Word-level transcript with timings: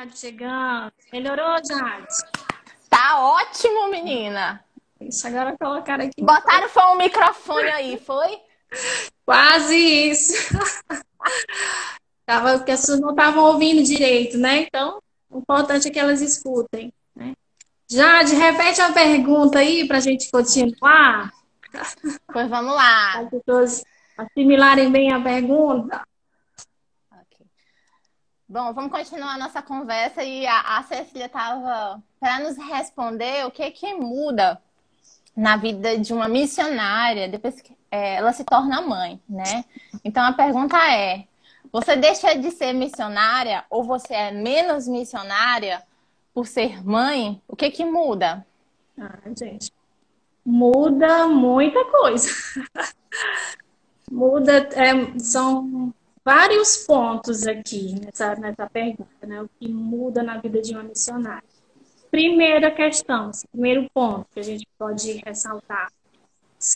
Jade 0.00 0.18
chegando. 0.18 0.92
Melhorou, 1.12 1.56
Jade? 1.62 2.06
Tá 2.88 3.20
ótimo, 3.20 3.90
menina. 3.90 4.64
Isso, 4.98 5.26
agora 5.26 5.54
colocaram 5.58 6.06
aqui. 6.06 6.22
Botaram 6.22 6.68
foi 6.70 6.82
um 6.84 6.96
microfone 6.96 7.68
aí, 7.68 7.98
foi? 7.98 8.38
Quase 9.26 9.76
isso. 9.76 10.32
Tava, 12.24 12.56
porque 12.56 12.70
as 12.70 12.80
pessoas 12.80 13.00
não 13.00 13.10
estavam 13.10 13.44
ouvindo 13.44 13.82
direito, 13.82 14.38
né? 14.38 14.60
Então, 14.60 15.02
o 15.28 15.38
importante 15.40 15.88
é 15.88 15.90
que 15.90 15.98
elas 15.98 16.22
escutem. 16.22 16.92
Né? 17.14 17.34
Jade, 17.90 18.34
repete 18.36 18.80
a 18.80 18.92
pergunta 18.92 19.58
aí 19.58 19.86
para 19.86 19.98
a 19.98 20.00
gente 20.00 20.30
continuar. 20.30 21.30
Pois 22.32 22.48
vamos 22.48 22.74
lá. 22.74 23.12
Para 23.12 23.20
as 23.20 23.30
pessoas 23.30 23.84
assimilarem 24.16 24.90
bem 24.90 25.12
a 25.12 25.20
pergunta. 25.20 26.02
Bom, 28.52 28.72
vamos 28.72 28.90
continuar 28.90 29.34
a 29.34 29.38
nossa 29.38 29.62
conversa 29.62 30.24
e 30.24 30.44
a, 30.44 30.78
a 30.78 30.82
Cecília 30.82 31.26
estava 31.26 32.02
para 32.18 32.40
nos 32.40 32.56
responder 32.56 33.46
o 33.46 33.50
que 33.52 33.70
que 33.70 33.94
muda 33.94 34.60
na 35.36 35.56
vida 35.56 35.96
de 35.96 36.12
uma 36.12 36.28
missionária 36.28 37.28
depois 37.28 37.60
que 37.60 37.72
é, 37.92 38.16
ela 38.16 38.32
se 38.32 38.42
torna 38.42 38.82
mãe, 38.82 39.20
né? 39.28 39.64
Então 40.02 40.24
a 40.24 40.32
pergunta 40.32 40.76
é: 40.92 41.28
você 41.70 41.94
deixa 41.94 42.36
de 42.36 42.50
ser 42.50 42.72
missionária 42.72 43.64
ou 43.70 43.84
você 43.84 44.14
é 44.14 44.32
menos 44.32 44.88
missionária 44.88 45.80
por 46.34 46.44
ser 46.44 46.84
mãe? 46.84 47.40
O 47.46 47.54
que 47.54 47.70
que 47.70 47.84
muda? 47.84 48.44
Ah, 49.00 49.16
gente, 49.38 49.72
muda 50.44 51.28
muita 51.28 51.84
coisa. 51.84 52.28
muda, 54.10 54.68
é, 54.74 55.16
são 55.20 55.94
vários 56.30 56.76
pontos 56.86 57.44
aqui 57.44 57.92
nessa, 58.00 58.36
nessa 58.36 58.64
pergunta, 58.70 59.26
né? 59.26 59.42
O 59.42 59.50
que 59.58 59.68
muda 59.68 60.22
na 60.22 60.38
vida 60.38 60.62
de 60.62 60.72
uma 60.72 60.84
missionária. 60.84 61.42
Primeira 62.08 62.70
questão, 62.70 63.32
primeiro 63.50 63.90
ponto 63.92 64.28
que 64.32 64.38
a 64.38 64.42
gente 64.44 64.64
pode 64.78 65.20
ressaltar. 65.26 65.90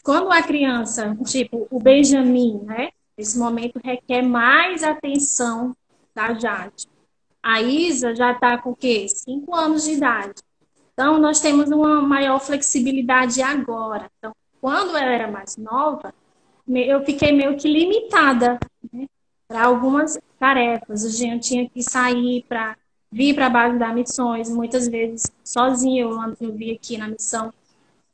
Quando 0.02 0.32
a 0.32 0.42
criança, 0.42 1.16
tipo 1.24 1.68
o 1.70 1.78
Benjamin, 1.78 2.62
né? 2.64 2.90
Esse 3.16 3.38
momento 3.38 3.80
requer 3.84 4.22
mais 4.22 4.82
atenção 4.82 5.72
da 6.12 6.34
Jade. 6.34 6.88
A 7.40 7.62
Isa 7.62 8.12
já 8.12 8.32
está 8.32 8.58
com 8.58 8.70
o 8.70 8.76
quê? 8.76 9.06
Cinco 9.08 9.54
anos 9.54 9.84
de 9.84 9.92
idade. 9.92 10.42
Então, 10.92 11.18
nós 11.18 11.38
temos 11.38 11.70
uma 11.70 12.02
maior 12.02 12.40
flexibilidade 12.40 13.40
agora. 13.40 14.10
Então, 14.18 14.34
quando 14.60 14.96
ela 14.96 15.12
era 15.12 15.30
mais 15.30 15.56
nova, 15.56 16.12
eu 16.68 17.04
fiquei 17.04 17.30
meio 17.30 17.56
que 17.56 17.68
limitada 17.68 18.58
né, 18.92 19.06
para 19.48 19.64
algumas 19.64 20.18
tarefas. 20.38 21.20
Eu 21.20 21.40
tinha 21.40 21.68
que 21.68 21.82
sair 21.82 22.44
para 22.48 22.76
vir 23.10 23.34
para 23.34 23.46
a 23.46 23.50
base 23.50 23.78
das 23.78 23.94
missões, 23.94 24.48
muitas 24.48 24.88
vezes 24.88 25.30
sozinha. 25.44 26.02
Eu, 26.02 26.18
eu 26.40 26.52
vi 26.52 26.72
aqui 26.72 26.96
na 26.96 27.08
missão 27.08 27.52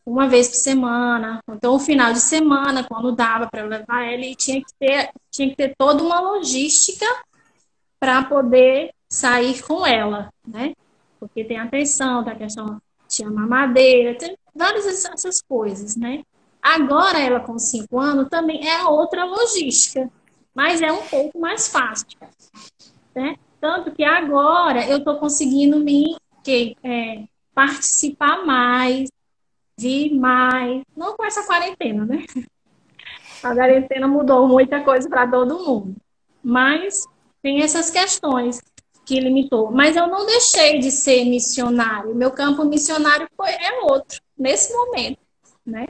uma 0.05 0.29
vez 0.29 0.49
por 0.49 0.57
semana, 0.57 1.41
então 1.49 1.75
o 1.75 1.79
final 1.79 2.13
de 2.13 2.21
semana, 2.21 2.83
quando 2.83 3.13
dava 3.13 3.47
para 3.47 3.65
levar 3.65 4.03
ela, 4.03 4.35
tinha 4.35 4.61
que 4.61 4.73
ter, 4.79 5.11
tinha 5.31 5.49
que 5.51 5.57
ter 5.57 5.75
toda 5.79 6.03
uma 6.03 6.21
logística 6.21 7.07
para 7.99 8.25
poder 8.25 8.93
sair 9.09 9.63
com 9.63 9.87
ela, 9.87 10.33
né? 10.47 10.73
Porque 11.19 11.45
tem 11.45 11.59
a 11.59 11.69
tem 11.69 11.83
a 11.83 12.37
questão 12.37 12.81
de 13.09 13.25
mamadeira, 13.25 14.17
tem 14.17 14.37
várias 14.55 14.87
essas 15.05 15.43
coisas, 15.43 15.97
né? 15.97 16.23
Agora 16.63 17.21
ela 17.21 17.41
com 17.41 17.59
cinco 17.59 17.99
anos 17.99 18.29
também 18.29 18.67
é 18.69 18.83
outra 18.85 19.25
logística, 19.25 20.11
mas 20.61 20.83
é 20.83 20.93
um 20.93 21.07
pouco 21.07 21.41
mais 21.41 21.69
fácil, 21.69 22.19
né? 23.15 23.37
Tanto 23.59 23.93
que 23.93 24.05
agora 24.05 24.87
eu 24.87 24.99
estou 24.99 25.17
conseguindo 25.17 25.81
me 25.81 26.15
que, 26.45 26.77
é, 26.85 27.25
participar 27.55 28.45
mais, 28.45 29.09
vir 29.79 30.13
mais, 30.15 30.83
não 30.95 31.17
com 31.17 31.25
essa 31.25 31.47
quarentena, 31.47 32.05
né? 32.05 32.27
A 33.43 33.55
quarentena 33.55 34.07
mudou 34.07 34.47
muita 34.47 34.85
coisa 34.85 35.09
para 35.09 35.27
todo 35.27 35.65
mundo, 35.65 35.97
mas 36.45 37.07
tem 37.41 37.63
essas 37.63 37.91
questões 37.91 38.61
que 39.07 39.19
limitou. 39.19 39.71
Mas 39.71 39.97
eu 39.97 40.09
não 40.09 40.27
deixei 40.27 40.79
de 40.79 40.91
ser 40.91 41.25
missionário. 41.25 42.15
Meu 42.15 42.33
campo 42.33 42.67
missionário 42.67 43.27
foi, 43.35 43.49
é 43.49 43.81
outro, 43.85 44.21
nesse 44.37 44.75
momento, 44.75 45.21
né? 45.65 45.87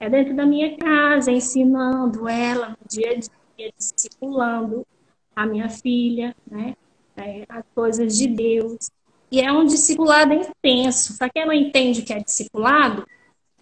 É 0.00 0.10
dentro 0.10 0.34
da 0.34 0.44
minha 0.44 0.76
casa, 0.76 1.30
ensinando 1.30 2.28
ela 2.28 2.70
no 2.70 2.88
dia 2.88 3.10
a 3.10 3.14
dia, 3.14 3.37
discipulando 3.76 4.86
a 5.34 5.46
minha 5.46 5.68
filha, 5.68 6.34
né? 6.50 6.76
É, 7.16 7.44
as 7.48 7.64
coisas 7.74 8.16
de 8.16 8.28
Deus. 8.28 8.90
E 9.30 9.40
é 9.40 9.52
um 9.52 9.66
discipulado 9.66 10.32
intenso. 10.32 11.18
Para 11.18 11.28
quem 11.28 11.44
não 11.44 11.52
entende 11.52 12.00
o 12.00 12.04
que 12.04 12.12
é 12.12 12.20
discipulado, 12.20 13.06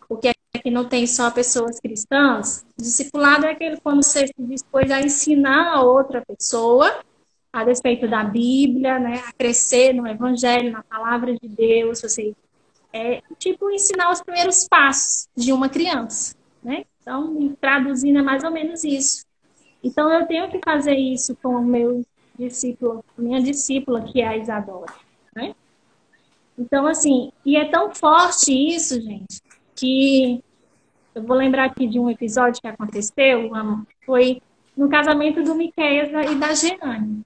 o 0.08 0.16
que 0.16 0.28
é 0.28 0.34
não 0.70 0.88
tem 0.88 1.06
só 1.06 1.30
pessoas 1.30 1.78
cristãs, 1.78 2.64
discipulado 2.76 3.46
é 3.46 3.52
aquele 3.52 3.76
quando 3.80 4.02
você 4.02 4.26
se 4.26 4.34
dispôs 4.38 4.90
a 4.90 5.00
ensinar 5.00 5.74
a 5.74 5.82
outra 5.82 6.22
pessoa 6.26 7.04
a 7.52 7.62
respeito 7.62 8.08
da 8.08 8.24
Bíblia, 8.24 8.98
né, 8.98 9.22
a 9.26 9.32
crescer 9.32 9.92
no 9.92 10.06
Evangelho, 10.06 10.72
na 10.72 10.82
palavra 10.82 11.34
de 11.34 11.48
Deus, 11.48 12.00
você 12.02 12.34
é 12.92 13.22
tipo 13.38 13.70
ensinar 13.70 14.10
os 14.10 14.22
primeiros 14.22 14.66
passos 14.68 15.28
de 15.36 15.52
uma 15.52 15.68
criança, 15.68 16.34
né? 16.62 16.84
Então, 17.00 17.54
traduzindo 17.60 18.18
é 18.18 18.22
mais 18.22 18.42
ou 18.42 18.50
menos 18.50 18.84
isso. 18.84 19.25
Então, 19.86 20.12
eu 20.12 20.26
tenho 20.26 20.50
que 20.50 20.60
fazer 20.64 20.96
isso 20.96 21.36
com 21.40 21.50
o 21.50 21.64
meu 21.64 22.04
discípulo, 22.36 23.04
minha 23.16 23.40
discípula, 23.40 24.02
que 24.02 24.20
é 24.20 24.26
a 24.26 24.36
Isadora, 24.36 24.92
né? 25.34 25.54
Então, 26.58 26.88
assim, 26.88 27.30
e 27.44 27.56
é 27.56 27.66
tão 27.66 27.94
forte 27.94 28.52
isso, 28.52 29.00
gente, 29.00 29.40
que 29.76 30.42
eu 31.14 31.22
vou 31.22 31.36
lembrar 31.36 31.66
aqui 31.66 31.86
de 31.86 32.00
um 32.00 32.10
episódio 32.10 32.60
que 32.60 32.66
aconteceu, 32.66 33.50
foi 34.04 34.42
no 34.76 34.88
casamento 34.88 35.40
do 35.44 35.54
Miqueias 35.54 36.08
e 36.30 36.34
da 36.34 36.52
Jeane. 36.52 37.22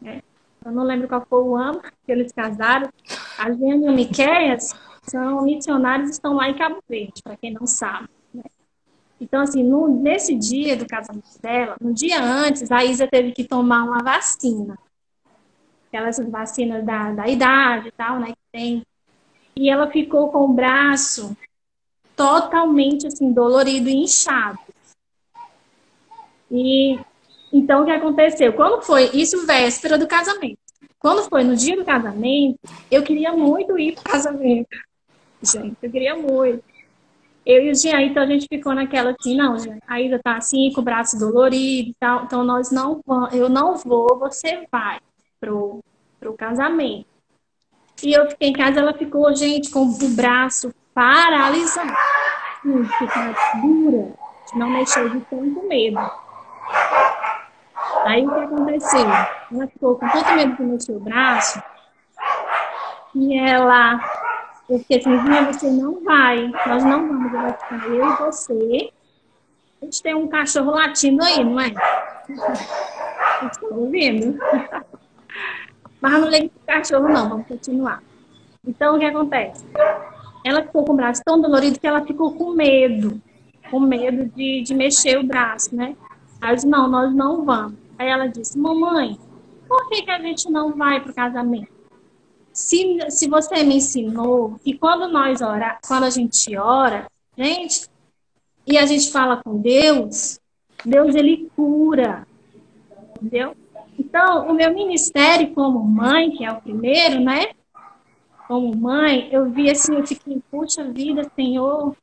Né? 0.00 0.22
Eu 0.64 0.72
não 0.72 0.82
lembro 0.82 1.06
qual 1.06 1.24
foi 1.24 1.40
o 1.40 1.56
ano 1.56 1.80
que 2.04 2.10
eles 2.10 2.32
casaram. 2.32 2.88
A 3.38 3.52
Jeane 3.52 3.86
e 3.86 3.88
o 3.88 3.92
Miqueias 3.92 4.74
são 5.02 5.42
missionários 5.42 6.10
estão 6.10 6.34
lá 6.34 6.48
em 6.48 6.56
Cabo 6.56 6.82
Verde, 6.88 7.22
para 7.22 7.36
quem 7.36 7.52
não 7.52 7.66
sabe. 7.66 8.08
Então, 9.22 9.40
assim, 9.40 9.62
no, 9.62 9.86
nesse 9.86 10.34
dia 10.34 10.76
do 10.76 10.84
casamento 10.84 11.40
dela, 11.40 11.76
no 11.80 11.94
dia 11.94 12.20
antes, 12.20 12.72
a 12.72 12.84
Isa 12.84 13.06
teve 13.06 13.30
que 13.30 13.44
tomar 13.44 13.84
uma 13.84 14.02
vacina. 14.02 14.76
Aquelas 15.86 16.18
vacinas 16.28 16.84
da, 16.84 17.12
da 17.12 17.28
idade 17.28 17.88
e 17.88 17.92
tal, 17.92 18.18
né, 18.18 18.32
que 18.32 18.50
tem. 18.50 18.82
E 19.54 19.70
ela 19.70 19.88
ficou 19.88 20.32
com 20.32 20.46
o 20.46 20.52
braço 20.52 21.36
totalmente, 22.16 23.06
assim, 23.06 23.32
dolorido 23.32 23.88
e 23.88 23.94
inchado. 23.94 24.58
E 26.50 26.98
então, 27.52 27.82
o 27.82 27.84
que 27.84 27.92
aconteceu? 27.92 28.52
Quando 28.54 28.82
foi, 28.82 29.08
isso 29.14 29.46
véspera 29.46 29.96
do 29.96 30.08
casamento. 30.08 30.58
Quando 30.98 31.28
foi 31.28 31.44
no 31.44 31.54
dia 31.54 31.76
do 31.76 31.84
casamento, 31.84 32.58
eu 32.90 33.04
queria 33.04 33.32
muito 33.32 33.78
ir 33.78 33.94
para 33.94 34.00
o 34.00 34.12
casamento. 34.12 34.76
Gente, 35.40 35.76
eu 35.80 35.90
queria 35.92 36.16
muito. 36.16 36.71
Eu 37.44 37.64
e 37.64 37.70
o 37.70 37.74
Jean, 37.74 38.00
então 38.02 38.22
a 38.22 38.26
gente 38.26 38.46
ficou 38.48 38.74
naquela 38.74 39.14
assim, 39.18 39.36
não, 39.36 39.58
Jean, 39.58 39.78
a 39.86 40.00
Ida 40.00 40.20
tá 40.22 40.36
assim, 40.36 40.72
com 40.72 40.80
o 40.80 40.84
braço 40.84 41.18
dolorido 41.18 41.90
e 41.90 41.94
tal, 41.98 42.24
então 42.24 42.44
nós 42.44 42.70
não 42.70 43.00
vamos, 43.04 43.34
eu 43.34 43.48
não 43.48 43.76
vou, 43.76 44.18
você 44.18 44.64
vai 44.70 44.98
pro, 45.40 45.80
pro 46.20 46.34
casamento. 46.34 47.06
E 48.02 48.12
eu 48.12 48.28
fiquei 48.30 48.48
em 48.48 48.52
casa, 48.52 48.80
ela 48.80 48.94
ficou, 48.94 49.34
gente, 49.34 49.70
com 49.70 49.86
o 49.86 50.08
braço 50.10 50.72
paralisado. 50.94 51.92
Ficar 52.98 53.60
dura, 53.60 54.14
não 54.54 54.70
mexer 54.70 55.10
de 55.10 55.20
tanto 55.22 55.68
medo. 55.68 55.98
Aí 58.04 58.24
o 58.24 58.30
que 58.30 58.40
aconteceu? 58.40 59.06
Ela 59.52 59.66
ficou 59.66 59.96
com 59.96 60.08
tanto 60.08 60.32
medo 60.34 60.56
de 60.56 60.62
mexer 60.62 60.92
o 60.92 61.00
braço 61.00 61.62
e 63.14 63.38
ela 63.38 64.00
fiquei 64.66 64.98
assim, 64.98 65.46
você 65.46 65.70
não 65.70 66.02
vai, 66.02 66.48
nós 66.66 66.84
não 66.84 67.08
vamos, 67.08 67.32
vai 67.32 67.52
ficar 67.52 67.86
eu 67.88 68.06
e 68.06 68.16
você. 68.16 68.92
A 69.80 69.84
gente 69.84 70.02
tem 70.02 70.14
um 70.14 70.28
cachorro 70.28 70.70
latindo 70.70 71.22
aí, 71.24 71.44
não 71.44 71.58
é? 71.58 71.72
Estão 73.50 73.78
ouvindo? 73.78 74.38
Mas 76.00 76.12
não 76.12 76.28
liga 76.28 76.48
pro 76.48 76.74
cachorro, 76.74 77.08
não, 77.08 77.28
vamos 77.28 77.46
continuar. 77.46 78.02
Então, 78.64 78.96
o 78.96 78.98
que 78.98 79.04
acontece? 79.04 79.64
Ela 80.44 80.62
ficou 80.62 80.84
com 80.84 80.92
o 80.92 80.96
braço 80.96 81.22
tão 81.24 81.40
dolorido 81.40 81.80
que 81.80 81.86
ela 81.86 82.04
ficou 82.04 82.34
com 82.34 82.52
medo, 82.52 83.20
com 83.70 83.80
medo 83.80 84.26
de, 84.26 84.62
de 84.62 84.74
mexer 84.74 85.18
o 85.18 85.24
braço, 85.24 85.74
né? 85.74 85.96
Aí 86.40 86.50
eu 86.50 86.54
disse, 86.56 86.68
não, 86.68 86.88
nós 86.88 87.12
não 87.14 87.44
vamos. 87.44 87.74
Aí 87.98 88.08
ela 88.08 88.26
disse, 88.26 88.58
mamãe, 88.58 89.18
por 89.66 89.88
que, 89.88 90.02
que 90.02 90.10
a 90.10 90.18
gente 90.20 90.50
não 90.50 90.76
vai 90.76 91.00
pro 91.00 91.14
casamento? 91.14 91.71
Se, 92.52 92.98
se 93.10 93.28
você 93.28 93.62
me 93.62 93.76
ensinou 93.76 94.58
que 94.62 94.76
quando 94.76 95.08
nós 95.08 95.40
ora, 95.40 95.78
quando 95.86 96.04
a 96.04 96.10
gente 96.10 96.56
ora, 96.56 97.06
gente, 97.36 97.88
e 98.66 98.78
a 98.78 98.86
gente 98.86 99.10
fala 99.10 99.40
com 99.42 99.58
Deus, 99.58 100.38
Deus 100.84 101.14
ele 101.14 101.50
cura. 101.56 102.26
Entendeu? 103.16 103.56
Então, 103.98 104.48
o 104.48 104.54
meu 104.54 104.72
ministério 104.72 105.54
como 105.54 105.82
mãe, 105.82 106.30
que 106.30 106.44
é 106.44 106.50
o 106.50 106.60
primeiro, 106.60 107.20
né? 107.20 107.52
Como 108.46 108.76
mãe, 108.76 109.28
eu 109.32 109.50
vi 109.50 109.70
assim, 109.70 109.94
eu 109.94 110.06
fiquei, 110.06 110.42
puxa 110.50 110.84
vida, 110.84 111.30
Senhor, 111.34 111.96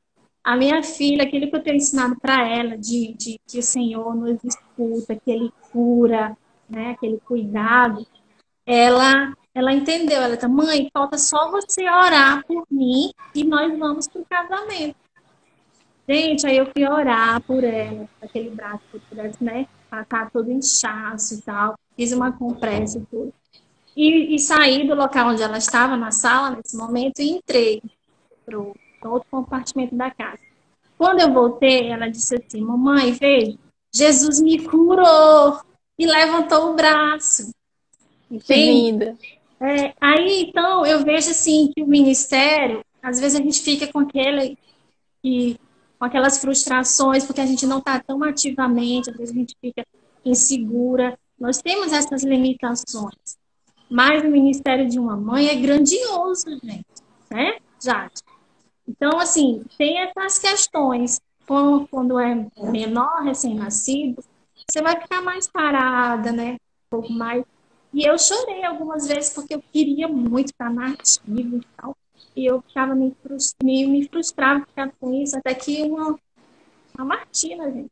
a 0.44 0.56
minha 0.56 0.82
filha, 0.82 1.24
aquilo 1.24 1.50
que 1.50 1.56
eu 1.56 1.64
tenho 1.64 1.76
ensinado 1.76 2.18
para 2.20 2.48
ela, 2.48 2.78
de, 2.78 3.14
de 3.14 3.40
que 3.48 3.60
o 3.60 3.64
Senhor 3.64 4.16
nos 4.16 4.44
escuta, 4.44 5.16
que 5.16 5.30
Ele 5.30 5.52
cura, 5.72 6.36
né? 6.70 6.92
Aquele 6.92 7.20
cuidado, 7.20 8.06
ela, 8.66 9.34
ela 9.54 9.74
entendeu. 9.74 10.22
Ela 10.22 10.38
tá, 10.38 10.48
mãe, 10.48 10.90
falta 10.94 11.18
só 11.18 11.50
você 11.52 11.84
orar 11.84 12.46
por 12.46 12.66
mim 12.70 13.12
e 13.34 13.44
nós 13.44 13.78
vamos 13.78 14.08
pro 14.08 14.26
casamento. 14.26 14.96
Gente, 16.08 16.48
aí 16.48 16.58
eu 16.58 16.66
fui 16.66 16.88
orar 16.88 17.40
por 17.42 17.64
ela, 17.64 18.10
aquele 18.22 18.50
braço 18.50 18.82
que 18.92 19.00
pudesse, 19.00 19.44
né? 19.44 19.68
Tá 20.08 20.30
todo 20.32 20.52
inchaço 20.52 21.36
e 21.36 21.42
tal. 21.42 21.76
Fiz 21.96 22.12
uma 22.12 22.32
compressa 22.32 22.98
e 22.98 23.06
tudo. 23.06 23.34
E, 23.96 24.36
e 24.36 24.40
saí 24.40 24.88
do 24.88 24.96
local 24.96 25.30
onde 25.30 25.44
ela 25.44 25.58
estava, 25.58 25.98
na 25.98 26.12
sala, 26.12 26.56
nesse 26.56 26.76
momento, 26.78 27.20
e 27.20 27.32
entrei 27.32 27.82
pro 28.46 28.74
outro 29.04 29.28
compartimento 29.30 29.96
da 29.96 30.10
casa. 30.10 30.40
Quando 30.98 31.22
eu 31.22 31.32
voltei, 31.32 31.92
ela 31.92 32.10
disse 32.10 32.36
assim: 32.36 32.62
Mamãe, 32.62 33.12
veja, 33.12 33.58
Jesus 33.94 34.42
me 34.42 34.64
curou 34.64 35.60
e 35.98 36.06
levantou 36.06 36.72
o 36.72 36.76
braço. 36.76 37.52
Que 38.46 38.56
linda. 38.56 39.18
É, 39.62 39.94
aí, 40.00 40.44
então, 40.48 40.86
eu 40.86 41.04
vejo 41.04 41.32
assim 41.32 41.72
que 41.74 41.82
o 41.82 41.88
ministério, 41.88 42.84
às 43.02 43.20
vezes 43.20 43.40
a 43.40 43.44
gente 43.44 43.62
fica 43.62 43.88
com 43.88 44.00
aquele 44.00 44.58
que 45.22 45.60
com 45.98 46.06
aquelas 46.06 46.38
frustrações, 46.38 47.26
porque 47.26 47.42
a 47.42 47.46
gente 47.46 47.66
não 47.66 47.80
está 47.80 48.00
tão 48.00 48.24
ativamente, 48.24 49.10
às 49.10 49.18
vezes 49.18 49.36
a 49.36 49.38
gente 49.38 49.54
fica 49.60 49.86
insegura. 50.24 51.20
Nós 51.38 51.62
temos 51.62 51.92
essas 51.92 52.24
limitações. 52.24 53.38
Mas 53.90 54.24
o 54.24 54.30
ministério 54.30 54.88
de 54.88 54.98
uma 54.98 55.18
mãe 55.18 55.50
é 55.50 55.56
grandioso, 55.56 56.52
gente, 56.64 56.86
né, 57.30 57.58
Jade? 57.84 58.22
Então, 58.88 59.20
assim, 59.20 59.64
tem 59.78 60.00
essas 60.00 60.40
questões. 60.40 61.20
Quando 61.46 62.18
é 62.20 62.48
menor, 62.58 63.24
recém-nascido, 63.24 64.24
você 64.70 64.82
vai 64.82 65.02
ficar 65.02 65.22
mais 65.22 65.48
parada, 65.48 66.32
né? 66.32 66.54
Um 66.54 66.90
pouco 66.90 67.12
mais. 67.12 67.44
E 67.94 68.06
eu 68.06 68.18
chorei 68.18 68.64
algumas 68.64 69.08
vezes 69.08 69.34
porque 69.34 69.56
eu 69.56 69.64
queria 69.74 70.08
muito 70.08 70.50
estar 70.50 70.70
na 70.70 70.92
ativa 70.92 71.56
e 71.56 71.62
tal. 71.76 71.98
E 72.36 72.46
eu 72.46 72.62
ficava 72.62 72.94
me, 72.96 73.16
frustrava 74.08 74.66
ficar 74.66 74.92
com 75.00 75.14
isso, 75.14 75.38
até 75.38 75.54
que 75.54 75.82
uma, 75.82 76.18
uma 76.96 77.06
Martina, 77.06 77.72
gente, 77.72 77.92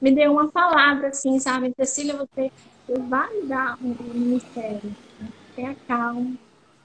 me 0.00 0.10
deu 0.10 0.32
uma 0.32 0.48
palavra 0.50 1.08
assim, 1.08 1.38
sabe? 1.38 1.72
Cecília, 1.76 2.16
você, 2.16 2.50
você 2.86 3.00
vai 3.00 3.42
dar 3.42 3.78
um, 3.82 3.90
um 3.90 4.14
ministério. 4.14 4.94
Né? 5.20 5.28
Tenha 5.54 5.74
calma. 5.86 6.34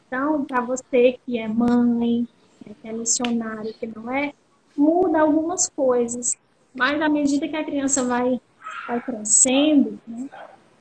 Então, 0.07 0.44
para 0.44 0.61
você 0.61 1.19
que 1.25 1.38
é 1.38 1.47
mãe, 1.47 2.27
né, 2.65 2.75
que 2.81 2.88
é 2.88 2.91
missionário, 2.91 3.73
que 3.73 3.88
não 3.88 4.11
é, 4.11 4.33
muda 4.75 5.21
algumas 5.21 5.69
coisas. 5.69 6.38
Mas 6.73 7.01
à 7.01 7.09
medida 7.09 7.47
que 7.47 7.56
a 7.56 7.63
criança 7.63 8.03
vai, 8.03 8.39
vai 8.88 9.01
crescendo, 9.01 10.00
né? 10.07 10.29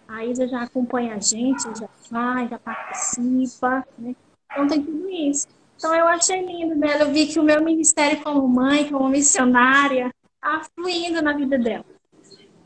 A 0.08 0.24
Isa 0.24 0.48
já 0.48 0.62
acompanha 0.62 1.14
a 1.14 1.20
gente, 1.20 1.62
já 1.78 1.88
vai, 2.10 2.48
já 2.48 2.58
participa, 2.58 3.86
né? 3.98 4.16
Então 4.50 4.66
tem 4.66 4.82
tudo 4.82 5.08
isso. 5.10 5.46
Então 5.76 5.94
eu 5.94 6.08
achei 6.08 6.44
lindo 6.44 6.74
dela, 6.74 7.02
eu 7.02 7.12
vi 7.12 7.26
que 7.26 7.38
o 7.38 7.42
meu 7.42 7.62
ministério 7.62 8.20
como 8.22 8.48
mãe, 8.48 8.90
como 8.90 9.08
missionária, 9.08 10.10
está 10.34 10.62
fluindo 10.74 11.22
na 11.22 11.34
vida 11.34 11.58
dela. 11.58 11.84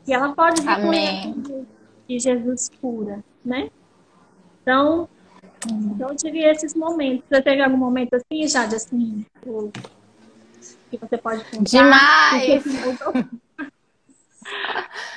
E 0.07 0.13
ela 0.13 0.33
pode 0.33 0.67
Amém. 0.67 1.35
que 2.07 2.19
Jesus 2.19 2.71
cura, 2.81 3.23
né? 3.43 3.69
Então, 4.61 5.07
então 5.67 6.09
eu 6.09 6.15
tive 6.15 6.39
esses 6.39 6.73
momentos. 6.73 7.25
Você 7.29 7.41
teve 7.41 7.61
algum 7.61 7.77
momento 7.77 8.15
assim, 8.15 8.47
Jade, 8.47 8.75
assim, 8.75 9.25
que 10.97 10.97
você 10.97 11.17
pode 11.17 11.43
contar? 11.45 11.63
Demais! 11.63 12.65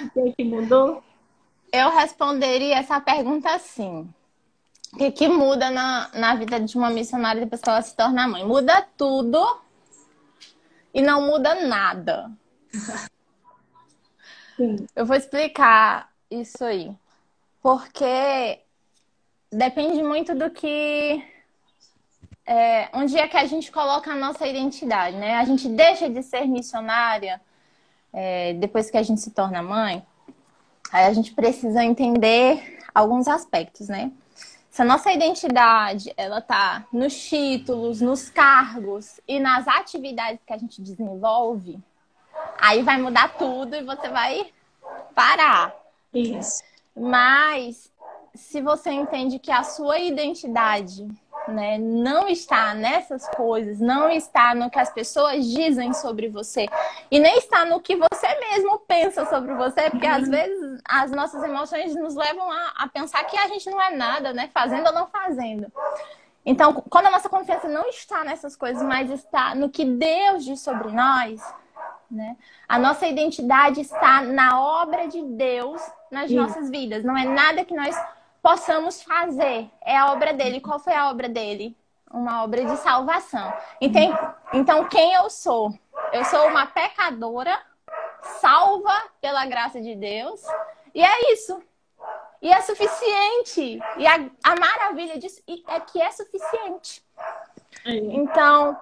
O 0.07 0.11
que, 0.11 0.33
que 0.33 0.45
mudou? 0.45 1.03
Eu 1.77 1.91
responderia 1.91 2.77
essa 2.77 2.99
pergunta 3.01 3.55
assim. 3.55 4.09
O 4.95 4.97
que, 4.97 5.11
que 5.11 5.29
muda 5.29 5.71
na, 5.71 6.11
na 6.15 6.35
vida 6.35 6.59
de 6.59 6.77
uma 6.79 6.89
missionária 6.89 7.43
depois 7.43 7.61
que 7.61 7.69
ela 7.69 7.83
se 7.83 7.95
torna 7.95 8.27
mãe? 8.27 8.47
Muda 8.47 8.81
tudo 8.97 9.61
e 10.95 11.03
não 11.03 11.27
muda 11.27 11.67
nada. 11.67 12.31
Sim. 14.57 14.87
Eu 14.97 15.05
vou 15.05 15.15
explicar 15.15 16.11
isso 16.31 16.65
aí. 16.65 16.97
Porque 17.61 18.61
depende 19.53 20.03
muito 20.03 20.35
do 20.35 20.51
que. 20.51 21.23
É, 22.47 22.89
onde 22.95 23.19
é 23.19 23.29
que 23.29 23.37
a 23.37 23.45
gente 23.45 23.71
coloca 23.71 24.13
a 24.13 24.17
nossa 24.17 24.47
identidade, 24.47 25.17
né? 25.17 25.35
A 25.35 25.45
gente 25.45 25.69
deixa 25.69 26.09
de 26.09 26.23
ser 26.23 26.47
missionária 26.47 27.39
é, 28.13 28.55
depois 28.55 28.91
que 28.91 28.97
a 28.97 29.03
gente 29.03 29.21
se 29.21 29.33
torna 29.33 29.61
mãe. 29.63 30.03
Aí 30.97 31.05
a 31.05 31.13
gente 31.13 31.35
precisa 31.35 31.85
entender 31.85 32.79
alguns 32.95 33.29
aspectos, 33.29 33.87
né? 33.87 34.11
Se 34.71 34.81
a 34.81 34.85
nossa 34.87 35.13
identidade 35.13 36.11
ela 36.17 36.41
tá 36.41 36.87
nos 36.91 37.15
títulos, 37.29 38.01
nos 38.01 38.31
cargos 38.31 39.21
e 39.29 39.39
nas 39.39 39.69
atividades 39.69 40.41
que 40.47 40.55
a 40.55 40.57
gente 40.57 40.81
desenvolve, 40.81 41.79
aí 42.59 42.83
vai 42.83 42.97
mudar 42.97 43.37
tudo 43.37 43.77
e 43.77 43.83
você 43.83 44.09
vai 44.09 44.51
parar. 45.15 45.77
Isso. 46.15 46.63
Mas 46.97 47.93
se 48.35 48.63
você 48.63 48.91
entende 48.91 49.39
que 49.39 49.53
a 49.53 49.65
sua 49.65 49.99
identidade 49.99 51.07
né, 51.49 51.79
não 51.79 52.29
está 52.29 52.75
nessas 52.75 53.29
coisas, 53.29 53.79
não 53.81 54.11
está 54.11 54.55
no 54.55 54.71
que 54.71 54.79
as 54.79 54.91
pessoas 54.91 55.45
dizem 55.47 55.93
sobre 55.93 56.29
você 56.29 56.67
e 57.11 57.19
nem 57.19 57.39
está 57.39 57.65
no 57.65 57.81
que 57.81 57.97
você 57.97 58.35
mesmo 58.41 58.79
pensa 58.81 59.25
sobre 59.27 59.55
você, 59.55 59.91
porque 59.91 60.07
às 60.07 60.29
vezes 60.29 60.81
as 60.89 61.11
nossas 61.11 61.43
emoções 61.43 61.95
nos 61.95 62.15
levam 62.15 62.51
a, 62.51 62.73
a 62.77 62.89
pensar 62.89 63.25
que 63.25 63.37
a 63.37 63.49
gente 63.49 63.71
não 63.71 63.81
é 63.81 63.95
nada, 63.95 64.33
né, 64.33 64.51
fazendo 64.53 64.87
ou 64.89 64.93
não 64.93 65.07
fazendo. 65.07 65.71
Então, 66.45 66.73
quando 66.73 67.07
a 67.07 67.11
nossa 67.11 67.29
confiança 67.29 67.69
não 67.69 67.89
está 67.89 68.23
nessas 68.23 68.55
coisas, 68.55 68.81
mas 68.83 69.11
está 69.11 69.55
no 69.55 69.69
que 69.69 69.85
Deus 69.85 70.45
diz 70.45 70.61
sobre 70.61 70.93
nós, 70.93 71.43
né? 72.09 72.37
A 72.69 72.79
nossa 72.79 73.07
identidade 73.07 73.81
está 73.81 74.23
na 74.23 74.61
obra 74.61 75.09
de 75.09 75.21
Deus 75.23 75.83
nas 76.11 76.31
Isso. 76.31 76.41
nossas 76.41 76.71
vidas. 76.71 77.03
Não 77.05 77.17
é 77.17 77.25
nada 77.25 77.65
que 77.65 77.75
nós 77.75 77.97
possamos 78.47 79.03
fazer. 79.03 79.69
É 79.85 79.97
a 79.97 80.13
obra 80.13 80.33
dele. 80.33 80.61
Qual 80.61 80.79
foi 80.79 80.95
a 80.95 81.11
obra 81.11 81.29
dele? 81.29 81.77
Uma 82.09 82.45
obra 82.45 82.65
de 82.65 82.77
salvação. 82.77 83.53
Então, 83.81 84.01
então 84.53 84.89
quem 84.89 85.15
eu 85.15 85.29
sou? 85.29 85.77
Eu 86.13 86.25
sou 86.25 86.47
uma 86.47 86.65
pecadora, 86.65 87.61
salva 88.41 88.95
pela 89.21 89.45
graça 89.47 89.81
de 89.81 89.97
Deus. 89.97 90.41
E 90.95 91.03
é 91.03 91.33
isso. 91.33 91.61
E 92.41 92.49
é 92.53 92.61
suficiente. 92.61 93.81
E 93.97 94.07
a, 94.07 94.15
a 94.45 94.55
maravilha 94.55 95.19
disso 95.19 95.43
é 95.67 95.81
que 95.81 96.01
é 96.01 96.13
suficiente. 96.13 97.05
Então, 97.85 98.79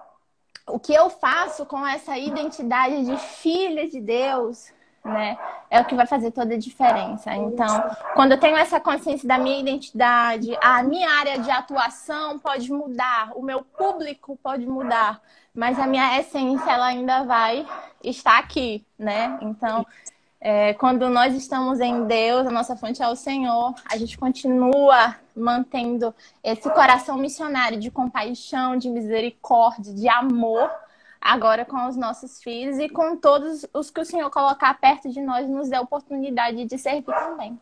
o 0.66 0.78
que 0.78 0.92
eu 0.92 1.08
faço 1.08 1.64
com 1.64 1.86
essa 1.86 2.18
identidade 2.18 3.02
de 3.02 3.16
filha 3.16 3.88
de 3.88 3.98
Deus, 3.98 4.73
né, 5.04 5.36
é 5.70 5.80
o 5.80 5.84
que 5.84 5.94
vai 5.94 6.06
fazer 6.06 6.30
toda 6.30 6.54
a 6.54 6.58
diferença. 6.58 7.34
Então, 7.36 7.90
quando 8.14 8.32
eu 8.32 8.40
tenho 8.40 8.56
essa 8.56 8.80
consciência 8.80 9.28
da 9.28 9.36
minha 9.36 9.60
identidade, 9.60 10.56
a 10.62 10.82
minha 10.82 11.10
área 11.10 11.38
de 11.38 11.50
atuação 11.50 12.38
pode 12.38 12.72
mudar, 12.72 13.32
o 13.34 13.42
meu 13.42 13.62
público 13.62 14.38
pode 14.42 14.66
mudar, 14.66 15.20
mas 15.54 15.78
a 15.78 15.86
minha 15.86 16.18
essência 16.18 16.70
ela 16.70 16.86
ainda 16.86 17.22
vai 17.22 17.66
estar 18.02 18.38
aqui, 18.38 18.84
né? 18.98 19.38
Então, 19.42 19.86
é, 20.40 20.74
quando 20.74 21.08
nós 21.08 21.34
estamos 21.34 21.80
em 21.80 22.06
Deus, 22.06 22.46
a 22.46 22.50
nossa 22.50 22.76
fonte 22.76 23.02
é 23.02 23.08
o 23.08 23.16
Senhor, 23.16 23.74
a 23.90 23.96
gente 23.96 24.16
continua 24.16 25.16
mantendo 25.34 26.14
esse 26.42 26.68
coração 26.70 27.16
missionário 27.16 27.78
de 27.78 27.90
compaixão, 27.90 28.76
de 28.76 28.88
misericórdia, 28.90 29.94
de 29.94 30.08
amor, 30.08 30.70
agora 31.24 31.64
com 31.64 31.88
os 31.88 31.96
nossos 31.96 32.42
filhos 32.42 32.78
e 32.78 32.86
com 32.86 33.16
todos 33.16 33.64
os 33.72 33.90
que 33.90 33.98
o 33.98 34.04
Senhor 34.04 34.28
colocar 34.28 34.78
perto 34.78 35.08
de 35.08 35.22
nós, 35.22 35.48
nos 35.48 35.70
dê 35.70 35.76
a 35.76 35.80
oportunidade 35.80 36.66
de 36.66 36.76
servir 36.76 37.14
também. 37.14 37.58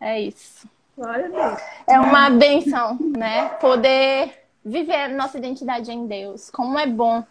É 0.00 0.20
isso. 0.20 0.68
Glória 0.96 1.26
a 1.26 1.28
Deus. 1.28 1.60
É 1.88 1.98
uma 1.98 2.30
benção, 2.30 2.96
né? 3.00 3.48
Poder 3.60 4.44
viver 4.64 5.08
nossa 5.08 5.36
identidade 5.36 5.90
em 5.90 6.06
Deus. 6.06 6.50
Como 6.50 6.78
é 6.78 6.86
bom 6.86 7.24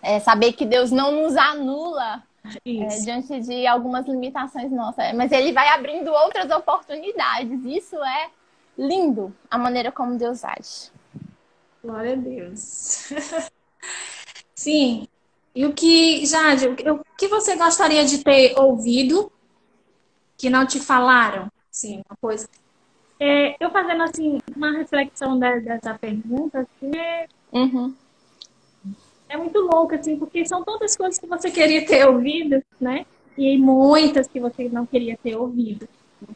é, 0.00 0.18
saber 0.18 0.54
que 0.54 0.64
Deus 0.64 0.90
não 0.90 1.12
nos 1.12 1.36
anula 1.36 2.22
é, 2.64 2.86
diante 3.04 3.38
de 3.40 3.66
algumas 3.66 4.06
limitações 4.06 4.72
nossas, 4.72 5.12
mas 5.12 5.30
Ele 5.30 5.52
vai 5.52 5.68
abrindo 5.68 6.10
outras 6.10 6.50
oportunidades. 6.50 7.62
Isso 7.66 8.02
é 8.02 8.30
lindo, 8.78 9.34
a 9.50 9.58
maneira 9.58 9.92
como 9.92 10.16
Deus 10.16 10.42
age. 10.42 10.90
Glória 11.84 12.14
a 12.14 12.16
Deus. 12.16 13.12
Sim. 14.56 15.06
E 15.54 15.64
o 15.64 15.72
que, 15.72 16.26
Jade, 16.26 16.68
o 16.68 17.04
que 17.16 17.28
você 17.28 17.56
gostaria 17.56 18.04
de 18.04 18.22
ter 18.24 18.58
ouvido 18.58 19.30
que 20.36 20.50
não 20.50 20.66
te 20.66 20.80
falaram? 20.80 21.50
Sim, 21.70 22.02
uma 22.08 22.16
coisa. 22.20 22.48
é, 23.20 23.56
eu 23.62 23.70
fazendo 23.70 24.02
assim 24.02 24.38
uma 24.54 24.72
reflexão 24.72 25.38
dessa 25.38 25.94
pergunta, 25.98 26.60
assim, 26.60 26.96
é, 26.98 27.26
uhum. 27.52 27.94
é 29.28 29.36
muito 29.36 29.58
louca, 29.60 29.96
assim, 29.96 30.18
porque 30.18 30.44
são 30.46 30.64
todas 30.64 30.96
coisas 30.96 31.18
que 31.18 31.26
você 31.26 31.50
queria 31.50 31.84
ter 31.86 32.06
ouvido, 32.06 32.62
né? 32.80 33.06
E 33.36 33.58
muitas 33.58 34.26
que 34.28 34.40
você 34.40 34.68
não 34.68 34.86
queria 34.86 35.16
ter 35.22 35.36
ouvido. 35.36 35.88
O 36.22 36.34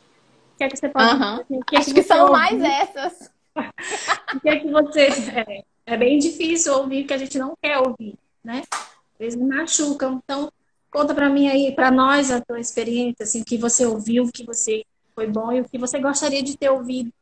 que 0.58 0.64
é 0.64 0.68
que 0.68 0.76
você 0.76 0.88
pode 0.88 1.14
uhum. 1.14 1.40
Assim, 1.40 1.60
que 1.66 1.76
Acho 1.76 1.90
é 1.90 1.94
que, 1.94 1.94
que 1.94 2.02
são 2.02 2.28
ouviu? 2.28 2.32
mais 2.32 2.60
essas. 2.62 3.30
o 4.34 4.40
que 4.40 4.48
é 4.48 4.60
que 4.60 4.70
você. 4.70 5.08
É, 5.34 5.64
é, 5.90 5.96
bem 5.96 6.18
difícil 6.18 6.72
ouvir 6.74 7.02
o 7.02 7.06
que 7.06 7.14
a 7.14 7.18
gente 7.18 7.36
não 7.36 7.54
quer 7.60 7.78
ouvir, 7.78 8.16
né? 8.44 8.62
Às 8.72 9.18
vezes 9.18 9.40
machucam. 9.40 10.20
Então, 10.22 10.50
conta 10.88 11.12
para 11.12 11.28
mim 11.28 11.48
aí, 11.48 11.74
para 11.74 11.90
nós, 11.90 12.30
a 12.30 12.40
tua 12.40 12.60
experiência, 12.60 13.24
assim, 13.24 13.42
o 13.42 13.44
que 13.44 13.58
você 13.58 13.84
ouviu, 13.84 14.24
o 14.24 14.32
que 14.32 14.44
você 14.44 14.84
foi 15.16 15.26
bom 15.26 15.52
e 15.52 15.60
o 15.60 15.68
que 15.68 15.78
você 15.78 15.98
gostaria 15.98 16.44
de 16.44 16.56
ter 16.56 16.70
ouvido 16.70 17.12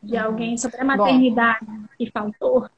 de 0.00 0.14
uhum. 0.14 0.24
alguém 0.24 0.56
sobre 0.56 0.80
a 0.80 0.84
maternidade 0.84 1.66
bom, 1.66 1.84
que 1.98 2.08
faltou. 2.12 2.70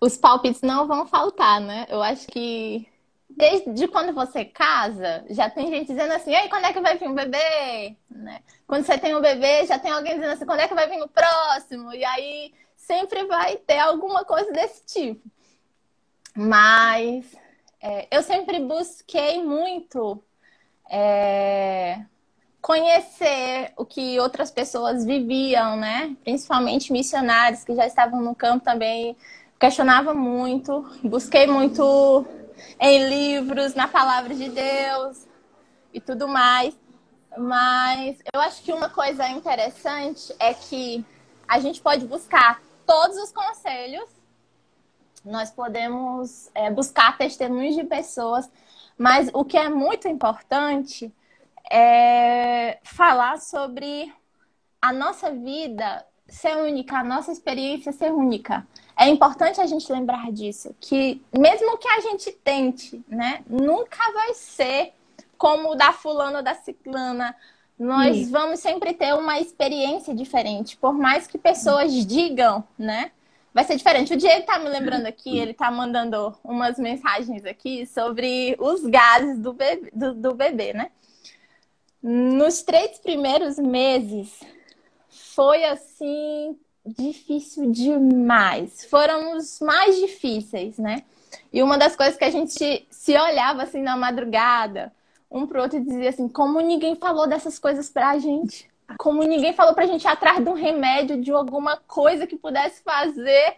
Os 0.00 0.16
palpites 0.16 0.62
não 0.62 0.88
vão 0.88 1.06
faltar, 1.06 1.60
né? 1.60 1.86
Eu 1.88 2.02
acho 2.02 2.26
que 2.26 2.88
desde 3.30 3.86
quando 3.86 4.12
você 4.12 4.44
casa, 4.44 5.24
já 5.30 5.48
tem 5.48 5.68
gente 5.68 5.86
dizendo 5.86 6.12
assim, 6.12 6.34
ei, 6.34 6.48
quando 6.48 6.64
é 6.64 6.72
que 6.72 6.80
vai 6.80 6.98
vir 6.98 7.08
o 7.08 7.14
bebê? 7.14 7.96
Né? 8.10 8.40
Quando 8.66 8.84
você 8.84 8.98
tem 8.98 9.14
um 9.14 9.20
bebê, 9.20 9.64
já 9.66 9.78
tem 9.78 9.92
alguém 9.92 10.14
dizendo 10.14 10.32
assim, 10.32 10.44
quando 10.44 10.60
é 10.60 10.66
que 10.68 10.74
vai 10.74 10.88
vir 10.88 11.00
o 11.00 11.08
próximo? 11.08 11.94
E 11.94 12.04
aí 12.04 12.52
sempre 12.86 13.24
vai 13.24 13.56
ter 13.56 13.78
alguma 13.78 14.24
coisa 14.24 14.50
desse 14.52 14.84
tipo. 14.84 15.22
Mas 16.34 17.24
é, 17.80 18.08
eu 18.10 18.22
sempre 18.22 18.58
busquei 18.60 19.42
muito 19.42 20.22
é, 20.90 22.00
conhecer 22.60 23.72
o 23.76 23.84
que 23.84 24.18
outras 24.18 24.50
pessoas 24.50 25.04
viviam, 25.04 25.76
né? 25.76 26.16
Principalmente 26.22 26.92
missionários 26.92 27.64
que 27.64 27.74
já 27.74 27.86
estavam 27.86 28.20
no 28.20 28.34
campo 28.34 28.64
também. 28.64 29.16
Questionava 29.58 30.12
muito, 30.12 30.84
busquei 31.04 31.46
muito 31.46 32.26
em 32.80 33.08
livros, 33.08 33.74
na 33.74 33.86
palavra 33.86 34.34
de 34.34 34.48
Deus 34.48 35.26
e 35.92 36.00
tudo 36.00 36.26
mais. 36.26 36.74
Mas 37.38 38.18
eu 38.32 38.40
acho 38.40 38.62
que 38.62 38.72
uma 38.72 38.88
coisa 38.88 39.28
interessante 39.28 40.34
é 40.38 40.52
que 40.52 41.04
a 41.46 41.60
gente 41.60 41.80
pode 41.80 42.06
buscar 42.06 42.60
todos 42.92 43.16
os 43.16 43.32
conselhos, 43.32 44.06
nós 45.24 45.50
podemos 45.50 46.50
é, 46.54 46.70
buscar 46.70 47.16
testemunhos 47.16 47.74
de 47.74 47.84
pessoas, 47.84 48.50
mas 48.98 49.30
o 49.32 49.46
que 49.46 49.56
é 49.56 49.70
muito 49.70 50.06
importante 50.08 51.10
é 51.70 52.78
falar 52.82 53.38
sobre 53.38 54.12
a 54.78 54.92
nossa 54.92 55.30
vida 55.30 56.06
ser 56.28 56.54
única, 56.58 56.98
a 56.98 57.04
nossa 57.04 57.32
experiência 57.32 57.92
ser 57.92 58.12
única. 58.12 58.66
É 58.94 59.08
importante 59.08 59.58
a 59.58 59.64
gente 59.64 59.90
lembrar 59.90 60.30
disso, 60.30 60.76
que 60.78 61.22
mesmo 61.32 61.78
que 61.78 61.88
a 61.88 62.00
gente 62.00 62.30
tente, 62.30 63.02
né, 63.08 63.42
nunca 63.48 64.12
vai 64.12 64.34
ser 64.34 64.92
como 65.38 65.70
o 65.70 65.74
da 65.74 65.94
fulana 65.94 66.38
ou 66.38 66.44
da 66.44 66.54
ciclana. 66.54 67.34
Nós 67.82 68.16
Sim. 68.16 68.30
vamos 68.30 68.60
sempre 68.60 68.94
ter 68.94 69.12
uma 69.12 69.40
experiência 69.40 70.14
diferente, 70.14 70.76
por 70.76 70.94
mais 70.94 71.26
que 71.26 71.36
pessoas 71.36 71.92
digam, 72.06 72.62
né? 72.78 73.10
Vai 73.52 73.64
ser 73.64 73.76
diferente. 73.76 74.14
O 74.14 74.16
Diego 74.16 74.46
tá 74.46 74.56
me 74.60 74.68
lembrando 74.68 75.06
aqui, 75.06 75.36
ele 75.36 75.52
tá 75.52 75.68
mandando 75.68 76.32
umas 76.44 76.78
mensagens 76.78 77.44
aqui 77.44 77.84
sobre 77.84 78.54
os 78.60 78.82
gases 78.86 79.36
do 79.36 79.52
bebê, 79.52 79.90
do, 79.92 80.14
do 80.14 80.32
bebê 80.32 80.72
né? 80.72 80.92
Nos 82.00 82.62
três 82.62 83.00
primeiros 83.00 83.58
meses, 83.58 84.38
foi 85.34 85.64
assim 85.64 86.56
difícil 86.86 87.68
demais. 87.72 88.84
Foram 88.84 89.36
os 89.36 89.58
mais 89.58 89.96
difíceis, 89.96 90.78
né? 90.78 91.02
E 91.52 91.64
uma 91.64 91.76
das 91.76 91.96
coisas 91.96 92.16
que 92.16 92.24
a 92.24 92.30
gente 92.30 92.86
se 92.88 93.18
olhava 93.18 93.64
assim 93.64 93.82
na 93.82 93.96
madrugada, 93.96 94.92
um 95.32 95.46
pro 95.46 95.62
outro 95.62 95.78
e 95.78 95.84
dizia 95.84 96.10
assim: 96.10 96.28
como 96.28 96.60
ninguém 96.60 96.94
falou 96.96 97.26
dessas 97.26 97.58
coisas 97.58 97.88
pra 97.88 98.18
gente? 98.18 98.70
Como 98.98 99.22
ninguém 99.22 99.52
falou 99.54 99.74
pra 99.74 99.86
gente 99.86 100.04
ir 100.04 100.08
atrás 100.08 100.42
de 100.42 100.50
um 100.50 100.54
remédio, 100.54 101.20
de 101.20 101.32
alguma 101.32 101.76
coisa 101.78 102.26
que 102.26 102.36
pudesse 102.36 102.82
fazer. 102.82 103.56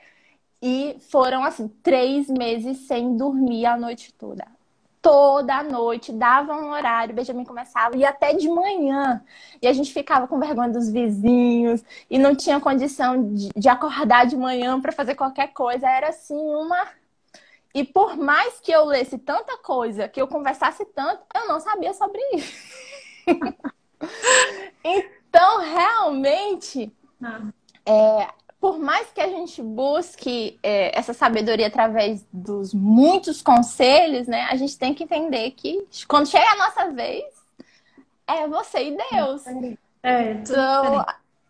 E 0.63 0.97
foram 1.11 1.45
assim, 1.45 1.69
três 1.83 2.29
meses 2.29 2.87
sem 2.87 3.17
dormir 3.17 3.67
a 3.67 3.77
noite 3.77 4.15
toda 4.15 4.47
toda 5.05 5.63
noite, 5.63 6.11
dava 6.11 6.55
um 6.55 6.71
horário, 6.71 7.15
Benjamin 7.15 7.45
começava, 7.45 7.95
e 7.95 8.07
até 8.07 8.33
de 8.33 8.49
manhã. 8.49 9.23
E 9.61 9.67
a 9.69 9.73
gente 9.75 9.93
ficava 9.93 10.27
com 10.27 10.41
vergonha 10.41 10.71
dos 10.71 10.89
vizinhos, 10.91 11.85
e 12.09 12.19
não 12.19 12.35
tinha 12.35 12.59
condição 12.59 13.35
de, 13.35 13.51
de 13.55 13.69
acordar 13.69 14.25
de 14.25 14.35
manhã 14.35 14.81
para 14.81 14.93
fazer 14.93 15.15
qualquer 15.15 15.49
coisa. 15.49 15.87
Era 15.87 16.09
assim, 16.09 16.35
uma. 16.35 16.89
E 17.75 17.83
por 17.83 18.17
mais 18.17 18.61
que 18.61 18.71
eu 18.71 18.85
lesse 18.85 19.19
tanta 19.19 19.59
coisa, 19.59 20.09
que 20.09 20.23
eu 20.23 20.29
conversasse 20.29 20.85
tanto, 20.85 21.23
eu 21.35 21.49
não 21.49 21.59
sabia 21.59 21.93
sobre 21.93 22.21
isso. 22.33 22.55
então, 24.85 25.59
realmente, 25.61 26.93
ah. 27.21 27.49
é, 27.85 28.29
por 28.61 28.79
mais 28.79 29.11
que 29.11 29.21
a 29.21 29.29
gente 29.29 29.61
busque 29.61 30.57
é, 30.63 30.97
essa 30.97 31.13
sabedoria 31.13 31.67
através 31.67 32.25
dos 32.33 32.73
muitos 32.73 33.43
conselhos, 33.43 34.29
né, 34.29 34.47
a 34.51 34.55
gente 34.55 34.79
tem 34.79 34.95
que 34.95 35.03
entender 35.03 35.51
que 35.51 35.85
quando 36.07 36.29
chega 36.29 36.49
a 36.49 36.57
nossa 36.57 36.93
vez, 36.93 37.25
é 38.25 38.47
você 38.47 38.85
e 38.85 38.97
Deus. 39.11 39.45
É, 40.01 40.33
então, 40.33 41.05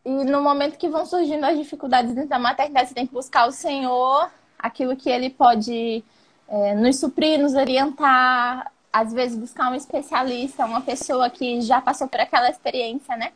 e 0.04 0.25
no 0.25 0.43
momento 0.43 0.78
que 0.78 0.88
vão 0.88 1.04
surgindo 1.04 1.45
as 1.45 1.59
dificuldades 1.59 2.14
dentro 2.14 2.31
da 2.31 2.38
maternidade, 2.38 2.88
você 2.88 2.95
tem 2.95 3.07
que 3.07 3.12
buscar 3.12 3.47
o 3.47 3.52
Senhor, 3.52 4.31
aquilo 4.59 4.97
que 4.97 5.11
Ele 5.11 5.28
pode 5.28 6.02
é, 6.49 6.75
nos 6.75 6.99
suprir, 6.99 7.39
nos 7.39 7.55
orientar, 7.55 8.73
às 8.93 9.13
vezes 9.13 9.37
buscar 9.37 9.71
um 9.71 9.75
especialista, 9.75 10.67
uma 10.67 10.81
pessoa 10.81 11.29
que 11.31 11.61
já 11.61 11.81
passou 11.81 12.09
por 12.09 12.21
aquela 12.21 12.49
experiência, 12.49 13.17
né? 13.17 13.33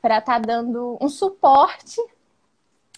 Para 0.00 0.18
estar 0.18 0.40
tá 0.40 0.46
dando 0.46 0.98
um 1.00 1.08
suporte 1.08 2.00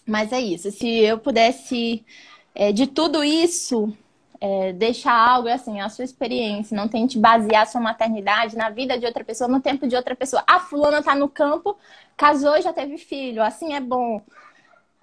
mas 0.05 0.31
é 0.31 0.39
isso. 0.39 0.71
Se 0.71 0.87
eu 0.87 1.17
pudesse, 1.17 2.05
é, 2.53 2.71
de 2.71 2.85
tudo 2.87 3.23
isso, 3.23 3.91
é, 4.39 4.73
deixar 4.73 5.13
algo 5.13 5.47
assim, 5.49 5.81
a 5.81 5.89
sua 5.89 6.05
experiência, 6.05 6.77
não 6.77 6.87
tente 6.87 7.17
basear 7.17 7.63
a 7.63 7.65
sua 7.65 7.81
maternidade 7.81 8.55
na 8.55 8.69
vida 8.69 8.99
de 8.99 9.05
outra 9.05 9.23
pessoa, 9.23 9.47
no 9.47 9.59
tempo 9.59 9.87
de 9.87 9.95
outra 9.95 10.15
pessoa. 10.15 10.43
A 10.45 10.59
fulana 10.59 11.01
tá 11.01 11.15
no 11.15 11.27
campo, 11.27 11.75
casou 12.15 12.55
e 12.57 12.61
já 12.61 12.71
teve 12.71 12.97
filho, 12.97 13.41
assim 13.43 13.73
é 13.73 13.79
bom. 13.79 14.21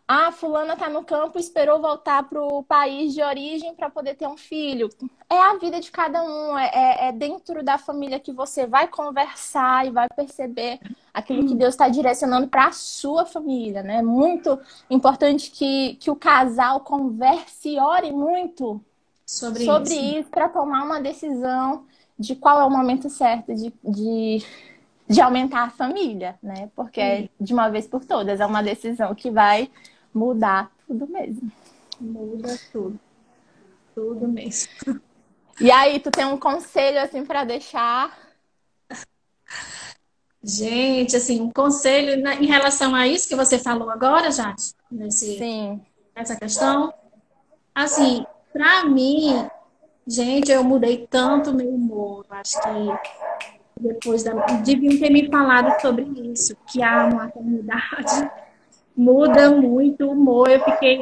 Ah, 0.06 0.32
fulana 0.32 0.76
tá 0.76 0.90
no 0.90 1.04
campo, 1.04 1.38
esperou 1.38 1.80
voltar 1.80 2.28
pro 2.28 2.62
país 2.64 3.14
de 3.14 3.22
origem 3.22 3.74
para 3.74 3.88
poder 3.88 4.14
ter 4.14 4.26
um 4.26 4.36
filho. 4.36 4.90
É 5.30 5.38
a 5.38 5.56
vida 5.56 5.80
de 5.80 5.90
cada 5.90 6.22
um, 6.22 6.58
é, 6.58 6.70
é, 6.74 7.08
é, 7.08 7.12
dentro 7.12 7.62
da 7.62 7.78
família 7.78 8.20
que 8.20 8.32
você 8.32 8.66
vai 8.66 8.88
conversar 8.88 9.86
e 9.86 9.90
vai 9.90 10.08
perceber 10.14 10.80
aquilo 11.14 11.46
que 11.46 11.54
Deus 11.54 11.74
está 11.74 11.88
direcionando 11.88 12.48
para 12.48 12.66
a 12.66 12.72
sua 12.72 13.24
família, 13.24 13.82
né? 13.82 13.98
É 13.98 14.02
muito 14.02 14.58
importante 14.90 15.50
que, 15.50 15.94
que 15.96 16.10
o 16.10 16.16
casal 16.16 16.80
converse 16.80 17.70
e 17.70 17.78
ore 17.78 18.12
muito 18.12 18.84
sobre, 19.24 19.64
sobre 19.64 19.94
isso, 19.94 20.18
isso 20.20 20.30
para 20.30 20.48
tomar 20.48 20.84
uma 20.84 21.00
decisão 21.00 21.86
de 22.18 22.36
qual 22.36 22.60
é 22.60 22.64
o 22.64 22.70
momento 22.70 23.08
certo 23.08 23.54
de, 23.54 23.72
de, 23.82 24.44
de 25.12 25.20
aumentar 25.20 25.64
a 25.64 25.70
família, 25.70 26.38
né? 26.42 26.70
Porque 26.74 27.00
é 27.00 27.28
de 27.38 27.52
uma 27.52 27.68
vez 27.68 27.86
por 27.86 28.04
todas, 28.04 28.40
é 28.40 28.46
uma 28.46 28.62
decisão 28.62 29.14
que 29.14 29.30
vai 29.30 29.70
mudar 30.12 30.70
tudo 30.86 31.06
mesmo. 31.06 31.52
Muda 32.00 32.58
tudo. 32.72 32.98
Tudo 33.94 34.26
mesmo. 34.26 34.72
E 35.60 35.70
aí, 35.70 36.00
tu 36.00 36.10
tem 36.10 36.24
um 36.24 36.38
conselho 36.38 37.00
assim 37.00 37.24
para 37.24 37.44
deixar? 37.44 38.18
Gente, 40.42 41.14
assim, 41.14 41.40
um 41.40 41.50
conselho 41.50 42.26
em 42.40 42.46
relação 42.46 42.94
a 42.94 43.06
isso 43.06 43.28
que 43.28 43.36
você 43.36 43.58
falou 43.58 43.90
agora, 43.90 44.30
Jade, 44.30 44.74
nesse, 44.90 45.38
Sim. 45.38 45.80
nessa 46.16 46.34
questão. 46.34 46.92
Assim, 47.74 48.26
para 48.52 48.84
mim, 48.86 49.46
gente, 50.06 50.50
eu 50.50 50.64
mudei 50.64 51.06
tanto 51.06 51.54
meu 51.54 51.68
humor. 51.68 52.26
Acho 52.30 52.60
que 52.60 52.68
depois 53.82 54.22
da. 54.22 54.32
Deviam 54.64 54.98
ter 54.98 55.10
me 55.10 55.28
falado 55.28 55.80
sobre 55.80 56.02
isso, 56.32 56.56
que 56.66 56.82
a 56.82 57.08
maternidade 57.08 58.30
muda 58.96 59.50
muito 59.50 60.06
o 60.06 60.12
humor. 60.12 60.48
Eu 60.50 60.62
fiquei. 60.64 61.00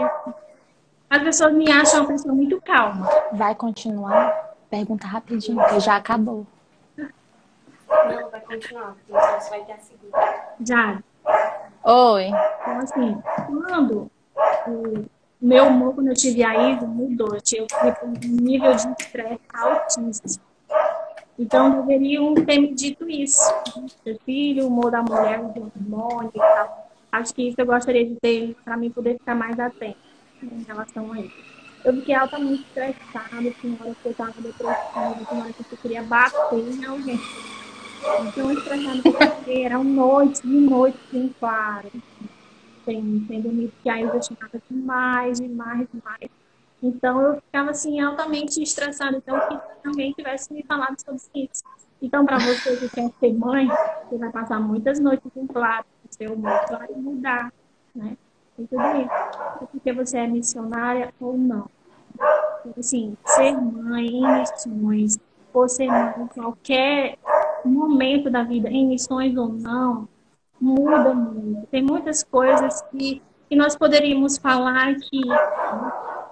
As 1.09 1.23
pessoas 1.23 1.53
me 1.53 1.71
acham 1.71 2.01
uma 2.01 2.09
pessoa 2.09 2.35
muito 2.35 2.61
calma. 2.61 3.09
Vai 3.33 3.55
continuar? 3.55 4.55
Pergunta 4.71 5.07
rapidinho, 5.07 5.61
que 5.69 5.81
já 5.81 5.97
acabou. 5.97 6.47
Não, 6.97 8.31
vai 8.31 8.41
continuar, 8.41 8.95
porque 9.07 9.41
você 9.41 9.51
vai 9.51 9.65
ter 9.65 9.73
a 9.73 9.79
segunda. 9.79 10.55
Já. 10.65 11.03
Oi. 11.85 12.27
Então, 12.27 12.79
assim, 12.79 13.23
quando 13.47 14.11
o 14.69 15.05
meu 15.41 15.67
humor, 15.67 15.95
quando 15.95 16.09
eu 16.09 16.15
tive 16.15 16.45
a 16.45 16.71
Isa, 16.71 16.87
mudou. 16.87 17.35
Eu 17.35 17.41
tive 17.41 17.67
um 18.05 18.13
nível 18.21 18.75
de 18.75 18.87
estresse 19.01 19.41
altíssimo. 19.53 20.50
Então, 21.41 21.81
deveriam 21.81 22.35
ter 22.35 22.59
me 22.59 22.75
dito 22.75 23.09
isso. 23.09 23.41
Seu 24.05 24.19
filho, 24.27 24.65
o 24.65 24.67
humor 24.67 24.91
da 24.91 25.01
mulher, 25.01 25.41
o 25.41 25.47
hormônio 25.47 26.31
e 26.35 26.39
tal. 26.39 26.91
Acho 27.11 27.35
que 27.35 27.49
isso 27.49 27.57
eu 27.59 27.65
gostaria 27.65 28.07
de 28.07 28.15
ter 28.17 28.55
para 28.63 28.77
mim 28.77 28.91
poder 28.91 29.15
ficar 29.15 29.35
mais 29.35 29.59
atento 29.59 29.97
em 30.43 30.63
relação 30.65 31.11
a 31.15 31.19
isso. 31.19 31.35
Eu 31.83 31.95
fiquei 31.95 32.15
altamente 32.15 32.63
estressada, 32.63 33.51
tinha 33.59 33.75
hora 33.81 33.95
que 33.95 34.07
eu 34.07 34.13
estava 34.13 34.33
depressiva, 34.33 35.27
tinha 35.31 35.43
hora 35.43 35.53
que 35.55 35.73
eu 35.73 35.79
queria 35.79 36.03
bater 36.03 36.59
em 36.59 36.85
alguém. 36.85 37.21
Então, 38.29 38.53
estressada 38.53 39.03
porque 39.03 39.61
eram 39.63 39.83
noites 39.83 40.43
e 40.45 40.47
noites 40.47 41.01
em 41.15 41.29
claro. 41.41 41.91
Sem, 42.85 43.25
sem 43.27 43.41
dormir, 43.41 43.69
porque 43.69 43.89
aí 43.89 44.03
eu 44.03 44.23
chamava 44.23 44.63
demais, 44.71 45.41
demais, 45.41 45.89
demais. 45.91 46.40
Então, 46.83 47.21
eu 47.21 47.41
ficava, 47.41 47.71
assim, 47.71 48.01
altamente 48.01 48.63
estressada. 48.63 49.17
Então, 49.17 49.39
que 49.49 49.89
alguém 49.89 50.13
tivesse 50.13 50.53
me 50.53 50.63
falado 50.63 50.97
sobre 51.01 51.21
isso. 51.35 51.63
Então, 52.03 52.25
para 52.25 52.39
você 52.39 52.77
que 52.77 52.89
quer 52.89 53.11
ser 53.21 53.35
mãe, 53.35 53.69
você 54.09 54.17
vai 54.17 54.31
passar 54.31 54.59
muitas 54.59 54.99
noites 54.99 55.31
em 55.37 55.47
claro, 55.47 55.85
seu 56.11 56.33
humor 56.33 56.61
vai 56.71 56.89
mudar, 56.97 57.53
né? 57.95 58.17
E 58.59 58.67
tudo 58.67 58.83
isso. 58.83 59.69
Porque 59.71 59.93
você 59.93 60.19
é 60.19 60.27
missionária 60.27 61.13
ou 61.21 61.37
não. 61.37 61.69
Então, 62.61 62.75
assim, 62.79 63.17
ser 63.27 63.53
mãe 63.53 64.07
em 64.07 64.41
missões, 64.41 65.19
ou 65.53 65.69
ser 65.69 65.87
mãe 65.87 66.15
em 66.19 66.27
qualquer 66.27 67.19
momento 67.65 68.31
da 68.31 68.43
vida, 68.43 68.69
em 68.69 68.87
missões 68.87 69.37
ou 69.37 69.49
não, 69.49 70.09
muda 70.61 71.15
muito. 71.15 71.67
Tem 71.69 71.83
muitas 71.83 72.23
coisas 72.23 72.83
que, 72.91 73.23
que 73.49 73.57
nós 73.57 73.77
poderíamos 73.77 74.37
falar 74.37 74.89
aqui, 74.91 75.21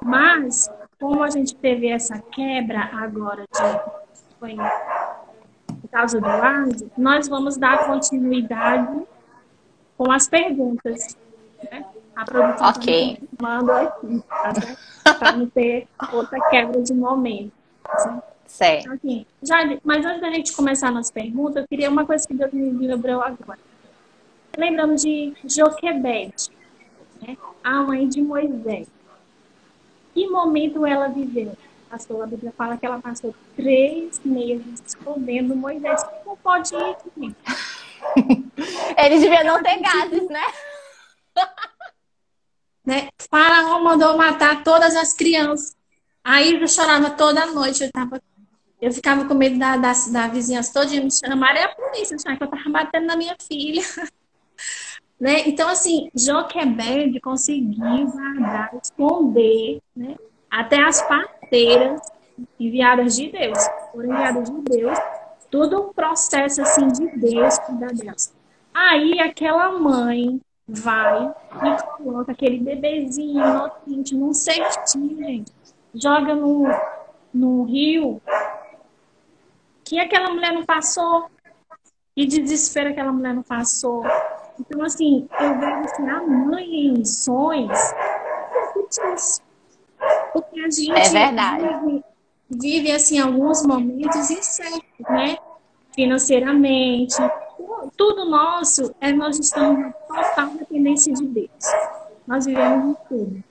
mas 0.03 0.71
como 1.01 1.23
a 1.23 1.31
gente 1.31 1.55
teve 1.55 1.89
essa 1.89 2.19
quebra 2.19 2.91
agora 2.93 3.45
de 3.53 3.99
foi 4.39 4.57
por 5.81 5.89
causa 5.91 6.21
do 6.21 6.27
áudio, 6.27 6.91
nós 6.97 7.29
vamos 7.29 7.57
dar 7.57 7.87
continuidade 7.87 9.07
com 9.97 10.11
as 10.11 10.29
perguntas. 10.29 11.17
Né? 11.71 11.85
A 12.15 12.25
produção 12.25 12.69
ok. 12.69 13.29
manda 13.41 13.83
aqui, 13.83 14.23
tá? 14.29 15.15
para 15.15 15.33
não 15.33 15.49
ter 15.49 15.87
outra 16.13 16.39
quebra 16.51 16.83
de 16.83 16.95
momento. 16.95 17.53
Assim. 17.85 18.21
Certo. 18.47 18.81
Então, 18.81 18.95
assim, 18.95 19.27
já, 19.43 19.57
mas 19.85 20.05
antes 20.05 20.21
da 20.21 20.31
gente 20.31 20.53
começar 20.53 20.91
nas 20.91 21.11
perguntas, 21.11 21.63
eu 21.63 21.69
queria 21.69 21.91
uma 21.91 22.05
coisa 22.05 22.27
que 22.27 22.35
Deus 22.35 22.53
me 22.53 22.87
lembrou 22.87 23.21
agora. 23.21 23.59
Lembramos 24.57 25.03
de 25.03 25.35
Joquebede, 25.45 26.51
né? 27.23 27.37
a 27.63 27.83
mãe 27.83 28.09
de 28.09 28.23
Moisés. 28.23 28.89
Que 30.19 30.27
momento 30.27 30.85
ela 30.85 31.07
viveu? 31.07 31.57
Pastor, 31.89 32.25
a 32.25 32.27
Bíblia 32.27 32.53
fala 32.59 32.77
que 32.77 32.85
ela 32.85 33.01
passou 33.01 33.33
três 33.55 34.21
meses 34.25 34.83
escondendo 34.85 35.55
Moisés. 35.55 36.03
Como 36.03 36.37
pode 36.39 36.75
ir, 36.75 36.97
gente? 37.17 37.37
Eles 38.99 39.21
deviam 39.21 39.45
não 39.45 39.63
ter 39.63 39.81
gases, 39.81 40.29
né? 40.29 40.43
né? 42.85 43.09
Faraó 43.31 43.79
mandou 43.79 44.17
matar 44.17 44.65
todas 44.65 44.97
as 44.97 45.13
crianças. 45.13 45.77
Aí 46.25 46.61
eu 46.61 46.67
chorava 46.67 47.11
toda 47.11 47.47
noite. 47.53 47.85
Eu, 47.85 47.93
tava, 47.93 48.21
eu 48.83 48.91
ficava 48.91 49.25
com 49.25 49.35
medo 49.35 49.57
da, 49.57 49.77
da, 49.77 49.93
da 50.11 50.27
vizinhança 50.27 50.73
toda 50.73 51.01
me 51.01 51.13
chamar 51.13 51.55
e 51.55 51.63
a 51.63 51.69
polícia, 51.69 52.17
achar 52.17 52.37
que 52.37 52.43
eu 52.43 52.49
estava 52.49 52.71
batendo 52.71 53.07
na 53.07 53.15
minha 53.15 53.37
filha. 53.41 53.83
né? 55.21 55.49
Então, 55.49 55.69
assim, 55.69 56.11
Joquebed 56.15 57.21
conseguiu 57.21 58.07
guardar, 58.07 58.71
esconder, 58.83 59.81
né? 59.95 60.17
até 60.51 60.81
as 60.83 61.03
parteiras 61.03 62.01
enviadas 62.59 63.17
de 63.17 63.31
Deus, 63.31 63.59
foram 63.93 64.13
enviadas 64.13 64.51
de 64.51 64.61
Deus, 64.63 64.99
tudo 65.51 65.89
um 65.89 65.93
processo 65.93 66.63
assim 66.63 66.89
de 66.89 67.07
Deus 67.17 67.59
cuidar 67.59 67.93
delas. 67.93 68.35
Aí 68.73 69.21
aquela 69.21 69.73
mãe 69.73 70.41
vai 70.67 71.27
e 71.27 71.83
coloca 71.97 72.33
aquele 72.33 72.59
bebezinho 72.59 73.43
inocente 73.43 74.15
num 74.15 74.33
cestinho, 74.33 75.17
gente. 75.17 75.53
Joga 75.95 76.35
no, 76.35 76.65
no 77.33 77.65
rio. 77.65 78.21
Que 79.83 79.99
aquela 79.99 80.31
mulher 80.31 80.53
não 80.53 80.65
passou. 80.65 81.31
E 82.15 82.27
desespero 82.27 82.91
aquela 82.91 83.11
mulher 83.11 83.35
não 83.35 83.43
passou. 83.43 84.05
Então, 84.61 84.83
assim, 84.83 85.29
eu 85.41 85.59
vejo 85.59 85.81
assim, 85.85 86.09
a 86.09 86.23
mãe 86.23 86.87
em 86.89 87.05
sonhos. 87.05 87.79
Porque 90.33 90.61
a 90.61 90.71
gente 90.71 90.93
é 90.93 91.09
verdade. 91.09 91.65
Vive, 91.85 92.05
vive, 92.51 92.93
assim, 92.93 93.19
alguns 93.19 93.65
momentos 93.65 94.31
incertos, 94.31 94.83
né? 95.09 95.37
Financeiramente, 95.95 97.17
tudo 97.97 98.25
nosso 98.25 98.95
é 99.01 99.13
nós 99.13 99.39
estamos 99.39 99.79
na 99.81 99.93
total 99.93 100.51
dependência 100.51 101.13
de 101.13 101.25
Deus. 101.27 101.49
Nós 102.27 102.47
vivemos 102.47 102.91
em 102.91 103.09
tudo. 103.09 103.45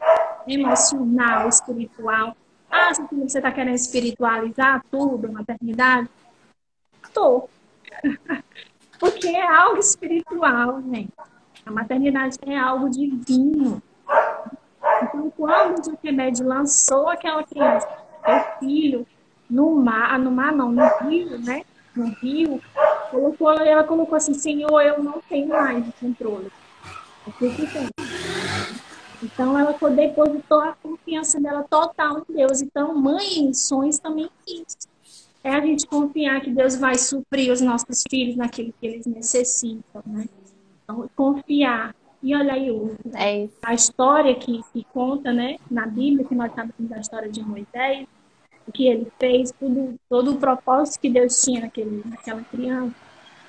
Emocional, 0.47 1.49
espiritual. 1.49 2.35
Ah, 2.69 2.93
você 2.93 3.37
está 3.39 3.51
querendo 3.51 3.75
espiritualizar 3.75 4.83
tudo, 4.91 5.31
maternidade? 5.31 6.09
Estou. 7.03 7.49
Porque 8.99 9.27
é 9.27 9.45
algo 9.45 9.79
espiritual, 9.79 10.81
gente. 10.81 11.13
A 11.65 11.71
maternidade 11.71 12.38
é 12.45 12.57
algo 12.57 12.89
divino. 12.89 13.81
Então, 15.03 15.31
quando 15.36 15.79
o 15.79 15.83
Joquebed 15.83 16.43
lançou 16.43 17.10
aquela 17.10 17.43
criança, 17.43 17.88
o 18.25 18.60
filho, 18.60 19.05
no 19.49 19.75
mar, 19.75 20.17
no 20.17 20.31
mar 20.31 20.51
não, 20.51 20.71
no 20.71 20.88
rio, 21.01 21.38
né? 21.39 21.63
No 21.95 22.10
rio, 22.10 22.62
colocou, 23.10 23.51
ela 23.51 23.83
colocou 23.83 24.15
assim, 24.15 24.33
Senhor, 24.33 24.81
eu 24.81 25.03
não 25.03 25.21
tenho 25.27 25.49
mais 25.49 25.88
o 25.88 25.93
controle. 25.99 26.51
Eu 27.25 27.33
fico 27.33 27.67
sem. 27.67 27.89
Então 29.21 29.57
ela 29.57 29.75
depositou 29.89 30.62
a 30.62 30.75
confiança 30.81 31.39
dela 31.39 31.63
total 31.63 32.19
em 32.29 32.33
Deus. 32.36 32.62
Então, 32.62 32.95
mãe 32.95 33.39
em 33.39 33.53
sonhos 33.53 33.97
também 33.97 34.29
isso. 34.47 34.88
É 35.47 35.55
a 35.55 35.62
gente 35.62 35.88
confiar 35.88 36.41
que 36.41 36.51
Deus 36.51 36.75
vai 36.75 36.95
suprir 36.95 37.53
os 37.53 37.62
nossos 37.62 38.03
filhos 38.10 38.36
naquilo 38.36 38.73
que 38.77 38.86
eles 38.86 39.05
necessitam, 39.05 40.03
né? 40.05 40.25
Então, 40.83 41.10
confiar. 41.15 41.95
E 42.21 42.36
olha 42.36 42.51
aí 42.51 42.69
o, 42.69 42.97
é 43.15 43.47
a 43.63 43.73
história 43.73 44.36
que, 44.36 44.62
que 44.73 44.86
conta, 44.91 45.31
né, 45.31 45.55
na 45.71 45.86
Bíblia, 45.86 46.25
que 46.25 46.36
nós 46.36 46.51
sabemos 46.53 46.89
da 46.89 46.99
história 46.99 47.29
de 47.29 47.41
Moisés, 47.41 48.05
o 48.67 48.73
que 48.73 48.88
ele 48.88 49.07
fez, 49.17 49.53
tudo, 49.57 49.97
todo 50.10 50.31
o 50.31 50.38
propósito 50.38 50.99
que 50.99 51.10
Deus 51.10 51.41
tinha 51.41 51.62
naquele, 51.62 52.03
naquela 52.05 52.41
criança. 52.41 52.93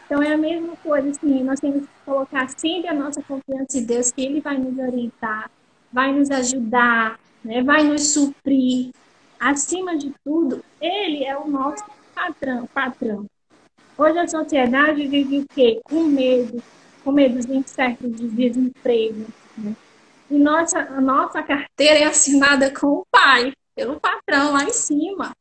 Então 0.07 0.23
é 0.23 0.35
a 0.35 0.39
mesma 0.39 0.77
coisa, 0.77 1.11
assim, 1.11 1.43
nós 1.43 1.59
temos 1.59 1.83
que 1.83 1.89
colocar 2.05 2.49
sempre 2.51 2.87
a 2.87 2.95
nossa 2.95 3.21
confiança 3.23 3.77
em 3.77 3.85
Deus, 3.85 4.13
que 4.13 4.23
Ele 4.23 4.41
vai 4.41 4.57
nos 4.57 4.79
orientar, 4.79 5.51
vai 5.93 6.13
nos 6.13 6.31
ajudar, 6.31 7.19
né? 7.43 7.61
vai 7.61 7.83
nos 7.83 8.13
suprir. 8.13 8.93
Acima 9.39 9.97
de 9.97 10.13
tudo, 10.25 10.65
Ele 10.81 11.25
é 11.25 11.37
o 11.37 11.47
nosso 11.47 11.85
patrão. 12.15 12.67
patrão. 12.67 13.27
Hoje 13.97 14.19
a 14.19 14.29
sociedade 14.29 15.07
vive 15.07 15.41
o 15.41 15.47
quê? 15.55 15.81
Com 15.85 16.05
medo, 16.05 16.63
com 17.05 17.13
medo 17.13 17.39
de 17.41 17.57
incertos 17.57 18.15
de 18.17 18.29
desemprego. 18.29 19.27
Né? 19.57 19.75
E 20.31 20.39
nossa, 20.39 20.81
a 20.81 21.01
nossa 21.01 21.43
carteira 21.43 22.01
é 22.01 22.05
assinada 22.05 22.73
com 22.73 22.87
o 22.87 23.07
pai, 23.11 23.53
pelo 23.75 23.99
patrão 24.01 24.53
lá 24.53 24.65
em 24.65 24.73
cima. 24.73 25.33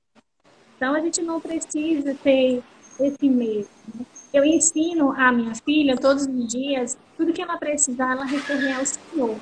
Então 0.76 0.94
a 0.94 1.00
gente 1.00 1.22
não 1.22 1.42
precisa 1.42 2.16
ter 2.16 2.64
esse 3.00 3.30
medo. 3.30 3.68
Né? 3.94 4.06
Eu 4.34 4.44
ensino 4.46 5.12
a 5.12 5.32
minha 5.32 5.56
filha 5.56 5.98
todos 5.98 6.26
os 6.28 6.48
dias, 6.48 6.98
tudo 7.16 7.34
que 7.34 7.42
ela 7.42 7.58
precisar, 7.58 8.12
ela 8.12 8.26
recorrer 8.26 8.74
ao 8.74 8.86
Senhor. 8.86 9.36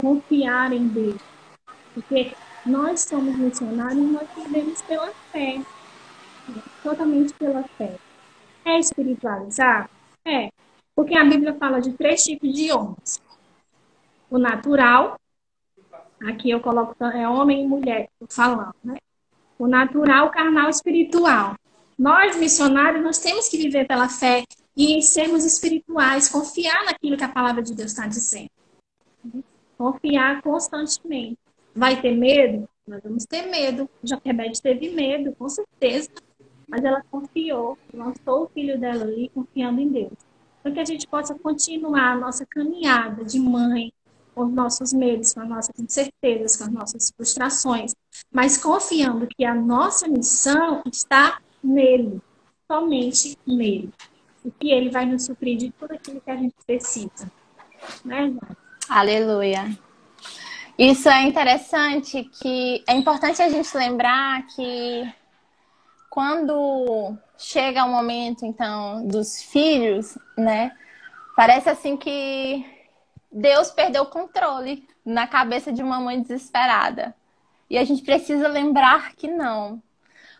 Confiar 0.00 0.72
em 0.72 0.88
Deus. 0.88 1.20
Porque 1.94 2.32
nós 2.66 3.02
somos 3.02 3.36
missionários 3.36 4.10
nós 4.10 4.28
vivemos 4.34 4.80
pela 4.82 5.12
fé. 5.30 5.60
Totalmente 6.82 7.34
pela 7.34 7.62
fé. 7.62 7.98
É 8.64 8.78
espiritualizar? 8.78 9.90
É. 10.24 10.48
Porque 10.94 11.16
a 11.16 11.24
Bíblia 11.24 11.54
fala 11.54 11.80
de 11.80 11.92
três 11.92 12.22
tipos 12.22 12.52
de 12.52 12.72
homens. 12.72 13.20
O 14.30 14.38
natural, 14.38 15.18
aqui 16.26 16.50
eu 16.50 16.60
coloco 16.60 17.02
é 17.04 17.28
homem 17.28 17.64
e 17.64 17.66
mulher, 17.66 18.08
estou 18.12 18.28
falando, 18.30 18.74
né? 18.82 18.96
O 19.58 19.66
natural, 19.66 20.28
o 20.28 20.30
carnal, 20.30 20.68
espiritual. 20.68 21.54
Nós, 21.98 22.36
missionários, 22.36 23.04
nós 23.04 23.18
temos 23.18 23.48
que 23.48 23.56
viver 23.56 23.86
pela 23.86 24.08
fé 24.08 24.44
e 24.76 25.00
sermos 25.02 25.44
espirituais, 25.44 26.28
confiar 26.28 26.84
naquilo 26.84 27.16
que 27.16 27.24
a 27.24 27.28
palavra 27.28 27.62
de 27.62 27.74
Deus 27.74 27.92
está 27.92 28.06
dizendo. 28.06 28.50
Confiar 29.78 30.42
constantemente. 30.42 31.38
Vai 31.74 32.00
ter 32.00 32.16
medo? 32.16 32.68
Nós 32.86 33.02
vamos 33.02 33.24
ter 33.24 33.42
medo. 33.46 33.88
Joquebede 34.02 34.60
teve 34.60 34.90
medo, 34.90 35.34
com 35.36 35.48
certeza. 35.48 36.10
Mas 36.68 36.84
ela 36.84 37.02
confiou, 37.10 37.78
lançou 37.92 38.44
o 38.44 38.48
filho 38.48 38.78
dela 38.78 39.04
ali, 39.04 39.30
confiando 39.34 39.80
em 39.80 39.88
Deus. 39.88 40.12
Para 40.62 40.72
que 40.72 40.80
a 40.80 40.84
gente 40.84 41.06
possa 41.06 41.34
continuar 41.34 42.12
a 42.12 42.16
nossa 42.16 42.46
caminhada 42.46 43.24
de 43.24 43.38
mãe, 43.38 43.92
com 44.34 44.44
os 44.44 44.52
nossos 44.52 44.92
medos, 44.92 45.32
com 45.32 45.40
as 45.40 45.48
nossas 45.48 45.78
incertezas, 45.78 46.56
com 46.56 46.64
as 46.64 46.72
nossas 46.72 47.12
frustrações, 47.16 47.94
mas 48.32 48.58
confiando 48.58 49.26
que 49.26 49.44
a 49.44 49.54
nossa 49.54 50.08
missão 50.08 50.82
está 50.90 51.40
nele, 51.62 52.20
somente 52.70 53.38
nele. 53.46 53.90
E 54.44 54.50
que 54.50 54.70
ele 54.70 54.90
vai 54.90 55.06
nos 55.06 55.24
suprir 55.24 55.56
de 55.56 55.70
tudo 55.70 55.92
aquilo 55.92 56.20
que 56.20 56.30
a 56.30 56.36
gente 56.36 56.54
precisa. 56.66 57.30
Né, 58.04 58.34
Aleluia. 58.88 59.78
Isso 60.78 61.08
é 61.08 61.22
interessante 61.22 62.24
que 62.24 62.82
é 62.88 62.94
importante 62.94 63.40
a 63.40 63.48
gente 63.48 63.76
lembrar 63.76 64.44
que 64.48 65.08
quando 66.10 67.16
chega 67.38 67.84
o 67.84 67.90
momento 67.90 68.44
então 68.44 69.06
dos 69.06 69.40
filhos, 69.40 70.18
né? 70.36 70.72
Parece 71.36 71.68
assim 71.68 71.96
que 71.96 72.64
Deus 73.30 73.70
perdeu 73.70 74.02
o 74.02 74.06
controle 74.06 74.86
na 75.04 75.28
cabeça 75.28 75.72
de 75.72 75.82
uma 75.82 76.00
mãe 76.00 76.20
desesperada. 76.20 77.14
E 77.70 77.78
a 77.78 77.84
gente 77.84 78.02
precisa 78.02 78.48
lembrar 78.48 79.14
que 79.14 79.28
não. 79.28 79.80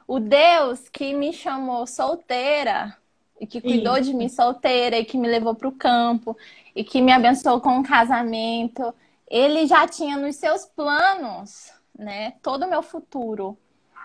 O 0.07 0.19
Deus 0.19 0.89
que 0.89 1.15
me 1.15 1.33
chamou 1.33 1.87
solteira 1.87 2.97
e 3.41 3.47
que 3.47 3.61
cuidou 3.61 4.01
de 4.01 4.13
mim 4.13 4.29
solteira 4.29 4.99
e 4.99 5.05
que 5.05 5.17
me 5.17 5.29
levou 5.29 5.55
para 5.55 5.69
o 5.69 5.73
campo 5.73 6.37
e 6.75 6.83
que 6.83 7.01
me 7.01 7.13
abençoou 7.13 7.61
com 7.61 7.79
um 7.79 7.83
casamento 7.83 8.95
ele 9.29 9.67
já 9.67 9.87
tinha 9.87 10.17
nos 10.17 10.37
seus 10.37 10.65
planos, 10.65 11.73
né, 11.99 12.35
todo 12.43 12.65
o 12.65 12.71
meu 12.71 12.83
futuro. 12.83 13.59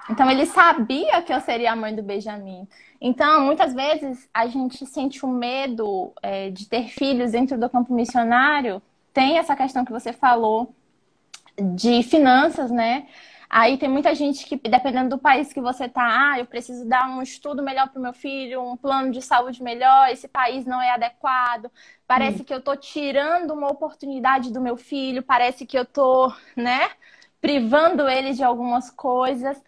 Então 0.10 0.29
ele 0.29 0.45
sabia 0.45 1.21
que 1.21 1.32
eu 1.32 1.39
seria 1.41 1.71
a 1.71 1.75
mãe 1.75 1.95
do 1.95 2.01
Benjamin. 2.01 2.67
Então, 2.99 3.41
muitas 3.41 3.73
vezes 3.73 4.27
a 4.34 4.47
gente 4.47 4.86
sente 4.86 5.23
o 5.23 5.29
medo 5.29 6.12
é, 6.21 6.49
de 6.49 6.67
ter 6.67 6.89
filhos 6.89 7.32
dentro 7.32 7.60
do 7.60 7.69
campo 7.69 7.93
missionário. 7.93 8.82
Tem 9.13 9.38
essa 9.38 9.55
questão 9.55 9.86
que 9.86 9.91
você 9.91 10.12
falou 10.12 10.73
de 11.75 12.01
finanças, 12.03 12.71
né? 12.71 13.08
Aí 13.49 13.77
tem 13.79 13.89
muita 13.89 14.13
gente 14.13 14.45
que, 14.45 14.55
dependendo 14.55 15.09
do 15.09 15.17
país 15.17 15.51
que 15.51 15.59
você 15.59 15.89
tá, 15.89 16.33
ah, 16.33 16.39
eu 16.39 16.45
preciso 16.45 16.88
dar 16.88 17.09
um 17.09 17.19
estudo 17.19 17.63
melhor 17.63 17.89
para 17.89 17.97
o 17.97 18.01
meu 18.01 18.13
filho, 18.13 18.62
um 18.62 18.77
plano 18.77 19.12
de 19.12 19.23
saúde 19.23 19.63
melhor, 19.63 20.09
esse 20.12 20.27
país 20.27 20.65
não 20.65 20.79
é 20.79 20.91
adequado. 20.91 21.71
Parece 22.05 22.43
hum. 22.43 22.45
que 22.45 22.53
eu 22.53 22.62
tô 22.62 22.75
tirando 22.75 23.51
uma 23.51 23.71
oportunidade 23.71 24.53
do 24.53 24.62
meu 24.62 24.77
filho, 24.77 25.23
parece 25.23 25.65
que 25.65 25.77
eu 25.77 25.83
tô, 25.83 26.31
né, 26.55 26.91
privando 27.41 28.07
ele 28.07 28.33
de 28.33 28.43
algumas 28.43 28.91
coisas. 28.91 29.59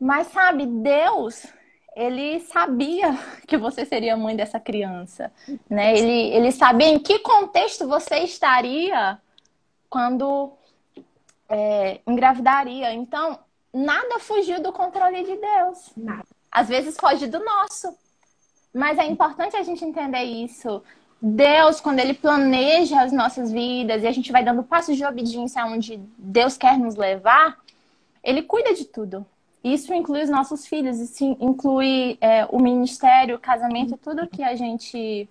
Mas 0.00 0.26
sabe, 0.28 0.66
Deus, 0.66 1.46
ele 1.94 2.40
sabia 2.40 3.16
que 3.46 3.56
você 3.56 3.84
seria 3.84 4.16
mãe 4.16 4.34
dessa 4.34 4.58
criança, 4.58 5.32
né? 5.70 5.96
Ele, 5.96 6.34
ele 6.34 6.50
sabia 6.50 6.88
em 6.88 6.98
que 6.98 7.20
contexto 7.20 7.86
você 7.86 8.18
estaria 8.18 9.16
quando 9.88 10.57
é, 11.48 12.00
engravidaria. 12.06 12.92
Então, 12.92 13.38
nada 13.72 14.18
fugiu 14.18 14.62
do 14.62 14.72
controle 14.72 15.22
de 15.22 15.36
Deus. 15.36 15.90
Nada. 15.96 16.26
Às 16.50 16.68
vezes 16.68 16.96
foge 16.98 17.26
do 17.26 17.42
nosso. 17.44 17.94
Mas 18.74 18.98
é 18.98 19.06
importante 19.06 19.56
a 19.56 19.62
gente 19.62 19.84
entender 19.84 20.22
isso. 20.22 20.82
Deus, 21.20 21.80
quando 21.80 21.98
Ele 21.98 22.14
planeja 22.14 23.02
as 23.02 23.12
nossas 23.12 23.50
vidas 23.50 24.02
e 24.02 24.06
a 24.06 24.12
gente 24.12 24.30
vai 24.30 24.44
dando 24.44 24.62
passos 24.62 24.96
de 24.96 25.04
obediência 25.04 25.64
onde 25.64 25.96
Deus 26.16 26.56
quer 26.56 26.78
nos 26.78 26.94
levar, 26.94 27.58
Ele 28.22 28.42
cuida 28.42 28.74
de 28.74 28.84
tudo. 28.84 29.26
Isso 29.62 29.92
inclui 29.92 30.22
os 30.22 30.30
nossos 30.30 30.66
filhos, 30.66 31.00
isso 31.00 31.24
inclui 31.40 32.16
é, 32.20 32.46
o 32.46 32.60
ministério, 32.60 33.36
o 33.36 33.40
casamento, 33.40 33.96
tudo 33.96 34.28
que 34.28 34.42
a 34.42 34.54
gente 34.54 35.28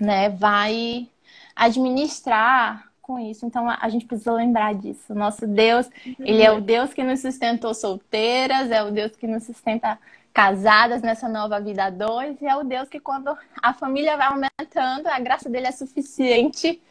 né, 0.00 0.28
vai 0.28 1.08
administrar 1.54 2.85
com 3.06 3.20
isso. 3.20 3.46
Então 3.46 3.70
a 3.70 3.88
gente 3.88 4.04
precisa 4.04 4.32
lembrar 4.32 4.74
disso. 4.74 5.14
Nosso 5.14 5.46
Deus, 5.46 5.88
ele 6.18 6.42
é 6.42 6.50
o 6.50 6.60
Deus 6.60 6.92
que 6.92 7.04
nos 7.04 7.20
sustentou 7.20 7.72
solteiras, 7.72 8.70
é 8.70 8.82
o 8.82 8.90
Deus 8.90 9.14
que 9.14 9.28
nos 9.28 9.44
sustenta 9.44 9.96
casadas 10.34 11.00
nessa 11.00 11.28
nova 11.28 11.60
vida 11.60 11.84
a 11.84 11.90
dois, 11.90 12.38
e 12.42 12.46
é 12.46 12.54
o 12.56 12.64
Deus 12.64 12.88
que 12.88 13.00
quando 13.00 13.34
a 13.62 13.72
família 13.72 14.16
vai 14.16 14.26
aumentando, 14.26 15.06
a 15.06 15.18
graça 15.18 15.48
dele 15.48 15.68
é 15.68 15.72
suficiente 15.72 16.82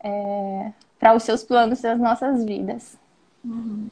é, 0.00 0.72
para 0.98 1.14
os 1.14 1.24
seus 1.24 1.42
planos 1.42 1.82
das 1.82 1.98
nossas 1.98 2.44
vidas. 2.44 2.96
Uhum. 3.44 3.88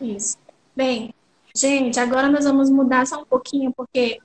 Isso. 0.00 0.38
Bem, 0.74 1.12
gente, 1.54 1.98
agora 2.00 2.28
nós 2.28 2.44
vamos 2.44 2.70
mudar 2.70 3.06
só 3.06 3.20
um 3.20 3.26
pouquinho, 3.26 3.72
porque 3.76 4.18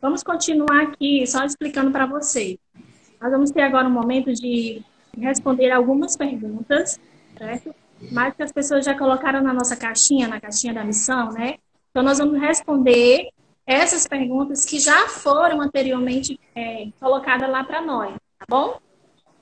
vamos 0.00 0.22
continuar 0.22 0.84
aqui 0.84 1.26
só 1.26 1.44
explicando 1.44 1.90
para 1.90 2.06
vocês. 2.06 2.56
Nós 3.20 3.32
vamos 3.32 3.50
ter 3.50 3.62
agora 3.62 3.86
um 3.88 3.90
momento 3.92 4.32
de 4.32 4.82
responder 5.16 5.70
algumas 5.70 6.16
perguntas, 6.16 7.00
certo? 7.36 7.74
Mas 8.12 8.34
que 8.34 8.42
as 8.42 8.52
pessoas 8.52 8.84
já 8.84 8.96
colocaram 8.96 9.42
na 9.42 9.52
nossa 9.52 9.76
caixinha, 9.76 10.28
na 10.28 10.40
caixinha 10.40 10.74
da 10.74 10.84
missão, 10.84 11.32
né? 11.32 11.56
Então, 11.90 12.02
nós 12.02 12.18
vamos 12.18 12.38
responder 12.40 13.30
essas 13.66 14.06
perguntas 14.06 14.64
que 14.64 14.78
já 14.78 15.08
foram 15.08 15.60
anteriormente 15.60 16.38
é, 16.54 16.88
colocadas 17.00 17.50
lá 17.50 17.64
para 17.64 17.80
nós, 17.80 18.14
tá 18.38 18.44
bom? 18.48 18.78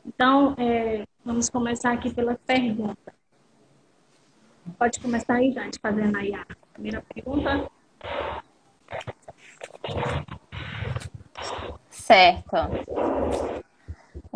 Então, 0.06 0.54
é, 0.56 1.04
vamos 1.24 1.50
começar 1.50 1.92
aqui 1.92 2.12
pela 2.12 2.38
pergunta. 2.46 3.12
Pode 4.78 4.98
começar 5.00 5.34
aí, 5.34 5.52
gente, 5.52 5.78
fazendo 5.80 6.16
aí 6.16 6.34
a 6.34 6.46
primeira 6.72 7.02
pergunta. 7.12 7.68
Certo. 11.90 12.56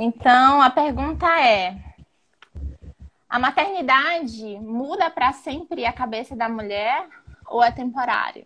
Então, 0.01 0.63
a 0.63 0.71
pergunta 0.71 1.27
é: 1.41 1.77
a 3.29 3.37
maternidade 3.37 4.45
muda 4.61 5.11
para 5.11 5.33
sempre 5.33 5.85
a 5.85 5.93
cabeça 5.93 6.37
da 6.37 6.49
mulher 6.49 7.09
ou 7.49 7.61
é 7.65 7.73
temporário? 7.73 8.45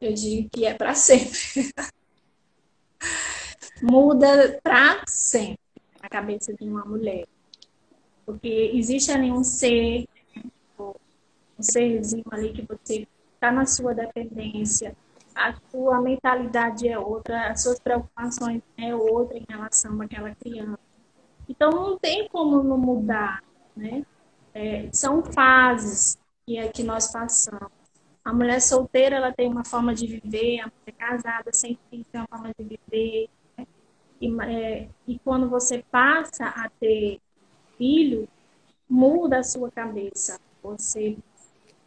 Eu 0.00 0.14
digo 0.14 0.48
que 0.48 0.64
é 0.64 0.72
para 0.72 0.94
sempre. 0.94 1.70
muda 3.82 4.58
para 4.62 5.04
sempre 5.06 5.60
a 6.00 6.08
cabeça 6.08 6.54
de 6.54 6.64
uma 6.64 6.86
mulher. 6.86 7.26
Porque 8.24 8.70
existe 8.72 9.12
ali 9.12 9.30
um 9.30 9.44
ser, 9.44 10.08
um 10.78 10.94
serzinho 11.62 12.24
ali 12.30 12.54
que 12.54 12.62
você 12.62 13.06
está 13.34 13.52
na 13.52 13.66
sua 13.66 13.92
dependência, 13.94 14.96
a 15.34 15.54
sua 15.70 16.00
mentalidade 16.00 16.88
é 16.88 16.98
outra, 16.98 17.50
as 17.50 17.62
suas 17.62 17.80
preocupações 17.80 18.62
é 18.78 18.94
outra 18.94 19.36
em 19.36 19.44
relação 19.48 20.00
àquela 20.00 20.34
criança. 20.34 20.78
Então 21.48 21.70
não 21.70 21.98
tem 21.98 22.28
como 22.28 22.62
não 22.62 22.78
mudar, 22.78 23.42
né? 23.76 24.04
É, 24.54 24.88
são 24.92 25.22
fases 25.24 26.18
que, 26.46 26.56
é, 26.56 26.68
que 26.68 26.82
nós 26.82 27.10
passamos. 27.10 27.72
A 28.24 28.32
mulher 28.32 28.60
solteira 28.60 29.16
ela 29.16 29.32
tem 29.32 29.50
uma 29.50 29.64
forma 29.64 29.94
de 29.94 30.06
viver, 30.06 30.60
a 30.60 30.66
mulher 30.66 30.96
casada 30.96 31.52
sem 31.52 31.78
filho 31.90 32.04
tem 32.10 32.20
uma 32.20 32.28
forma 32.28 32.52
de 32.58 32.64
viver. 32.64 33.28
Né? 33.58 33.66
E, 34.20 34.42
é, 34.42 34.88
e 35.06 35.18
quando 35.18 35.50
você 35.50 35.84
passa 35.90 36.46
a 36.46 36.70
ter 36.80 37.20
filho, 37.76 38.28
muda 38.88 39.40
a 39.40 39.42
sua 39.42 39.70
cabeça. 39.70 40.40
Você 40.62 41.18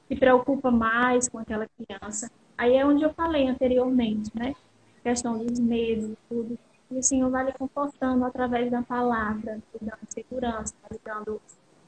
se 0.08 0.16
preocupa 0.16 0.70
mais 0.70 1.28
com 1.28 1.40
aquela 1.40 1.66
criança 1.68 2.30
Aí 2.58 2.76
é 2.76 2.86
onde 2.86 3.04
eu 3.04 3.14
falei 3.14 3.48
anteriormente, 3.48 4.32
né? 4.34 4.56
A 5.00 5.10
questão 5.10 5.38
dos 5.38 5.60
medos 5.60 6.12
e 6.12 6.18
tudo. 6.28 6.60
E 6.90 6.98
o 6.98 7.04
Senhor 7.04 7.30
vai 7.30 7.46
lhe 7.46 7.52
confortando 7.54 8.26
através 8.26 8.72
da 8.72 8.82
palavra, 8.82 9.62
te 9.72 9.84
dando 9.84 10.00
segurança, 10.10 10.74
te 10.92 11.00
dando 11.04 11.42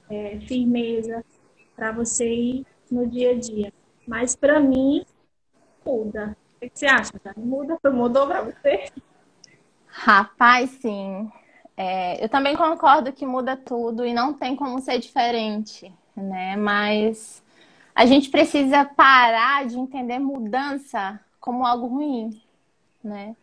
é, 0.10 0.40
firmeza 0.42 1.24
para 1.76 1.92
você 1.92 2.32
ir 2.32 2.66
no 2.92 3.08
dia 3.08 3.32
a 3.32 3.40
dia. 3.40 3.74
Mas 4.08 4.36
para 4.36 4.60
mim, 4.60 5.06
muda. 5.86 6.36
O 6.58 6.60
que 6.60 6.72
você 6.74 6.86
acha? 6.86 7.14
Muda? 7.38 7.78
Mudou 7.92 8.28
para 8.28 8.42
você? 8.42 8.92
Rapaz, 9.88 10.70
sim. 10.82 11.32
É, 11.78 12.24
eu 12.24 12.28
também 12.28 12.56
concordo 12.56 13.14
que 13.14 13.26
muda 13.26 13.56
tudo 13.56 14.06
e 14.06 14.14
não 14.14 14.34
tem 14.34 14.56
como 14.56 14.82
ser 14.82 15.00
diferente, 15.00 15.94
né? 16.16 16.58
Mas 16.58 17.42
a 17.96 18.06
gente 18.06 18.30
precisa 18.30 18.86
parar 18.86 19.66
de 19.66 19.78
entender 19.78 20.20
mudança 20.20 21.20
como 21.40 21.66
algo 21.66 21.88
ruim, 21.88 22.42
né? 23.04 23.36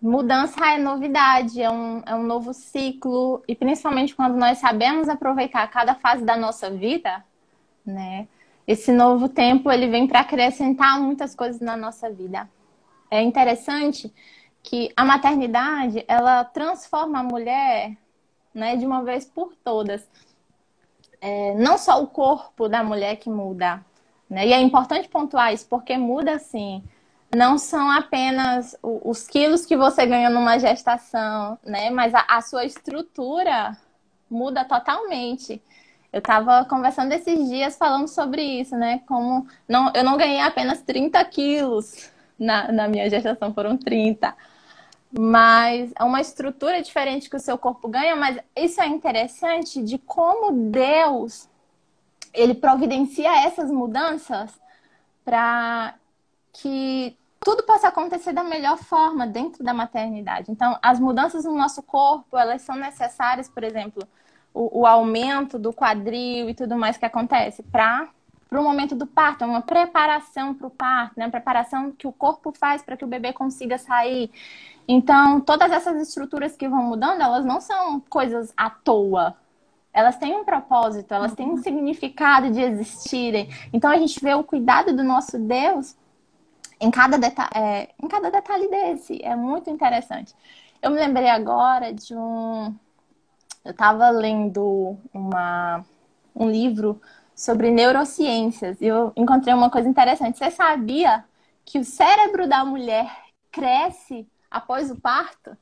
Mudança 0.00 0.66
é 0.66 0.78
novidade, 0.78 1.60
é 1.60 1.70
um, 1.70 2.02
é 2.04 2.14
um 2.14 2.22
novo 2.22 2.52
ciclo, 2.52 3.42
e 3.48 3.54
principalmente 3.54 4.14
quando 4.14 4.36
nós 4.36 4.58
sabemos 4.58 5.08
aproveitar 5.08 5.66
cada 5.68 5.94
fase 5.94 6.24
da 6.24 6.36
nossa 6.36 6.70
vida, 6.70 7.24
né? 7.84 8.28
Esse 8.66 8.92
novo 8.92 9.28
tempo 9.28 9.70
ele 9.70 9.86
vem 9.88 10.06
para 10.06 10.20
acrescentar 10.20 11.00
muitas 11.00 11.34
coisas 11.34 11.60
na 11.60 11.76
nossa 11.76 12.10
vida. 12.10 12.48
É 13.10 13.22
interessante 13.22 14.12
que 14.62 14.92
a 14.96 15.04
maternidade 15.04 16.04
ela 16.08 16.44
transforma 16.44 17.20
a 17.20 17.22
mulher, 17.22 17.96
né, 18.52 18.76
de 18.76 18.84
uma 18.84 19.04
vez 19.04 19.24
por 19.24 19.54
todas 19.54 20.08
é, 21.20 21.54
não 21.54 21.78
só 21.78 22.02
o 22.02 22.06
corpo 22.06 22.68
da 22.68 22.82
mulher 22.82 23.16
que 23.16 23.28
muda, 23.30 23.84
né? 24.28 24.46
E 24.46 24.52
é 24.52 24.60
importante 24.60 25.08
pontuar 25.08 25.52
isso, 25.52 25.66
porque 25.68 25.96
muda 25.96 26.34
assim. 26.34 26.82
Não 27.34 27.58
são 27.58 27.90
apenas 27.90 28.76
os 28.82 29.26
quilos 29.26 29.66
que 29.66 29.76
você 29.76 30.06
ganha 30.06 30.30
numa 30.30 30.58
gestação, 30.58 31.58
né? 31.64 31.90
Mas 31.90 32.14
a, 32.14 32.24
a 32.28 32.40
sua 32.40 32.64
estrutura 32.64 33.76
muda 34.30 34.64
totalmente. 34.64 35.62
Eu 36.12 36.18
estava 36.18 36.64
conversando 36.64 37.12
esses 37.12 37.48
dias 37.48 37.76
falando 37.76 38.08
sobre 38.08 38.42
isso, 38.42 38.76
né? 38.76 39.00
Como 39.06 39.46
não, 39.68 39.92
eu 39.94 40.04
não 40.04 40.16
ganhei 40.16 40.40
apenas 40.40 40.82
30 40.82 41.22
quilos 41.26 42.10
na, 42.38 42.70
na 42.72 42.88
minha 42.88 43.08
gestação, 43.10 43.52
foram 43.52 43.76
30. 43.76 44.34
Mas 45.10 45.92
é 45.98 46.04
uma 46.04 46.20
estrutura 46.20 46.82
diferente 46.82 47.30
que 47.30 47.36
o 47.36 47.40
seu 47.40 47.56
corpo 47.56 47.88
ganha, 47.88 48.16
mas 48.16 48.38
isso 48.56 48.80
é 48.80 48.86
interessante 48.86 49.82
de 49.82 49.98
como 49.98 50.70
Deus 50.70 51.48
ele 52.34 52.54
providencia 52.54 53.46
essas 53.46 53.70
mudanças 53.70 54.52
para 55.24 55.94
que 56.52 57.16
tudo 57.40 57.62
possa 57.62 57.88
acontecer 57.88 58.32
da 58.32 58.42
melhor 58.42 58.76
forma 58.76 59.26
dentro 59.26 59.64
da 59.64 59.72
maternidade. 59.72 60.50
Então, 60.50 60.78
as 60.82 60.98
mudanças 60.98 61.44
no 61.44 61.54
nosso 61.54 61.82
corpo, 61.82 62.36
elas 62.36 62.62
são 62.62 62.76
necessárias, 62.76 63.48
por 63.48 63.62
exemplo, 63.62 64.06
o, 64.52 64.80
o 64.80 64.86
aumento 64.86 65.58
do 65.58 65.72
quadril 65.72 66.50
e 66.50 66.54
tudo 66.54 66.76
mais 66.76 66.96
que 66.96 67.04
acontece 67.06 67.62
para 67.62 68.08
para 68.48 68.60
o 68.60 68.64
momento 68.64 68.94
do 68.94 69.06
parto, 69.06 69.42
é 69.42 69.46
uma 69.46 69.60
preparação 69.60 70.54
para 70.54 70.66
o 70.66 70.70
parto, 70.70 71.18
né? 71.18 71.28
Preparação 71.28 71.90
que 71.90 72.06
o 72.06 72.12
corpo 72.12 72.52
faz 72.52 72.80
para 72.80 72.96
que 72.96 73.04
o 73.04 73.08
bebê 73.08 73.32
consiga 73.32 73.76
sair. 73.76 74.30
Então, 74.88 75.40
todas 75.40 75.72
essas 75.72 76.00
estruturas 76.00 76.56
que 76.56 76.68
vão 76.68 76.82
mudando, 76.82 77.20
elas 77.20 77.44
não 77.44 77.60
são 77.60 78.00
coisas 78.08 78.52
à 78.56 78.70
toa. 78.70 79.36
Elas 79.92 80.16
têm 80.16 80.36
um 80.36 80.44
propósito, 80.44 81.12
elas 81.12 81.34
têm 81.34 81.50
um 81.50 81.56
significado 81.56 82.50
de 82.50 82.60
existirem. 82.60 83.48
Então, 83.72 83.90
a 83.90 83.96
gente 83.96 84.20
vê 84.20 84.34
o 84.34 84.44
cuidado 84.44 84.94
do 84.94 85.02
nosso 85.02 85.38
Deus 85.38 85.96
em 86.80 86.90
cada, 86.90 87.16
é, 87.54 87.88
em 88.02 88.06
cada 88.06 88.30
detalhe 88.30 88.68
desse. 88.68 89.20
É 89.22 89.34
muito 89.34 89.70
interessante. 89.70 90.34
Eu 90.80 90.90
me 90.90 91.00
lembrei 91.00 91.28
agora 91.28 91.92
de 91.92 92.14
um. 92.14 92.74
Eu 93.64 93.72
estava 93.72 94.10
lendo 94.10 94.96
uma, 95.12 95.84
um 96.34 96.48
livro 96.48 97.00
sobre 97.34 97.70
neurociências 97.70 98.80
e 98.80 98.86
eu 98.86 99.12
encontrei 99.16 99.52
uma 99.52 99.70
coisa 99.70 99.88
interessante. 99.88 100.38
Você 100.38 100.50
sabia 100.50 101.24
que 101.64 101.78
o 101.78 101.84
cérebro 101.84 102.48
da 102.48 102.64
mulher 102.64 103.10
cresce 103.50 104.26
após 104.56 104.90
o 104.90 104.96
parto? 104.96 105.56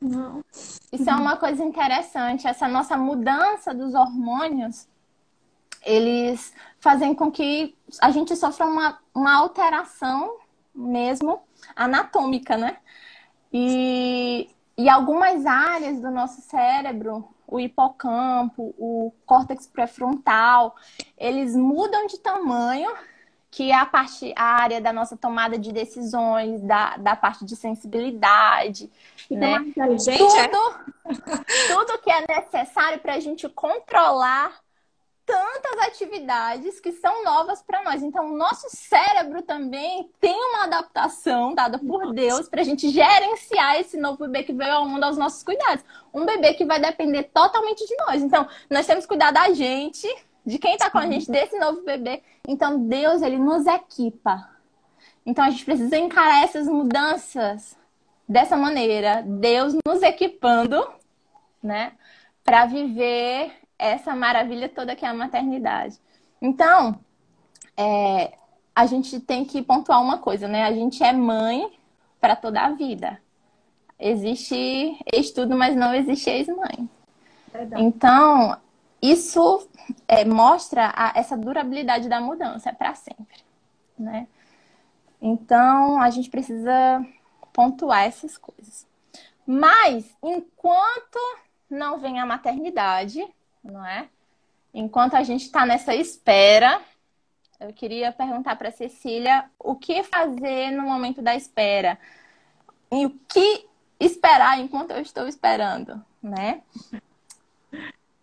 Não. 0.00 0.44
Isso 0.92 1.08
é 1.08 1.14
uma 1.14 1.36
coisa 1.36 1.64
interessante. 1.64 2.46
Essa 2.46 2.68
nossa 2.68 2.96
mudança 2.96 3.74
dos 3.74 3.94
hormônios, 3.94 4.88
eles 5.82 6.52
fazem 6.80 7.14
com 7.14 7.30
que 7.30 7.76
a 8.00 8.10
gente 8.10 8.34
sofra 8.36 8.66
uma, 8.66 8.98
uma 9.14 9.34
alteração 9.34 10.38
mesmo 10.74 11.40
anatômica, 11.74 12.56
né? 12.56 12.78
E, 13.52 14.50
e 14.76 14.88
algumas 14.88 15.46
áreas 15.46 16.00
do 16.00 16.10
nosso 16.10 16.42
cérebro, 16.42 17.26
o 17.46 17.58
hipocampo, 17.60 18.74
o 18.76 19.12
córtex 19.24 19.66
pré-frontal, 19.66 20.76
eles 21.16 21.54
mudam 21.54 22.06
de 22.06 22.18
tamanho 22.18 22.92
que 23.56 23.70
é 23.70 23.74
a 23.74 23.86
parte, 23.86 24.34
a 24.36 24.44
área 24.44 24.82
da 24.82 24.92
nossa 24.92 25.16
tomada 25.16 25.58
de 25.58 25.72
decisões, 25.72 26.60
da, 26.60 26.98
da 26.98 27.16
parte 27.16 27.42
de 27.42 27.56
sensibilidade, 27.56 28.90
né? 29.30 29.54
inteligente, 29.54 30.18
tudo, 30.18 30.80
é? 31.06 31.14
tudo 31.72 31.98
que 32.02 32.10
é 32.10 32.26
necessário 32.28 32.98
para 32.98 33.14
a 33.14 33.18
gente 33.18 33.48
controlar 33.48 34.60
tantas 35.24 35.86
atividades 35.86 36.78
que 36.80 36.92
são 36.92 37.24
novas 37.24 37.62
para 37.62 37.82
nós. 37.82 38.02
Então, 38.02 38.30
o 38.30 38.36
nosso 38.36 38.66
cérebro 38.68 39.40
também 39.40 40.10
tem 40.20 40.36
uma 40.36 40.64
adaptação 40.64 41.54
dada 41.54 41.78
por 41.78 42.02
Nossa. 42.02 42.12
Deus 42.12 42.48
para 42.50 42.60
a 42.60 42.64
gente 42.64 42.90
gerenciar 42.90 43.80
esse 43.80 43.96
novo 43.96 44.18
bebê 44.18 44.42
que 44.42 44.52
veio 44.52 44.74
ao 44.74 44.86
mundo 44.86 45.04
aos 45.04 45.16
nossos 45.16 45.42
cuidados. 45.42 45.82
Um 46.12 46.26
bebê 46.26 46.52
que 46.52 46.66
vai 46.66 46.78
depender 46.78 47.22
totalmente 47.32 47.86
de 47.86 47.96
nós. 48.04 48.22
Então, 48.22 48.46
nós 48.70 48.86
temos 48.86 49.04
que 49.04 49.08
cuidar 49.08 49.30
da 49.30 49.50
gente, 49.54 50.06
de 50.46 50.58
quem 50.58 50.74
está 50.74 50.88
com 50.88 50.98
a 50.98 51.06
gente, 51.06 51.30
desse 51.30 51.58
novo 51.58 51.82
bebê. 51.82 52.22
Então, 52.46 52.86
Deus, 52.86 53.20
ele 53.20 53.36
nos 53.36 53.66
equipa. 53.66 54.48
Então, 55.26 55.44
a 55.44 55.50
gente 55.50 55.64
precisa 55.64 55.98
encarar 55.98 56.44
essas 56.44 56.68
mudanças 56.68 57.76
dessa 58.28 58.56
maneira. 58.56 59.22
Deus 59.26 59.74
nos 59.84 60.02
equipando, 60.02 60.88
né? 61.60 61.92
Para 62.44 62.64
viver 62.66 63.50
essa 63.76 64.14
maravilha 64.14 64.68
toda 64.68 64.94
que 64.94 65.04
é 65.04 65.08
a 65.08 65.14
maternidade. 65.14 65.98
Então, 66.40 67.00
é, 67.76 68.34
a 68.74 68.86
gente 68.86 69.18
tem 69.18 69.44
que 69.44 69.60
pontuar 69.62 70.00
uma 70.00 70.18
coisa, 70.18 70.46
né? 70.46 70.62
A 70.62 70.72
gente 70.72 71.02
é 71.02 71.12
mãe 71.12 71.72
para 72.20 72.36
toda 72.36 72.60
a 72.60 72.70
vida. 72.70 73.20
Existe 73.98 74.96
estudo, 75.12 75.56
mas 75.56 75.74
não 75.74 75.92
existe 75.92 76.30
ex-mãe. 76.30 76.88
Então, 77.78 78.56
isso 79.10 79.68
é, 80.08 80.24
mostra 80.24 80.92
a, 80.94 81.12
essa 81.14 81.36
durabilidade 81.36 82.08
da 82.08 82.20
mudança, 82.20 82.70
é 82.70 82.72
para 82.72 82.94
sempre, 82.94 83.38
né? 83.98 84.26
Então, 85.20 86.00
a 86.00 86.10
gente 86.10 86.30
precisa 86.30 87.04
pontuar 87.52 88.04
essas 88.04 88.36
coisas. 88.36 88.86
Mas, 89.46 90.14
enquanto 90.22 91.18
não 91.70 91.98
vem 91.98 92.20
a 92.20 92.26
maternidade, 92.26 93.26
não 93.62 93.84
é? 93.84 94.08
Enquanto 94.74 95.14
a 95.14 95.22
gente 95.22 95.46
está 95.46 95.64
nessa 95.64 95.94
espera, 95.94 96.80
eu 97.58 97.72
queria 97.72 98.12
perguntar 98.12 98.56
para 98.56 98.70
Cecília 98.70 99.48
o 99.58 99.74
que 99.74 100.02
fazer 100.02 100.70
no 100.70 100.82
momento 100.82 101.22
da 101.22 101.34
espera 101.34 101.98
e 102.92 103.06
o 103.06 103.10
que 103.26 103.66
esperar 103.98 104.58
enquanto 104.58 104.90
eu 104.90 105.00
estou 105.00 105.26
esperando, 105.26 106.04
né? 106.22 106.62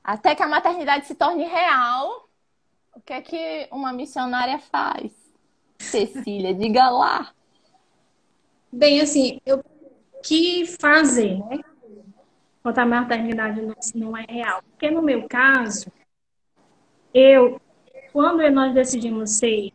Até 0.03 0.35
que 0.35 0.43
a 0.43 0.47
maternidade 0.47 1.07
se 1.07 1.15
torne 1.15 1.45
real, 1.45 2.27
o 2.93 2.99
que 2.99 3.13
é 3.13 3.21
que 3.21 3.67
uma 3.71 3.93
missionária 3.93 4.59
faz? 4.59 5.11
Cecília, 5.79 6.53
diga 6.53 6.89
lá. 6.89 7.31
Bem, 8.71 8.99
assim, 8.99 9.39
eu 9.45 9.63
que 10.21 10.65
fazer, 10.65 11.37
né? 11.37 11.59
Quanto 12.61 12.77
a 12.79 12.85
maternidade 12.85 13.61
não, 13.61 13.75
não 13.95 14.17
é 14.17 14.25
real. 14.27 14.61
Porque 14.71 14.89
no 14.89 15.01
meu 15.01 15.27
caso, 15.27 15.91
eu, 17.13 17.61
quando 18.11 18.49
nós 18.51 18.73
decidimos 18.73 19.31
ser 19.31 19.71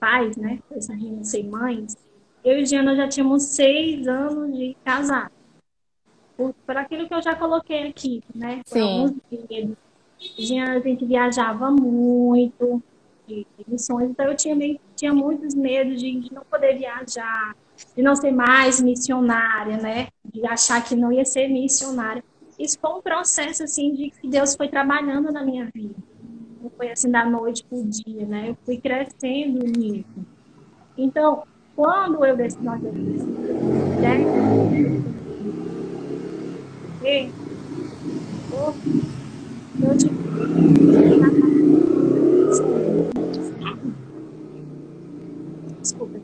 pais, 0.00 0.36
né? 0.36 0.60
Decidimos 0.70 1.28
ser 1.28 1.44
mães, 1.44 1.96
eu 2.44 2.58
e 2.58 2.64
Diana 2.64 2.96
já 2.96 3.08
tínhamos 3.08 3.42
seis 3.44 4.06
anos 4.06 4.56
de 4.56 4.76
casado 4.84 5.43
por, 6.36 6.54
por 6.66 6.76
aquilo 6.76 7.06
que 7.06 7.14
eu 7.14 7.22
já 7.22 7.34
coloquei 7.34 7.88
aqui, 7.88 8.22
né? 8.34 8.60
Por 8.68 8.78
Sim. 8.78 9.20
medos. 9.48 9.76
a 10.60 10.80
gente 10.80 11.04
viajava 11.04 11.70
muito 11.70 12.82
de 13.26 13.46
missões, 13.66 14.10
então 14.10 14.26
eu 14.26 14.36
tinha, 14.36 14.54
meio, 14.54 14.78
tinha 14.94 15.12
muitos 15.12 15.54
medos 15.54 15.98
de, 15.98 16.20
de, 16.20 16.34
não 16.34 16.42
poder 16.42 16.76
viajar, 16.76 17.56
de 17.96 18.02
não 18.02 18.14
ser 18.14 18.30
mais 18.30 18.80
missionária, 18.80 19.78
né? 19.78 20.08
De 20.24 20.46
achar 20.46 20.84
que 20.84 20.94
não 20.94 21.10
ia 21.10 21.24
ser 21.24 21.48
missionária. 21.48 22.22
Isso 22.58 22.78
foi 22.78 22.90
um 22.90 23.00
processo, 23.00 23.64
assim, 23.64 23.94
de 23.94 24.10
que 24.10 24.28
Deus 24.28 24.54
foi 24.54 24.68
trabalhando 24.68 25.32
na 25.32 25.42
minha 25.42 25.68
vida. 25.74 25.94
Não 26.62 26.70
foi 26.70 26.90
assim 26.90 27.10
da 27.10 27.24
noite 27.24 27.64
para 27.64 27.78
o 27.78 27.84
dia, 27.84 28.26
né? 28.26 28.50
Eu 28.50 28.56
fui 28.64 28.78
crescendo 28.78 29.64
nisso. 29.66 30.06
Então, 30.96 31.42
quando 31.74 32.24
eu 32.24 32.36
decidi, 32.36 32.64
nós 32.64 32.80
decidimos, 32.80 34.00
né? 34.00 34.24
Eu 37.04 38.74
Desculpa. 45.82 46.18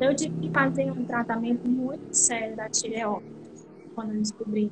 Eu 0.00 0.14
tive 0.14 0.40
que 0.40 0.50
fazer 0.50 0.92
um 0.92 1.04
tratamento 1.04 1.68
muito 1.68 2.12
sério 2.12 2.54
da 2.54 2.68
tireoide 2.68 3.26
quando 3.94 4.12
eu 4.12 4.20
descobri 4.20 4.70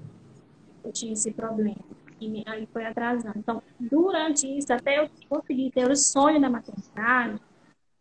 que 0.81 0.89
eu 0.89 0.93
tinha 0.93 1.13
esse 1.13 1.33
problema. 1.33 1.77
E 2.21 2.45
aí 2.47 2.69
foi 2.73 2.87
atrasando. 2.87 3.35
Então, 3.37 3.61
durante 3.81 4.47
isso, 4.47 4.73
até 4.73 5.01
eu 5.01 5.11
conseguir 5.29 5.73
ter 5.73 5.91
o 5.91 5.97
sonho 5.97 6.41
da 6.41 6.49
maternidade, 6.49 7.41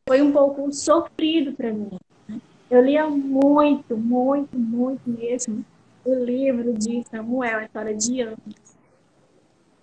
foi 0.07 0.21
um 0.21 0.31
pouco 0.31 0.71
sofrido 0.71 1.53
para 1.53 1.73
mim. 1.73 1.97
Né? 2.27 2.39
Eu 2.69 2.83
lia 2.83 3.09
muito, 3.09 3.97
muito, 3.97 4.55
muito 4.59 5.09
mesmo 5.09 5.65
o 6.03 6.13
livro 6.13 6.73
de 6.73 7.03
Samuel, 7.09 7.59
a 7.59 7.63
história 7.63 7.95
de 7.95 8.21
Ana. 8.21 8.37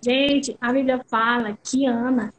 Gente, 0.01 0.57
a 0.61 0.71
Bíblia 0.71 1.03
fala 1.07 1.57
que 1.63 1.85
Ana, 1.85 2.33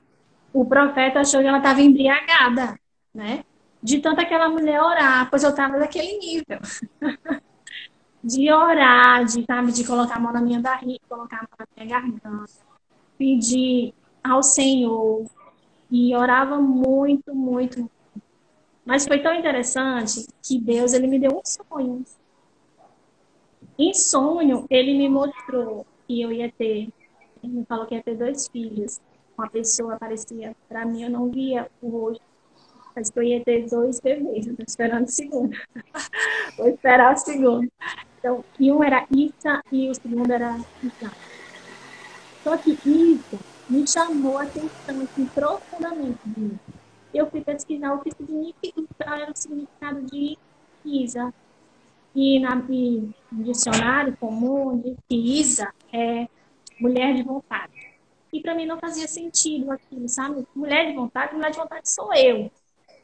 o 0.52 0.64
profeta 0.64 1.20
achou 1.20 1.40
que 1.40 1.46
ela 1.46 1.58
estava 1.58 1.80
embriagada, 1.80 2.78
né? 3.14 3.44
De 3.82 3.98
tanto 3.98 4.20
aquela 4.20 4.48
mulher 4.48 4.82
orar, 4.82 5.28
pois 5.30 5.42
eu 5.42 5.50
estava 5.50 5.78
naquele 5.78 6.18
nível. 6.18 6.58
de 8.22 8.52
orar, 8.52 9.24
de, 9.24 9.44
sabe, 9.44 9.72
de 9.72 9.86
colocar 9.86 10.16
a 10.16 10.20
mão 10.20 10.32
na 10.32 10.42
minha 10.42 10.60
barriga, 10.60 11.00
colocar 11.08 11.38
a 11.38 11.40
mão 11.40 11.50
na 11.58 11.66
minha 11.76 12.00
garganta, 12.00 12.52
pedir 13.16 13.94
ao 14.22 14.42
Senhor. 14.42 15.26
E 15.90 16.14
orava 16.14 16.60
muito, 16.60 17.34
muito. 17.34 17.90
Mas 18.84 19.06
foi 19.06 19.18
tão 19.18 19.34
interessante 19.34 20.26
que 20.42 20.58
Deus 20.58 20.92
ele 20.92 21.06
me 21.06 21.18
deu 21.18 21.32
um 21.32 21.42
sonho. 21.44 22.04
Em 23.80 23.94
sonho, 23.94 24.66
ele 24.68 24.92
me 24.92 25.08
mostrou 25.08 25.86
que 26.06 26.20
eu 26.20 26.30
ia 26.30 26.52
ter 26.52 26.92
Ele 27.42 27.60
me 27.60 27.64
falou 27.64 27.86
que 27.86 27.94
ia 27.94 28.02
ter 28.02 28.14
dois 28.14 28.46
filhos. 28.46 29.00
Uma 29.38 29.48
pessoa 29.48 29.94
aparecia 29.94 30.54
para 30.68 30.84
mim, 30.84 31.04
eu 31.04 31.08
não 31.08 31.30
via 31.30 31.66
o 31.80 31.88
rosto. 31.88 32.22
Mas 32.94 33.08
que 33.08 33.18
eu 33.18 33.22
ia 33.22 33.42
ter 33.42 33.66
dois 33.70 33.98
bebês. 33.98 34.46
Eu 34.46 34.54
tô 34.54 34.64
esperando 34.68 35.06
o 35.06 35.10
segundo. 35.10 35.56
Vou 36.58 36.68
esperar 36.68 37.14
o 37.14 37.16
segundo. 37.16 37.72
Então, 38.18 38.44
e 38.58 38.70
um 38.70 38.84
era 38.84 39.06
Issa 39.10 39.62
e 39.72 39.88
o 39.88 39.94
segundo 39.94 40.30
era 40.30 40.58
Issa. 40.82 41.10
Só 42.44 42.58
que 42.58 42.72
Issa 42.84 43.38
me 43.70 43.88
chamou 43.88 44.36
a 44.36 44.42
atenção 44.42 45.00
assim, 45.00 45.24
profundamente. 45.24 46.18
Eu 47.14 47.30
fui 47.30 47.40
pesquisar 47.40 47.94
o 47.94 48.00
que 48.00 48.10
significa, 48.14 48.82
era 49.06 49.32
o 49.32 49.34
significado 49.34 50.02
de 50.02 50.36
Isa. 50.84 51.32
E, 52.14 52.40
na, 52.40 52.62
e 52.68 53.08
no 53.30 53.44
dicionário 53.44 54.16
comum 54.16 54.80
diz 54.80 54.96
que 55.08 55.40
Isa 55.40 55.72
é 55.92 56.28
mulher 56.80 57.14
de 57.14 57.22
vontade. 57.22 57.72
E 58.32 58.40
para 58.40 58.54
mim 58.54 58.66
não 58.66 58.78
fazia 58.78 59.08
sentido 59.08 59.70
aquilo, 59.70 60.08
sabe? 60.08 60.46
Mulher 60.54 60.86
de 60.86 60.94
vontade, 60.94 61.34
mulher 61.34 61.50
de 61.50 61.58
vontade 61.58 61.90
sou 61.90 62.12
eu. 62.14 62.50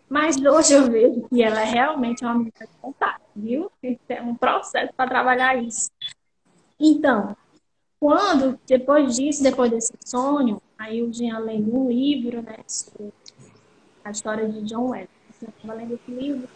Mas 0.08 0.36
hoje 0.36 0.72
eu 0.72 0.90
vejo 0.90 1.28
que 1.28 1.42
ela 1.42 1.60
é 1.60 1.64
realmente 1.64 2.24
uma 2.24 2.34
mulher 2.34 2.52
de 2.60 2.80
vontade, 2.80 3.22
viu? 3.34 3.70
É 4.08 4.22
um 4.22 4.36
processo 4.36 4.92
para 4.96 5.10
trabalhar 5.10 5.56
isso. 5.56 5.90
Então, 6.78 7.36
quando, 7.98 8.58
depois 8.66 9.16
disso, 9.16 9.42
depois 9.42 9.70
desse 9.70 9.92
sonho, 10.04 10.62
aí 10.78 11.00
eu 11.00 11.10
tinha 11.10 11.38
lendo 11.38 11.76
um 11.76 11.88
livro, 11.88 12.40
né, 12.42 12.56
a 14.04 14.10
história 14.10 14.48
de 14.48 14.62
John 14.62 14.90
Wesley. 14.90 15.08
Eu 15.42 15.48
estava 15.48 15.74
lendo 15.74 15.94
esse 15.94 16.10
livro 16.10 16.48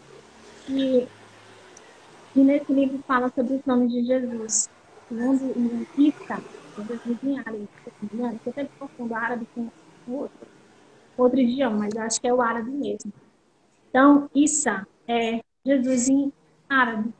e, 0.68 1.08
e 2.34 2.40
nesse 2.40 2.72
livro 2.72 3.00
fala 3.06 3.28
sobre 3.28 3.54
os 3.54 3.64
nomes 3.64 3.92
de 3.92 4.04
Jesus. 4.04 4.68
Segundo 5.08 5.44
o 5.46 6.00
Ita, 6.00 6.42
Jesus 6.76 7.18
em 7.24 7.38
árabe, 7.38 7.68
eu 8.46 8.52
sempre 8.52 8.70
confundo 8.78 9.14
árabe 9.14 9.46
com 9.54 9.68
outro, 10.08 10.46
outro 11.18 11.40
idioma, 11.40 11.78
mas 11.78 11.96
acho 11.96 12.20
que 12.20 12.28
é 12.28 12.32
o 12.32 12.40
árabe 12.40 12.70
mesmo. 12.70 13.12
Então, 13.88 14.30
Issa 14.34 14.86
é 15.08 15.40
Jesus 15.66 16.08
em 16.08 16.32
árabe. 16.68 17.12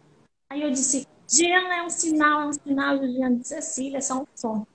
Aí 0.48 0.62
eu 0.62 0.70
disse, 0.70 1.06
Jean 1.28 1.68
é 1.68 1.82
um 1.82 1.90
sinal, 1.90 2.42
é 2.42 2.46
um 2.46 2.52
sinal, 2.52 2.96
e 2.96 3.08
o 3.08 3.12
Jean 3.12 3.34
disse, 3.34 3.54
Cecília, 3.54 3.98
é 3.98 4.00
só 4.00 4.22
um 4.22 4.26
sonho. 4.36 4.66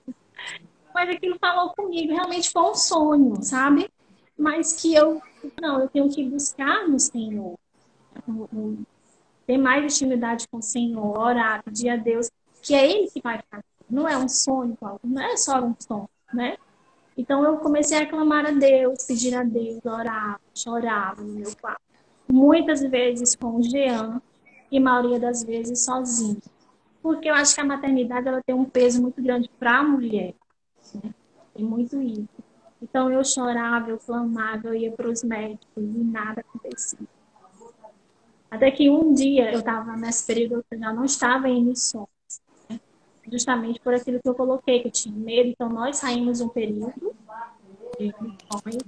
Mas 0.94 1.10
aquilo 1.10 1.36
falou 1.38 1.74
comigo, 1.74 2.12
realmente 2.12 2.50
foi 2.50 2.62
um 2.62 2.74
sonho, 2.74 3.42
sabe? 3.42 3.88
Mas 4.38 4.74
que 4.74 4.94
eu, 4.94 5.20
não, 5.60 5.80
eu 5.80 5.88
tenho 5.88 6.10
que 6.10 6.24
buscar 6.24 6.86
no 6.86 6.98
Senhor. 6.98 7.54
Ter 9.46 9.58
mais 9.58 9.84
intimidade 9.84 10.46
com 10.48 10.58
o 10.58 10.62
Senhor, 10.62 11.18
orar, 11.18 11.62
pedir 11.62 11.88
a 11.88 11.96
Deus, 11.96 12.30
que 12.62 12.74
é 12.74 12.90
Ele 12.90 13.08
que 13.08 13.20
vai 13.20 13.40
fazer. 13.50 13.64
Não 13.88 14.08
é 14.08 14.18
um 14.18 14.28
sonho, 14.28 14.76
não 15.04 15.22
é 15.22 15.36
só 15.36 15.62
um 15.62 15.74
sonho, 15.78 16.08
né? 16.34 16.56
Então 17.16 17.44
eu 17.44 17.58
comecei 17.58 17.98
a 17.98 18.06
clamar 18.06 18.44
a 18.46 18.50
Deus, 18.50 19.04
pedir 19.06 19.34
a 19.34 19.42
Deus, 19.44 19.84
orava, 19.84 20.40
chorava 20.54 21.22
no 21.22 21.32
meu 21.32 21.56
quarto. 21.60 21.80
Muitas 22.28 22.80
vezes 22.82 23.36
com 23.36 23.56
o 23.56 23.62
Jean, 23.62 24.20
e 24.70 24.80
maioria 24.80 25.18
das 25.18 25.42
vezes 25.42 25.84
sozinho. 25.84 26.40
Porque 27.02 27.28
eu 27.28 27.34
acho 27.34 27.54
que 27.54 27.60
a 27.60 27.64
maternidade 27.64 28.26
ela 28.26 28.42
tem 28.44 28.54
um 28.54 28.64
peso 28.64 29.00
muito 29.00 29.22
grande 29.22 29.48
para 29.58 29.78
a 29.78 29.82
mulher. 29.82 30.34
Né? 30.94 31.14
Tem 31.54 31.64
muito 31.64 32.00
isso. 32.02 32.28
Então 32.82 33.10
eu 33.10 33.24
chorava, 33.24 33.90
eu 33.90 33.98
clamava, 33.98 34.68
eu 34.68 34.74
ia 34.74 34.92
para 34.92 35.08
os 35.08 35.22
médicos 35.22 35.66
e 35.76 36.04
nada 36.04 36.40
acontecia. 36.40 37.06
Até 38.56 38.70
que 38.70 38.88
um 38.88 39.12
dia 39.12 39.52
eu 39.52 39.58
estava 39.58 39.94
nesse 39.96 40.26
período, 40.26 40.64
eu 40.70 40.78
já 40.78 40.90
não 40.90 41.04
estava 41.04 41.46
em 41.46 41.62
missões. 41.62 42.08
Né? 42.70 42.80
Justamente 43.30 43.78
por 43.80 43.92
aquilo 43.92 44.18
que 44.18 44.26
eu 44.26 44.34
coloquei, 44.34 44.80
que 44.80 44.88
eu 44.88 44.92
tinha 44.92 45.14
medo. 45.14 45.50
Então 45.50 45.68
nós 45.68 45.98
saímos 45.98 46.40
um 46.40 46.48
período 46.48 47.14
de 47.98 48.14
missões 48.18 48.78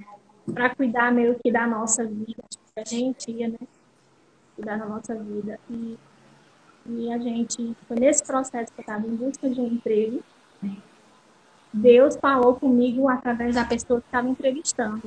para 0.55 0.75
cuidar 0.75 1.13
meio 1.13 1.39
que 1.39 1.53
da 1.53 1.67
nossa 1.67 2.03
vida. 2.03 2.43
A 2.75 2.83
gente 2.83 3.31
ia, 3.31 3.49
né? 3.49 3.59
cuidar 4.57 4.79
da 4.79 4.87
nossa 4.87 5.15
vida. 5.15 5.61
E, 5.69 5.99
e 6.87 7.13
a 7.13 7.19
gente, 7.19 7.77
foi 7.87 7.99
nesse 7.99 8.25
processo 8.25 8.73
que 8.73 8.81
eu 8.81 8.83
estava 8.83 9.07
em 9.07 9.17
busca 9.17 9.51
de 9.51 9.61
um 9.61 9.67
emprego, 9.67 10.23
Deus 11.71 12.17
falou 12.17 12.55
comigo 12.55 13.07
através 13.07 13.55
da 13.55 13.67
pessoa 13.67 14.01
que 14.01 14.07
estava 14.07 14.27
entrevistando. 14.27 15.03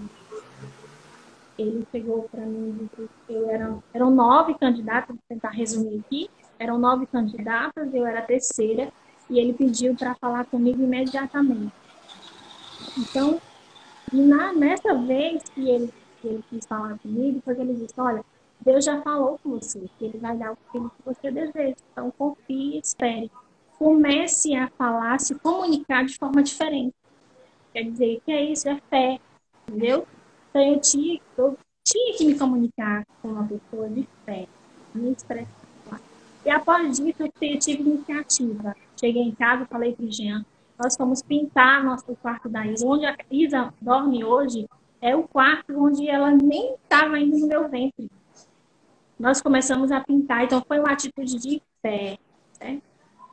Ele 1.61 1.87
chegou 1.91 2.23
para 2.29 2.45
mim 2.45 2.89
eu 3.29 3.49
era, 3.49 3.77
eram 3.93 4.11
nove 4.11 4.53
candidatas, 4.55 5.15
vou 5.15 5.23
tentar 5.27 5.49
resumir 5.49 5.99
aqui, 5.99 6.29
eram 6.59 6.77
nove 6.77 7.05
candidatas, 7.07 7.93
eu 7.93 8.05
era 8.05 8.19
a 8.19 8.23
terceira, 8.23 8.91
e 9.29 9.39
ele 9.39 9.53
pediu 9.53 9.95
para 9.95 10.15
falar 10.15 10.45
comigo 10.45 10.81
imediatamente. 10.81 11.73
Então, 12.97 13.39
na, 14.11 14.53
nessa 14.53 14.93
vez 14.95 15.43
que 15.43 15.69
ele, 15.69 15.93
que 16.21 16.27
ele 16.27 16.43
quis 16.49 16.65
falar 16.65 16.97
comigo, 16.99 17.41
foi 17.43 17.55
que 17.55 17.61
ele 17.61 17.73
disse, 17.73 17.93
olha, 17.97 18.23
Deus 18.63 18.85
já 18.85 19.01
falou 19.01 19.39
com 19.39 19.51
você 19.51 19.89
que 19.97 20.05
Ele 20.05 20.19
vai 20.19 20.37
dar 20.37 20.51
o 20.51 20.55
que 20.55 20.79
você 21.03 21.31
deseja. 21.31 21.75
Então, 21.91 22.11
confie 22.11 22.77
espere. 22.77 23.31
Comece 23.77 24.53
a 24.55 24.67
falar, 24.77 25.19
se 25.19 25.33
comunicar 25.35 26.05
de 26.05 26.15
forma 26.15 26.43
diferente. 26.43 26.93
Quer 27.73 27.83
dizer, 27.83 28.21
que 28.23 28.31
é 28.31 28.45
isso? 28.45 28.69
É 28.69 28.79
fé. 28.89 29.19
Entendeu? 29.67 30.07
Então, 30.51 30.61
eu 30.61 30.79
tinha, 30.79 31.19
eu 31.37 31.57
tinha 31.83 32.15
que 32.15 32.25
me 32.25 32.37
comunicar 32.37 33.03
com 33.21 33.29
uma 33.29 33.47
pessoa 33.47 33.89
de 33.89 34.07
fé. 34.25 34.47
Me 34.93 35.11
expressar. 35.11 35.49
E 36.45 36.49
após 36.49 36.99
isso, 36.99 37.23
eu 37.23 37.59
tive 37.59 37.81
iniciativa. 37.81 38.75
Cheguei 38.99 39.23
em 39.23 39.31
casa, 39.31 39.65
falei 39.65 39.93
para 39.93 40.05
o 40.05 40.11
Jean, 40.11 40.45
nós 40.77 40.95
fomos 40.95 41.21
pintar 41.21 41.83
nosso 41.83 42.15
quarto 42.21 42.47
da 42.47 42.65
Isa. 42.65 42.85
Onde 42.85 43.05
a 43.05 43.15
Isa 43.31 43.73
dorme 43.81 44.23
hoje 44.23 44.67
é 45.01 45.15
o 45.15 45.23
quarto 45.23 45.73
onde 45.75 46.07
ela 46.07 46.31
nem 46.31 46.75
estava 46.75 47.19
indo 47.19 47.37
no 47.37 47.47
meu 47.47 47.67
ventre 47.67 48.09
nós 49.21 49.39
começamos 49.39 49.91
a 49.91 50.01
pintar, 50.01 50.43
então 50.43 50.63
foi 50.67 50.79
uma 50.79 50.91
atitude 50.91 51.37
de 51.37 51.61
fé, 51.79 52.17
né? 52.59 52.81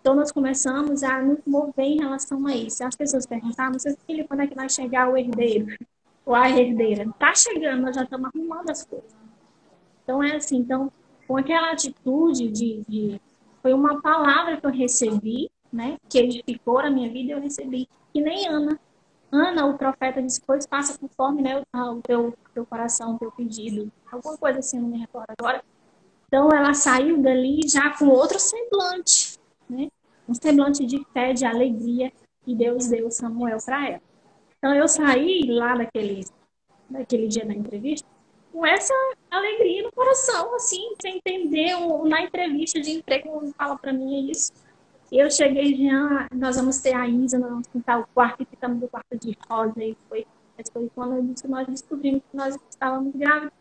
Então 0.01 0.15
nós 0.15 0.31
começamos 0.31 1.03
a 1.03 1.21
nos 1.23 1.39
mover 1.47 1.87
em 1.87 1.99
relação 1.99 2.47
a 2.47 2.55
isso. 2.55 2.85
As 2.85 2.95
pessoas 2.95 3.25
perguntavam, 3.25 3.79
seu 3.79 3.97
filho, 4.07 4.29
quando 4.29 4.41
é 4.41 4.47
que 4.47 4.55
vai 4.55 4.69
chegar 4.69 5.09
o 5.09 5.17
herdeiro? 5.17 5.67
Ou 6.29 6.35
a 6.35 6.51
herdeira? 6.51 7.11
Tá 7.19 7.35
chegando, 7.35 7.81
nós 7.81 7.97
já 7.97 8.03
estamos 8.03 8.29
arrumando 8.29 8.69
as 8.69 8.85
coisas. 8.85 9.17
Então 10.05 10.23
é 10.23 10.37
assim, 10.37 10.59
então, 10.59 10.93
com 11.27 11.39
aquela 11.39 11.73
atitude 11.73 12.49
de, 12.49 12.85
de 12.87 13.21
foi 13.63 13.73
uma 13.73 14.03
palavra 14.03 14.61
que 14.61 14.67
eu 14.67 14.71
recebi, 14.71 15.51
né? 15.73 15.97
Que 16.07 16.19
edificou 16.19 16.81
a 16.81 16.91
minha 16.91 17.11
vida, 17.11 17.33
eu 17.33 17.41
recebi. 17.41 17.89
Que 18.13 18.21
nem 18.21 18.47
Ana. 18.47 18.79
Ana, 19.33 19.65
o 19.65 19.79
profeta 19.79 20.23
disse, 20.23 20.43
pois 20.47 20.67
passa 20.67 20.99
conforme 20.99 21.41
né, 21.41 21.63
o 21.75 22.03
teu, 22.03 22.35
teu 22.53 22.67
coração, 22.67 23.15
o 23.15 23.19
teu 23.19 23.33
pedido. 23.33 23.91
Alguma 24.13 24.37
coisa 24.37 24.59
assim, 24.59 24.79
não 24.79 24.89
me 24.89 24.99
recordo 24.99 25.29
agora. 25.39 25.65
Então 26.27 26.51
ela 26.51 26.75
saiu 26.75 27.23
dali 27.23 27.61
já 27.67 27.97
com 27.97 28.07
outro 28.09 28.39
semblante, 28.39 29.39
né? 29.67 29.89
Um 30.29 30.35
semblante 30.35 30.85
de 30.85 31.03
fé, 31.07 31.33
de 31.33 31.47
alegria 31.47 32.13
que 32.45 32.55
Deus 32.55 32.89
deu 32.89 33.11
Samuel 33.11 33.57
para 33.65 33.89
ela. 33.89 34.03
Então 34.59 34.75
eu 34.75 34.89
saí 34.89 35.43
lá 35.49 35.77
daquele, 35.77 36.25
daquele 36.91 37.29
dia 37.29 37.47
da 37.47 37.55
entrevista 37.55 38.07
com 38.53 38.67
essa 38.67 38.95
alegria 39.31 39.85
no 39.85 39.93
coração, 39.93 40.55
assim, 40.57 40.95
sem 41.01 41.19
entender 41.19 41.75
na 42.07 42.23
entrevista 42.23 42.81
de 42.81 42.91
emprego, 42.91 43.53
fala 43.57 43.79
para 43.79 43.93
mim 43.93 44.17
é 44.17 44.33
isso. 44.33 44.53
Eu 45.11 45.31
cheguei 45.31 45.75
já, 45.75 46.29
nós 46.35 46.57
vamos 46.57 46.79
ter 46.81 46.95
a 46.95 47.09
Isa, 47.09 47.39
nós 47.39 47.51
vamos 47.51 47.69
pintar 47.69 48.01
o 48.01 48.07
quarto 48.09 48.43
e 48.43 48.47
ficamos 48.47 48.81
no 48.81 48.89
quarto 48.89 49.17
de 49.17 49.37
rosa. 49.49 49.83
E 49.83 49.97
foi, 50.09 50.27
foi 50.73 50.91
quando 50.95 51.35
nós 51.49 51.67
descobrimos 51.67 52.23
que 52.31 52.37
nós 52.37 52.59
estávamos 52.69 53.15
grávidos. 53.15 53.55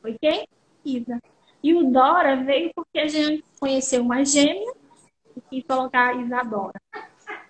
Foi 0.00 0.16
quem? 0.20 0.46
Isa. 0.84 1.20
E 1.62 1.74
o 1.74 1.90
Dora 1.90 2.36
veio 2.44 2.70
porque 2.74 3.00
a 3.00 3.08
gente 3.08 3.44
conheceu 3.58 4.02
uma 4.02 4.24
gêmea 4.24 4.72
e 5.50 5.62
colocar 5.62 6.14
Isadora. 6.20 6.80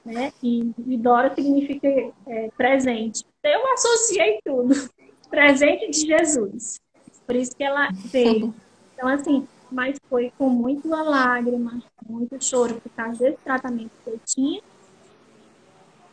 Né? 0.04 0.32
E, 0.42 0.72
e 0.86 0.96
Dora 0.96 1.32
significa 1.34 1.88
é, 2.26 2.50
presente. 2.56 3.24
Eu 3.42 3.72
associei 3.72 4.40
tudo. 4.44 4.74
Presente 5.30 5.90
de 5.90 6.06
Jesus. 6.06 6.80
Por 7.26 7.36
isso 7.36 7.56
que 7.56 7.64
ela 7.64 7.88
veio. 7.92 8.54
Então, 8.94 9.08
assim, 9.08 9.48
mas 9.70 9.96
foi 10.08 10.32
com 10.36 10.50
muita 10.50 11.02
lágrima, 11.02 11.82
muito 12.06 12.42
choro 12.44 12.74
por 12.80 12.90
causa 12.90 13.18
desse 13.18 13.38
tratamento 13.38 13.90
que 14.04 14.10
eu 14.10 14.20
tinha. 14.24 14.60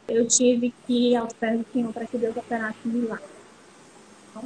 Eu 0.07 0.27
tive 0.27 0.73
que 0.87 1.11
ir 1.11 1.15
aos 1.17 1.33
pés 1.33 1.59
do 1.59 1.65
Senhor 1.71 1.93
para 1.93 2.05
que 2.05 2.17
Deus 2.17 2.35
operasse 2.35 2.77
um 2.85 2.89
milagre. 2.89 3.25
Então, 4.29 4.43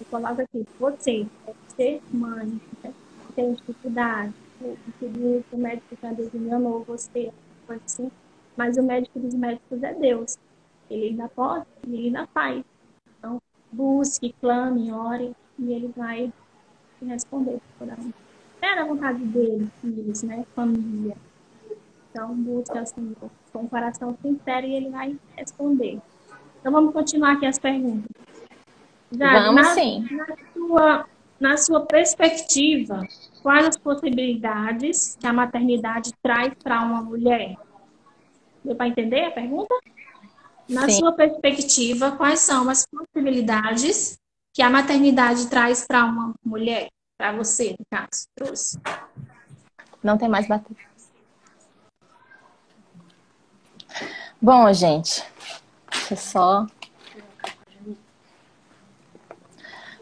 eu 0.00 0.06
coloco 0.10 0.40
aqui, 0.40 0.64
você, 0.78 1.26
ser 1.76 2.00
mãe, 2.12 2.60
né? 2.82 2.94
tem 3.34 3.54
dificuldade, 3.54 4.32
o 4.60 5.56
médico 5.56 5.96
Deus 6.14 6.34
enganou 6.34 6.84
você, 6.84 7.32
pode 7.66 7.90
ser, 7.90 8.10
mas 8.56 8.76
o 8.76 8.82
médico 8.82 9.18
dos 9.18 9.34
médicos 9.34 9.82
é 9.82 9.94
Deus. 9.94 10.38
Ele 10.90 11.08
ainda 11.08 11.28
pode, 11.28 11.66
ele 11.84 12.06
ainda 12.06 12.26
faz. 12.28 12.62
Então, 13.18 13.40
busque, 13.70 14.34
clame, 14.40 14.92
ore, 14.92 15.34
e 15.58 15.72
ele 15.72 15.92
vai 15.96 16.32
responder 17.04 17.60
por 17.78 17.88
aí. 17.90 18.14
É 18.60 18.76
da 18.76 18.84
vontade 18.84 19.24
dele, 19.24 19.68
filhos, 19.80 20.22
né? 20.22 20.44
Família. 20.54 21.16
Então, 22.10 22.34
busca 22.34 22.80
assim, 22.80 23.14
com 23.52 23.60
o 23.60 23.68
coração 23.68 24.16
sincero 24.20 24.66
e 24.66 24.74
ele 24.74 24.90
vai 24.90 25.16
responder. 25.36 25.98
Então, 26.60 26.70
vamos 26.70 26.92
continuar 26.92 27.32
aqui 27.32 27.46
as 27.46 27.58
perguntas. 27.58 28.10
Já, 29.10 29.44
vamos 29.44 29.62
na, 29.62 29.74
sim. 29.74 30.06
Na 30.10 30.26
sua, 30.52 31.06
na 31.40 31.56
sua 31.56 31.86
perspectiva, 31.86 33.06
quais 33.42 33.66
as 33.66 33.76
possibilidades 33.76 35.16
que 35.20 35.26
a 35.26 35.32
maternidade 35.32 36.12
traz 36.22 36.52
para 36.62 36.82
uma 36.82 37.02
mulher? 37.02 37.56
Deu 38.64 38.76
para 38.76 38.88
entender 38.88 39.24
a 39.24 39.30
pergunta? 39.30 39.74
Na 40.68 40.88
sim. 40.88 40.98
sua 40.98 41.12
perspectiva, 41.12 42.12
quais 42.12 42.40
são 42.40 42.68
as 42.68 42.86
possibilidades 42.86 44.18
que 44.54 44.62
a 44.62 44.70
maternidade 44.70 45.48
traz 45.48 45.86
para 45.86 46.04
uma 46.04 46.34
mulher? 46.44 46.88
Para 47.18 47.32
você, 47.32 47.76
no 47.78 47.84
caso, 47.90 48.26
trouxe. 48.34 48.78
Não 50.02 50.16
tem 50.16 50.28
mais 50.28 50.46
bateria. 50.46 50.86
Bom, 54.40 54.72
gente, 54.72 55.24
deixa 55.90 56.14
eu 56.14 56.16
só. 56.16 56.66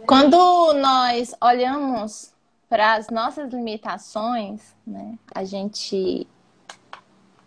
Quando 0.07 0.73
nós 0.75 1.35
olhamos 1.43 2.33
para 2.69 2.95
as 2.95 3.09
nossas 3.11 3.53
limitações, 3.53 4.75
né, 4.87 5.19
a 5.35 5.45
gente 5.45 6.27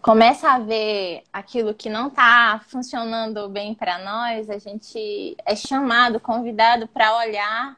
começa 0.04 0.50
a 0.50 0.60
ver 0.60 1.24
aquilo 1.32 1.74
que 1.74 1.90
não 1.90 2.10
está 2.10 2.62
funcionando 2.68 3.48
bem 3.48 3.74
para 3.74 4.00
nós, 4.00 4.50
a 4.50 4.58
gente 4.58 5.38
é 5.46 5.56
chamado, 5.56 6.20
convidado 6.20 6.90
para 6.90 7.16
olhar 7.16 7.78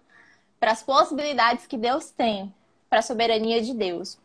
para 0.59 0.71
as 0.71 0.81
possibilidades 0.81 1.67
que 1.67 1.77
Deus 1.77 2.09
tem, 2.09 2.51
para 2.89 2.97
a 2.97 3.03
soberania 3.03 3.61
de 3.61 3.75
Deus. 3.75 4.17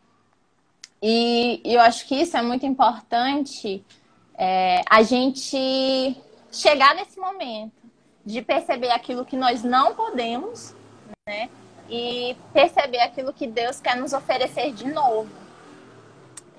E, 0.99 1.61
e 1.63 1.75
eu 1.75 1.79
acho 1.81 2.07
que 2.07 2.15
isso 2.15 2.35
é 2.35 2.41
muito 2.41 2.65
importante 2.65 3.85
é, 4.35 4.81
a 4.89 5.03
gente 5.03 6.17
chegar 6.51 6.95
nesse 6.95 7.19
momento 7.19 7.83
de 8.25 8.41
perceber 8.41 8.89
aquilo 8.89 9.23
que 9.23 9.37
nós 9.37 9.63
não 9.63 9.93
podemos, 9.93 10.73
né? 11.29 11.51
E 11.87 12.35
perceber 12.51 12.99
aquilo 12.99 13.31
que 13.31 13.45
Deus 13.45 13.79
quer 13.79 13.95
nos 13.95 14.11
oferecer 14.11 14.73
de 14.73 14.87
novo. 14.87 15.29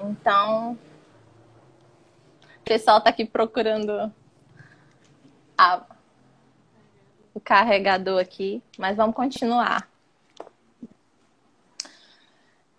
Então, 0.00 0.78
o 2.62 2.64
pessoal 2.64 2.98
está 2.98 3.10
aqui 3.10 3.24
procurando 3.24 4.12
a, 5.58 5.82
o 7.34 7.40
carregador 7.40 8.20
aqui, 8.20 8.62
mas 8.78 8.96
vamos 8.96 9.14
continuar. 9.14 9.88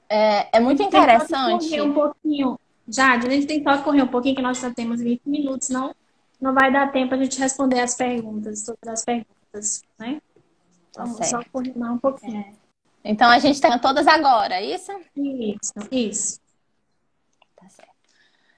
É, 0.09 0.57
é 0.57 0.59
muito 0.59 0.81
interessante. 0.81 1.79
Um 1.79 1.93
pouquinho 1.93 2.57
Jade, 2.87 3.27
a 3.27 3.29
gente 3.29 3.47
tem 3.47 3.63
que 3.63 3.83
correr 3.83 4.01
um 4.01 4.07
pouquinho, 4.07 4.35
que 4.35 4.41
nós 4.41 4.57
só 4.57 4.71
temos 4.71 5.01
20 5.01 5.21
minutos, 5.25 5.67
senão 5.67 5.95
não 6.39 6.53
vai 6.53 6.71
dar 6.71 6.91
tempo 6.91 7.13
a 7.13 7.17
gente 7.17 7.39
responder 7.39 7.79
as 7.79 7.95
perguntas, 7.95 8.63
todas 8.63 8.87
as 8.87 9.05
perguntas, 9.05 9.81
né? 9.97 10.21
Então, 10.89 11.15
tá 11.15 11.23
só 11.23 11.41
correr 11.51 11.73
um 11.77 11.97
pouquinho. 11.97 12.41
É. 12.41 12.53
Então, 13.05 13.29
a 13.29 13.39
gente 13.39 13.59
tem 13.59 13.79
todas 13.79 14.05
agora, 14.05 14.55
é 14.55 14.65
isso? 14.75 14.91
Isso, 15.15 15.73
isso. 15.89 16.39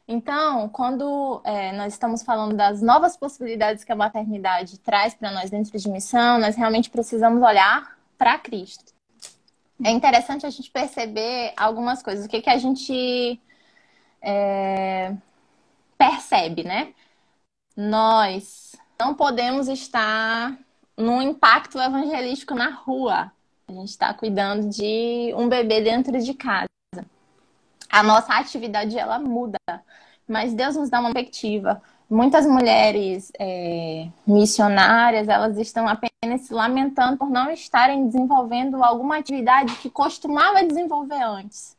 Então, 0.07 0.69
quando 0.69 1.41
é, 1.43 1.71
nós 1.71 1.93
estamos 1.93 2.21
falando 2.21 2.55
das 2.55 2.81
novas 2.81 3.17
possibilidades 3.17 3.83
que 3.83 3.91
a 3.91 3.95
maternidade 3.95 4.79
traz 4.79 5.15
para 5.15 5.31
nós 5.31 5.49
dentro 5.49 5.75
de 5.77 5.89
missão, 5.89 6.37
nós 6.37 6.55
realmente 6.55 6.91
precisamos 6.91 7.41
olhar 7.41 7.97
para 8.17 8.37
Cristo. 8.37 8.93
É 9.83 9.89
interessante 9.89 10.45
a 10.45 10.49
gente 10.49 10.69
perceber 10.69 11.53
algumas 11.57 12.03
coisas. 12.03 12.25
O 12.25 12.29
que, 12.29 12.41
que 12.41 12.49
a 12.49 12.57
gente 12.57 13.41
é, 14.21 15.13
percebe, 15.97 16.63
né? 16.63 16.93
Nós 17.75 18.75
não 18.99 19.13
podemos 19.15 19.67
estar 19.67 20.57
num 20.95 21.21
impacto 21.21 21.79
evangelístico 21.79 22.53
na 22.53 22.69
rua. 22.69 23.31
A 23.67 23.71
gente 23.71 23.89
está 23.89 24.13
cuidando 24.13 24.69
de 24.69 25.33
um 25.35 25.49
bebê 25.49 25.81
dentro 25.81 26.17
de 26.19 26.33
casa. 26.35 26.74
A 27.95 28.03
nossa 28.03 28.33
atividade 28.33 28.99
ela 28.99 29.17
muda, 29.17 29.57
mas 30.27 30.53
Deus 30.53 30.75
nos 30.75 30.89
dá 30.89 30.99
uma 30.99 31.13
perspectiva. 31.13 31.81
Muitas 32.09 32.45
mulheres 32.45 33.31
é, 33.39 34.09
missionárias 34.27 35.29
elas 35.29 35.57
estão 35.57 35.87
apenas 35.87 36.41
se 36.41 36.53
lamentando 36.53 37.15
por 37.15 37.29
não 37.29 37.49
estarem 37.49 38.05
desenvolvendo 38.05 38.83
alguma 38.83 39.15
atividade 39.15 39.73
que 39.77 39.89
costumava 39.89 40.65
desenvolver 40.65 41.23
antes. 41.23 41.77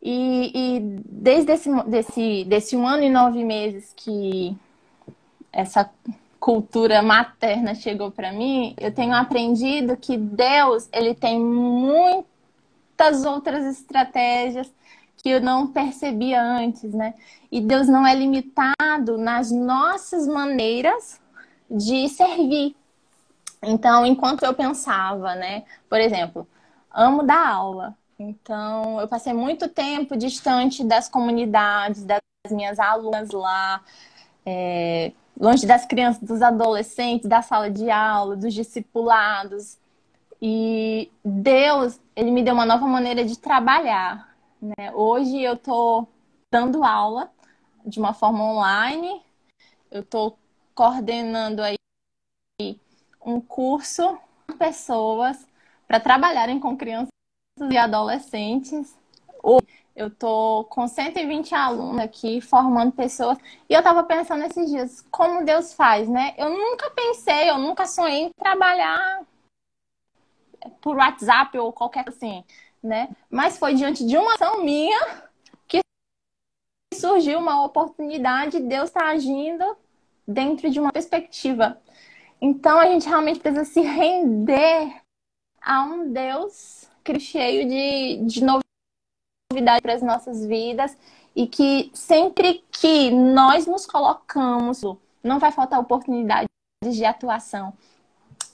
E, 0.00 0.52
e 0.54 0.80
desde 1.04 1.50
esse, 1.50 1.82
desse, 1.82 2.44
desse 2.44 2.76
um 2.76 2.86
ano 2.86 3.02
e 3.02 3.10
nove 3.10 3.42
meses 3.42 3.92
que 3.96 4.56
essa 5.52 5.90
cultura 6.38 7.02
materna 7.02 7.74
chegou 7.74 8.12
para 8.12 8.30
mim, 8.30 8.72
eu 8.78 8.94
tenho 8.94 9.14
aprendido 9.14 9.96
que 9.96 10.16
Deus 10.16 10.88
ele 10.92 11.12
tem 11.12 11.40
muitas 11.40 12.24
outras 13.24 13.66
estratégias 13.66 14.77
que 15.18 15.28
eu 15.28 15.40
não 15.40 15.66
percebia 15.66 16.42
antes, 16.42 16.94
né? 16.94 17.14
E 17.50 17.60
Deus 17.60 17.88
não 17.88 18.06
é 18.06 18.14
limitado 18.14 19.18
nas 19.18 19.50
nossas 19.50 20.26
maneiras 20.26 21.20
de 21.70 22.08
servir. 22.08 22.74
Então, 23.62 24.06
enquanto 24.06 24.44
eu 24.44 24.54
pensava, 24.54 25.34
né? 25.34 25.64
Por 25.88 26.00
exemplo, 26.00 26.46
amo 26.92 27.22
dar 27.22 27.48
aula. 27.48 27.96
Então, 28.18 29.00
eu 29.00 29.08
passei 29.08 29.32
muito 29.32 29.68
tempo 29.68 30.16
distante 30.16 30.82
das 30.84 31.08
comunidades, 31.08 32.04
das 32.04 32.20
minhas 32.50 32.78
alunas 32.78 33.30
lá, 33.30 33.80
é, 34.44 35.12
longe 35.38 35.66
das 35.66 35.84
crianças, 35.86 36.22
dos 36.22 36.42
adolescentes, 36.42 37.28
da 37.28 37.42
sala 37.42 37.70
de 37.70 37.90
aula, 37.90 38.36
dos 38.36 38.54
discipulados. 38.54 39.78
E 40.40 41.10
Deus, 41.24 42.00
ele 42.14 42.30
me 42.30 42.42
deu 42.42 42.54
uma 42.54 42.66
nova 42.66 42.86
maneira 42.86 43.24
de 43.24 43.38
trabalhar. 43.38 44.28
Né? 44.60 44.92
Hoje 44.92 45.40
eu 45.40 45.54
estou 45.54 46.08
dando 46.50 46.82
aula 46.82 47.30
de 47.84 47.98
uma 47.98 48.12
forma 48.12 48.42
online, 48.42 49.22
eu 49.90 50.00
estou 50.00 50.38
coordenando 50.74 51.62
aí 51.62 51.76
um 53.24 53.40
curso 53.40 54.18
com 54.46 54.56
pessoas 54.56 55.46
para 55.86 56.00
trabalharem 56.00 56.58
com 56.58 56.76
crianças 56.76 57.08
e 57.70 57.76
adolescentes. 57.76 58.96
Eu 59.94 60.10
tô 60.10 60.64
com 60.70 60.86
120 60.86 61.54
alunos 61.54 62.02
aqui 62.02 62.40
formando 62.40 62.92
pessoas 62.92 63.38
e 63.68 63.74
eu 63.74 63.82
tava 63.82 64.04
pensando 64.04 64.44
esses 64.44 64.70
dias 64.70 65.06
como 65.10 65.44
Deus 65.44 65.72
faz, 65.72 66.08
né? 66.08 66.34
Eu 66.36 66.50
nunca 66.50 66.90
pensei, 66.90 67.50
eu 67.50 67.58
nunca 67.58 67.86
sonhei 67.86 68.24
em 68.24 68.30
trabalhar 68.38 69.22
por 70.80 70.96
WhatsApp 70.96 71.56
ou 71.58 71.72
qualquer 71.72 72.08
assim, 72.08 72.44
né? 72.82 73.08
Mas 73.30 73.58
foi 73.58 73.74
diante 73.74 74.06
de 74.06 74.16
uma 74.16 74.34
ação 74.34 74.64
minha 74.64 75.22
que 75.66 75.80
surgiu 76.94 77.38
uma 77.38 77.64
oportunidade, 77.64 78.60
Deus 78.60 78.88
está 78.90 79.08
agindo 79.08 79.76
dentro 80.26 80.70
de 80.70 80.78
uma 80.78 80.92
perspectiva. 80.92 81.80
Então 82.40 82.78
a 82.78 82.86
gente 82.86 83.08
realmente 83.08 83.40
precisa 83.40 83.64
se 83.64 83.80
render 83.80 85.02
a 85.60 85.82
um 85.82 86.12
Deus 86.12 86.88
cheio 87.18 87.66
de, 87.66 88.26
de 88.26 88.44
novidade 88.44 89.80
para 89.80 89.94
as 89.94 90.02
nossas 90.02 90.44
vidas 90.44 90.94
e 91.34 91.46
que 91.46 91.90
sempre 91.94 92.64
que 92.70 93.10
nós 93.10 93.66
nos 93.66 93.86
colocamos, 93.86 94.82
não 95.22 95.38
vai 95.38 95.50
faltar 95.52 95.80
oportunidades 95.80 96.48
de 96.84 97.04
atuação. 97.04 97.72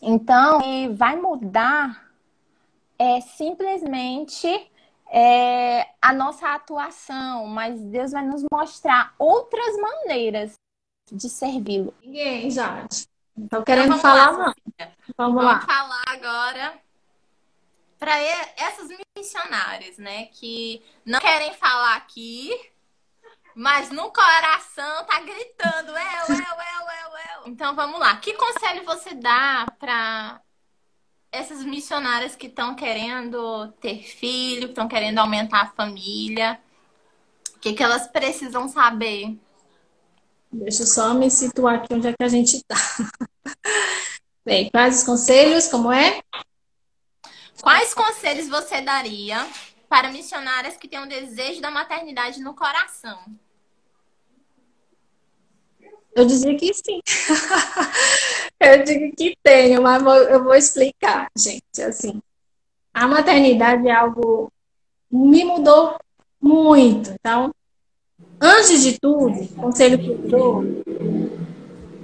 Então, 0.01 0.61
vai 0.95 1.17
mudar 1.17 2.04
é 2.99 3.21
simplesmente 3.21 4.49
é, 5.11 5.89
a 6.01 6.13
nossa 6.13 6.49
atuação, 6.55 7.47
mas 7.47 7.81
Deus 7.81 8.13
vai 8.13 8.25
nos 8.25 8.45
mostrar 8.51 9.15
outras 9.19 9.77
maneiras 9.77 10.55
de 11.11 11.29
servi-lo. 11.29 11.95
Ninguém, 12.03 12.51
Jorge. 12.51 13.07
Estou 13.37 13.63
querendo 13.63 13.87
então, 13.87 13.99
falar, 13.99 14.31
lá, 14.31 14.39
não. 14.39 14.55
Vamos, 15.17 15.35
vamos 15.35 15.45
lá. 15.45 15.61
falar 15.61 16.05
agora 16.07 16.81
para 17.99 18.21
essas 18.57 18.89
missionárias, 19.17 19.99
né, 19.99 20.27
que 20.27 20.83
não 21.05 21.19
querem 21.21 21.55
falar 21.55 21.97
aqui, 21.97 22.51
mas 23.55 23.91
no 23.91 24.13
coração 24.13 25.05
tá 25.05 25.21
gritando, 25.21 25.91
eu, 25.91 25.97
eu, 25.97 26.37
eu, 26.37 26.89
eu, 26.91 27.19
eu. 27.43 27.47
Então 27.47 27.75
vamos 27.75 27.99
lá. 27.99 28.17
Que 28.17 28.35
conselho 28.35 28.85
você 28.85 29.15
dá 29.15 29.67
para 29.79 30.41
essas 31.35 31.65
missionárias 31.65 32.37
que 32.37 32.47
estão 32.47 32.75
querendo 32.77 33.69
ter 33.81 34.03
filho, 34.03 34.67
que 34.67 34.73
estão 34.73 34.87
querendo 34.87 35.19
aumentar 35.19 35.63
a 35.63 35.71
família? 35.71 36.61
O 37.57 37.59
que, 37.59 37.73
que 37.73 37.83
elas 37.83 38.07
precisam 38.07 38.69
saber? 38.69 39.37
Deixa 40.53 40.83
eu 40.83 40.87
só 40.87 41.13
me 41.13 41.29
situar 41.31 41.77
aqui 41.77 41.93
onde 41.93 42.09
é 42.09 42.13
que 42.13 42.23
a 42.23 42.29
gente 42.29 42.57
está. 42.57 42.77
Bem, 44.47 44.71
quais 44.71 44.99
os 44.99 45.05
conselhos? 45.05 45.67
Como 45.67 45.91
é? 45.91 46.21
Quais 47.61 47.93
conselhos 47.93 48.49
você 48.49 48.81
daria 48.81 49.45
para 49.89 50.13
missionárias 50.13 50.77
que 50.77 50.87
têm 50.87 51.01
um 51.01 51.09
desejo 51.09 51.61
da 51.61 51.71
maternidade 51.71 52.41
no 52.41 52.55
coração? 52.55 53.19
Eu 56.15 56.25
dizia 56.25 56.57
que 56.57 56.73
sim. 56.73 57.01
eu 58.61 58.85
digo 58.85 59.17
que 59.17 59.37
tenho, 59.43 59.83
mas 59.83 60.03
eu 60.29 60.45
vou 60.45 60.55
explicar, 60.55 61.29
gente. 61.37 61.83
Assim, 61.83 62.21
a 62.93 63.09
maternidade 63.09 63.89
é 63.89 63.93
algo 63.93 64.51
me 65.11 65.45
mudou 65.45 65.97
muito. 66.41 67.11
Então, 67.19 67.55
antes 68.41 68.83
de 68.83 68.99
tudo, 68.99 69.47
conselho 69.55 69.99
que 69.99 70.11
eu 70.11 70.19
dou, 70.29 70.65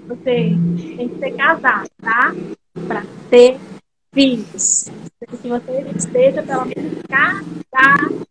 você 0.06 0.54
tem 0.96 1.08
que 1.08 1.18
ser 1.18 1.30
casado, 1.32 1.88
tá? 2.00 2.34
Para 2.86 3.04
ter 3.28 3.58
filhos. 4.12 4.86
Que 5.42 5.48
você 5.48 5.86
esteja 5.96 6.42
pelo 6.42 6.64
menos 6.66 7.02
casado. 7.08 8.26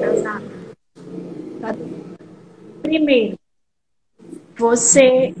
casado. 0.00 1.90
Primeiro, 2.82 3.38
você 4.60 5.34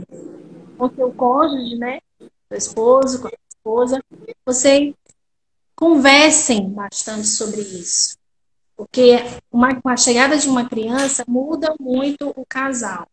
com 0.78 0.88
seu 0.88 1.12
cônjuge, 1.12 1.76
né? 1.76 2.00
Seu 2.48 2.58
esposo, 2.58 3.20
com 3.20 3.28
a 3.28 3.32
esposa, 3.48 4.02
vocês 4.46 4.94
conversem 5.76 6.70
bastante 6.70 7.28
sobre 7.28 7.60
isso. 7.60 8.16
Porque 8.74 9.18
uma, 9.52 9.78
com 9.78 9.90
a 9.90 9.96
chegada 9.96 10.38
de 10.38 10.48
uma 10.48 10.66
criança 10.66 11.22
muda 11.28 11.74
muito 11.78 12.32
o 12.34 12.46
casal. 12.46 13.06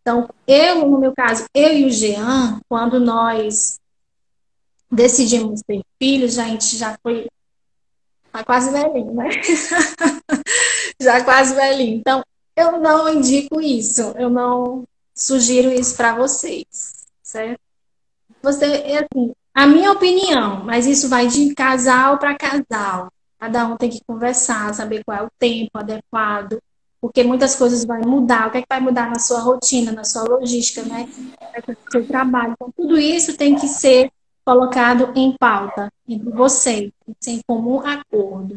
Então, 0.00 0.30
eu, 0.46 0.88
no 0.88 0.98
meu 0.98 1.12
caso, 1.14 1.44
eu 1.54 1.76
e 1.76 1.84
o 1.84 1.90
Jean, 1.90 2.58
quando 2.66 2.98
nós 2.98 3.78
decidimos 4.90 5.60
ter 5.66 5.82
filhos, 5.98 6.38
a 6.38 6.44
gente 6.44 6.78
já 6.78 6.98
foi 7.02 7.28
tá 8.32 8.42
quase 8.42 8.70
velhinho, 8.70 9.12
né? 9.12 9.28
já 10.98 11.22
quase 11.22 11.54
velhinho. 11.54 11.98
Então, 11.98 12.22
eu 12.56 12.80
não 12.80 13.12
indico 13.12 13.60
isso. 13.60 14.14
Eu 14.16 14.30
não 14.30 14.84
sugiro 15.20 15.70
isso 15.70 15.96
para 15.96 16.14
vocês, 16.14 17.04
certo? 17.22 17.60
Você, 18.42 18.64
é 18.64 18.98
assim, 18.98 19.32
a 19.54 19.66
minha 19.66 19.92
opinião, 19.92 20.64
mas 20.64 20.86
isso 20.86 21.08
vai 21.08 21.26
de 21.26 21.54
casal 21.54 22.18
para 22.18 22.36
casal. 22.36 23.12
Cada 23.38 23.66
um 23.66 23.76
tem 23.76 23.90
que 23.90 24.02
conversar, 24.06 24.74
saber 24.74 25.04
qual 25.04 25.18
é 25.18 25.22
o 25.22 25.30
tempo 25.38 25.70
adequado, 25.74 26.58
porque 27.00 27.22
muitas 27.22 27.54
coisas 27.54 27.84
vão 27.84 28.00
mudar. 28.00 28.48
O 28.48 28.50
que 28.50 28.58
é 28.58 28.60
que 28.62 28.66
vai 28.68 28.80
mudar 28.80 29.10
na 29.10 29.18
sua 29.18 29.40
rotina, 29.40 29.92
na 29.92 30.04
sua 30.04 30.22
logística, 30.22 30.82
né? 30.82 31.08
No 31.66 31.76
seu 31.90 32.06
trabalho. 32.06 32.52
Então, 32.52 32.72
tudo 32.74 32.98
isso 32.98 33.36
tem 33.36 33.54
que 33.54 33.68
ser 33.68 34.10
colocado 34.44 35.12
em 35.14 35.34
pauta 35.38 35.92
entre 36.08 36.30
vocês, 36.30 36.90
sem 37.20 37.40
comum 37.46 37.80
acordo. 37.80 38.56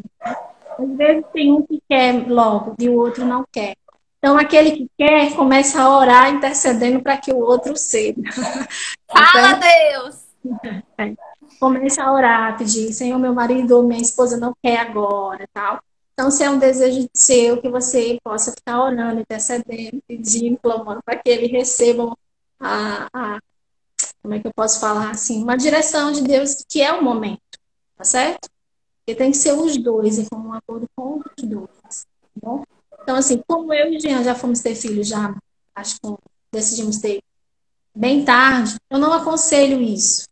Às 0.78 0.96
vezes 0.96 1.24
tem 1.32 1.52
um 1.52 1.62
que 1.62 1.80
quer 1.88 2.26
logo 2.28 2.74
e 2.78 2.88
o 2.88 2.98
outro 2.98 3.24
não 3.24 3.44
quer. 3.50 3.76
Então, 4.24 4.38
aquele 4.38 4.70
que 4.72 4.90
quer 4.96 5.36
começa 5.36 5.82
a 5.82 5.98
orar 5.98 6.30
intercedendo 6.32 7.02
para 7.02 7.18
que 7.18 7.30
o 7.30 7.40
outro 7.40 7.76
ceda. 7.76 8.22
Fala, 9.06 9.50
então, 9.50 9.60
Deus! 9.60 10.24
É. 10.98 11.14
Começa 11.60 12.02
a 12.02 12.12
orar, 12.12 12.56
pedir, 12.56 12.92
Senhor, 12.92 13.18
meu 13.18 13.34
marido 13.34 13.76
ou 13.76 13.82
minha 13.82 14.00
esposa 14.00 14.38
não 14.38 14.54
quer 14.62 14.78
agora, 14.78 15.46
tal. 15.52 15.78
Então, 16.12 16.30
se 16.30 16.42
é 16.42 16.50
um 16.50 16.58
desejo 16.58 17.06
seu, 17.14 17.60
que 17.60 17.68
você 17.68 18.18
possa 18.24 18.52
ficar 18.52 18.82
orando, 18.82 19.20
intercedendo, 19.20 20.02
pedindo, 20.08 20.58
clamando 20.58 21.02
para 21.04 21.16
que 21.16 21.28
ele 21.28 21.46
receba 21.46 22.14
a, 22.58 23.08
a, 23.12 23.38
como 24.22 24.34
é 24.34 24.40
que 24.40 24.46
eu 24.46 24.52
posso 24.54 24.80
falar 24.80 25.10
assim, 25.10 25.42
uma 25.42 25.56
direção 25.56 26.12
de 26.12 26.22
Deus 26.22 26.64
que 26.66 26.80
é 26.80 26.92
o 26.92 27.02
momento, 27.02 27.40
tá 27.96 28.04
certo? 28.04 28.48
Porque 28.98 29.14
tem 29.14 29.32
que 29.32 29.36
ser 29.36 29.52
os 29.52 29.76
dois, 29.76 30.18
em 30.18 30.24
comum 30.26 30.54
acordo 30.54 30.86
com 30.96 31.18
os 31.18 31.42
dois, 31.42 31.68
tá 31.82 32.28
bom? 32.42 32.64
Então, 33.04 33.16
assim, 33.16 33.42
como 33.46 33.72
eu 33.74 33.92
e 33.92 34.00
Jean 34.00 34.24
já 34.24 34.34
fomos 34.34 34.60
ter 34.60 34.74
filhos, 34.74 35.06
já 35.06 35.36
acho 35.74 35.96
que 36.00 36.08
decidimos 36.50 36.96
ter 36.96 37.20
bem 37.94 38.24
tarde, 38.24 38.76
eu 38.88 38.98
não 38.98 39.12
aconselho 39.12 39.78
isso. 39.82 40.24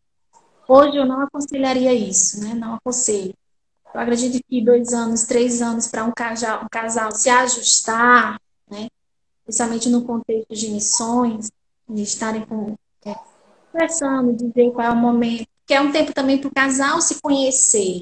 Hoje 0.67 0.97
eu 0.97 1.05
não 1.05 1.21
aconselharia 1.21 1.93
isso, 1.93 2.41
né? 2.41 2.55
Não 2.55 2.75
aconselho. 2.75 3.35
Eu 3.93 4.01
acredito 4.01 4.43
que 4.49 4.65
dois 4.65 4.95
anos, 4.95 5.25
três 5.25 5.61
anos 5.61 5.87
para 5.87 6.03
um 6.03 6.13
casal, 6.13 6.65
um 6.65 6.69
casal 6.71 7.13
se 7.13 7.29
ajustar, 7.29 8.41
né? 8.71 8.89
Principalmente 9.45 9.91
no 9.91 10.07
contexto 10.07 10.55
de 10.55 10.69
missões, 10.69 11.51
de 11.87 12.03
estarem 12.03 12.41
com, 12.47 12.75
é, 13.05 13.15
conversando, 13.71 14.33
dizer 14.33 14.71
qual 14.73 14.87
é 14.87 14.91
o 14.91 14.97
momento, 14.97 15.47
que 15.67 15.75
é 15.75 15.81
um 15.83 15.93
tempo 15.93 16.15
também 16.15 16.39
para 16.39 16.49
o 16.49 16.55
casal 16.55 17.03
se 17.03 17.21
conhecer. 17.21 18.01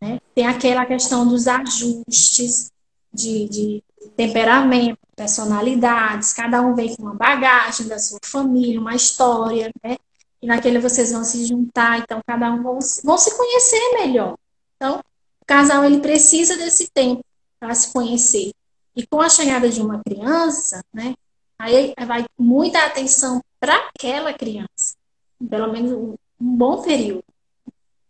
Né? 0.00 0.20
Tem 0.32 0.46
aquela 0.46 0.86
questão 0.86 1.26
dos 1.26 1.48
ajustes, 1.48 2.70
de, 3.12 3.48
de 3.48 3.84
temperamento, 4.16 4.98
personalidades, 5.14 6.32
cada 6.32 6.62
um 6.62 6.74
vem 6.74 6.96
com 6.96 7.02
uma 7.02 7.14
bagagem 7.14 7.86
da 7.86 7.98
sua 7.98 8.18
família, 8.24 8.80
uma 8.80 8.94
história, 8.94 9.70
né? 9.82 9.96
E 10.42 10.46
naquele 10.46 10.78
vocês 10.78 11.12
vão 11.12 11.22
se 11.22 11.44
juntar, 11.44 11.98
então 11.98 12.20
cada 12.26 12.50
um 12.50 12.62
vão, 12.62 12.78
vão 13.04 13.18
se 13.18 13.36
conhecer 13.36 13.80
melhor. 14.00 14.36
Então, 14.76 15.00
o 15.40 15.44
casal 15.46 15.84
ele 15.84 16.00
precisa 16.00 16.56
desse 16.56 16.88
tempo 16.88 17.22
para 17.58 17.74
se 17.74 17.92
conhecer. 17.92 18.52
E 18.96 19.06
com 19.06 19.20
a 19.20 19.28
chegada 19.28 19.68
de 19.68 19.82
uma 19.82 20.00
criança, 20.02 20.82
né? 20.92 21.14
Aí 21.58 21.94
vai 22.06 22.24
muita 22.38 22.82
atenção 22.86 23.42
para 23.60 23.76
aquela 23.76 24.32
criança, 24.32 24.96
pelo 25.50 25.70
menos 25.70 25.92
um, 25.92 26.14
um 26.40 26.56
bom 26.56 26.80
período. 26.80 27.24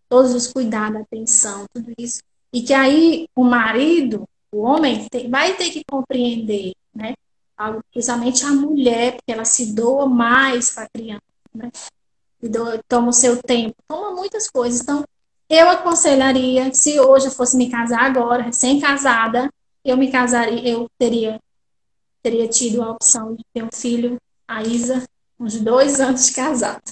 Todos 0.08 0.32
os 0.32 0.46
cuidados, 0.46 1.00
atenção, 1.00 1.66
tudo 1.74 1.92
isso. 1.98 2.22
E 2.52 2.62
que 2.62 2.72
aí 2.72 3.28
o 3.34 3.42
marido 3.42 4.28
o 4.52 4.62
homem 4.62 5.08
tem, 5.08 5.30
vai 5.30 5.56
ter 5.56 5.70
que 5.70 5.84
compreender, 5.84 6.72
né? 6.94 7.14
Principalmente 7.92 8.44
a 8.44 8.50
mulher, 8.50 9.16
porque 9.16 9.32
ela 9.32 9.44
se 9.44 9.74
doa 9.74 10.06
mais 10.06 10.70
para 10.70 10.84
a 10.84 10.88
criança, 10.88 11.22
né? 11.54 11.70
Doa, 12.42 12.80
toma 12.88 13.08
o 13.08 13.12
seu 13.12 13.42
tempo, 13.42 13.76
toma 13.86 14.14
muitas 14.14 14.48
coisas. 14.48 14.80
Então, 14.80 15.04
eu 15.48 15.68
aconselharia, 15.68 16.72
se 16.72 16.98
hoje 16.98 17.26
eu 17.26 17.32
fosse 17.32 17.56
me 17.56 17.70
casar 17.70 18.02
agora, 18.02 18.42
recém-casada, 18.42 19.50
eu 19.84 19.96
me 19.96 20.10
casaria, 20.10 20.66
eu 20.66 20.88
teria, 20.98 21.38
teria 22.22 22.48
tido 22.48 22.82
a 22.82 22.92
opção 22.92 23.34
de 23.34 23.44
ter 23.52 23.62
um 23.62 23.70
filho, 23.72 24.16
a 24.48 24.62
Isa, 24.62 25.04
uns 25.38 25.60
dois 25.60 26.00
anos 26.00 26.26
de 26.26 26.32
casada. 26.32 26.82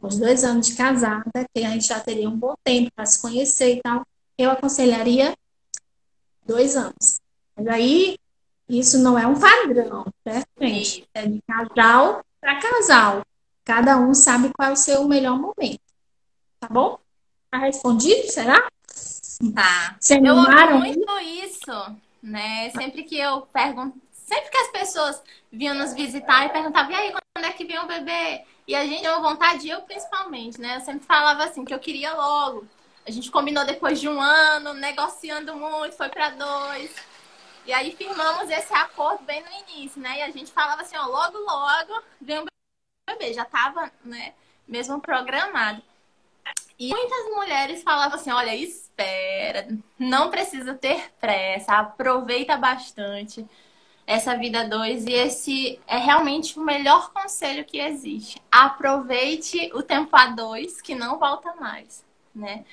Uns 0.00 0.18
dois 0.18 0.44
anos 0.44 0.68
de 0.68 0.76
casada, 0.76 1.30
que 1.54 1.64
a 1.64 1.70
gente 1.70 1.86
já 1.86 1.98
teria 1.98 2.28
um 2.28 2.36
bom 2.36 2.54
tempo 2.62 2.90
para 2.94 3.06
se 3.06 3.20
conhecer 3.20 3.76
e 3.76 3.80
tal. 3.80 4.02
Eu 4.36 4.50
aconselharia 4.50 5.34
dois 6.48 6.74
anos. 6.74 7.20
Mas 7.54 7.66
aí, 7.68 8.18
isso 8.68 8.98
não 8.98 9.18
é 9.18 9.26
um 9.26 9.38
padrão, 9.38 10.06
certo, 10.26 10.48
gente? 10.58 11.06
É 11.14 11.26
de 11.26 11.40
casal 11.42 12.24
para 12.40 12.58
casal. 12.58 13.22
Cada 13.64 13.98
um 13.98 14.14
sabe 14.14 14.50
qual 14.56 14.70
é 14.70 14.72
o 14.72 14.76
seu 14.76 15.06
melhor 15.06 15.38
momento. 15.38 15.80
Tá 16.58 16.68
bom? 16.70 16.98
Tá 17.50 17.58
respondido, 17.58 18.26
será? 18.30 18.66
Tá. 19.54 19.96
Você 20.00 20.16
eu 20.16 20.34
ouvi 20.34 20.74
muito 20.74 21.18
isso, 21.20 21.96
né? 22.22 22.70
Sempre 22.70 23.04
que 23.04 23.18
eu 23.18 23.42
pergunto, 23.42 23.96
sempre 24.12 24.50
que 24.50 24.56
as 24.56 24.68
pessoas 24.72 25.22
vinham 25.52 25.74
nos 25.74 25.92
visitar 25.92 26.46
e 26.46 26.50
perguntavam, 26.50 26.90
e 26.90 26.94
aí, 26.94 27.12
quando 27.12 27.44
é 27.44 27.52
que 27.52 27.64
vem 27.64 27.78
o 27.78 27.86
bebê? 27.86 28.42
E 28.66 28.74
a 28.74 28.84
gente 28.84 29.06
uma 29.06 29.20
vontade, 29.20 29.68
eu 29.68 29.80
principalmente, 29.82 30.60
né? 30.60 30.76
Eu 30.76 30.80
sempre 30.80 31.06
falava 31.06 31.44
assim, 31.44 31.64
que 31.64 31.72
eu 31.72 31.78
queria 31.78 32.14
logo. 32.14 32.66
A 33.08 33.10
gente 33.10 33.30
combinou 33.30 33.64
depois 33.64 33.98
de 33.98 34.06
um 34.06 34.20
ano, 34.20 34.74
negociando 34.74 35.56
muito, 35.56 35.96
foi 35.96 36.10
para 36.10 36.28
dois. 36.28 36.94
E 37.64 37.72
aí 37.72 37.96
firmamos 37.96 38.50
esse 38.50 38.74
acordo 38.74 39.24
bem 39.24 39.42
no 39.42 39.48
início, 39.66 39.98
né? 39.98 40.18
E 40.18 40.22
a 40.24 40.30
gente 40.30 40.52
falava 40.52 40.82
assim, 40.82 40.94
ó, 40.94 41.06
logo, 41.06 41.38
logo 41.38 42.02
vem 42.20 42.40
o 42.40 42.44
bebê. 43.08 43.32
Já 43.32 43.46
tava, 43.46 43.90
né, 44.04 44.34
mesmo 44.66 45.00
programado. 45.00 45.82
E 46.78 46.90
muitas 46.90 47.24
mulheres 47.34 47.82
falavam 47.82 48.18
assim, 48.18 48.30
olha, 48.30 48.54
espera, 48.54 49.66
não 49.98 50.28
precisa 50.28 50.74
ter 50.74 51.10
pressa, 51.18 51.78
aproveita 51.78 52.58
bastante 52.58 53.48
essa 54.06 54.36
vida 54.36 54.68
dois 54.68 55.06
e 55.06 55.12
esse 55.12 55.80
é 55.86 55.96
realmente 55.96 56.58
o 56.58 56.62
melhor 56.62 57.10
conselho 57.10 57.64
que 57.64 57.78
existe. 57.78 58.38
Aproveite 58.52 59.70
o 59.74 59.82
tempo 59.82 60.14
a 60.14 60.26
dois, 60.26 60.82
que 60.82 60.94
não 60.94 61.18
volta 61.18 61.54
mais, 61.54 62.04
né? 62.34 62.66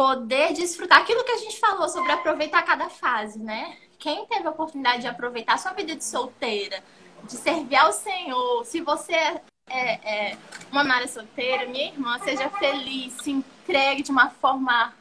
Poder 0.00 0.54
desfrutar 0.54 1.02
aquilo 1.02 1.22
que 1.22 1.30
a 1.30 1.36
gente 1.36 1.60
falou 1.60 1.86
sobre 1.86 2.10
aproveitar 2.10 2.62
cada 2.62 2.88
fase, 2.88 3.38
né? 3.38 3.76
Quem 3.98 4.24
teve 4.24 4.46
a 4.46 4.50
oportunidade 4.50 5.02
de 5.02 5.06
aproveitar 5.06 5.58
sua 5.58 5.74
vida 5.74 5.94
de 5.94 6.02
solteira, 6.02 6.82
de 7.24 7.32
servir 7.32 7.76
ao 7.76 7.92
Senhor, 7.92 8.64
se 8.64 8.80
você 8.80 9.12
é, 9.12 9.42
é, 9.68 10.30
é 10.30 10.38
uma 10.72 10.82
Mara 10.84 11.06
solteira, 11.06 11.66
minha 11.66 11.88
irmã, 11.88 12.18
seja 12.20 12.48
feliz, 12.48 13.12
se 13.22 13.30
entregue 13.30 14.02
de 14.02 14.10
uma 14.10 14.30
forma 14.30 14.94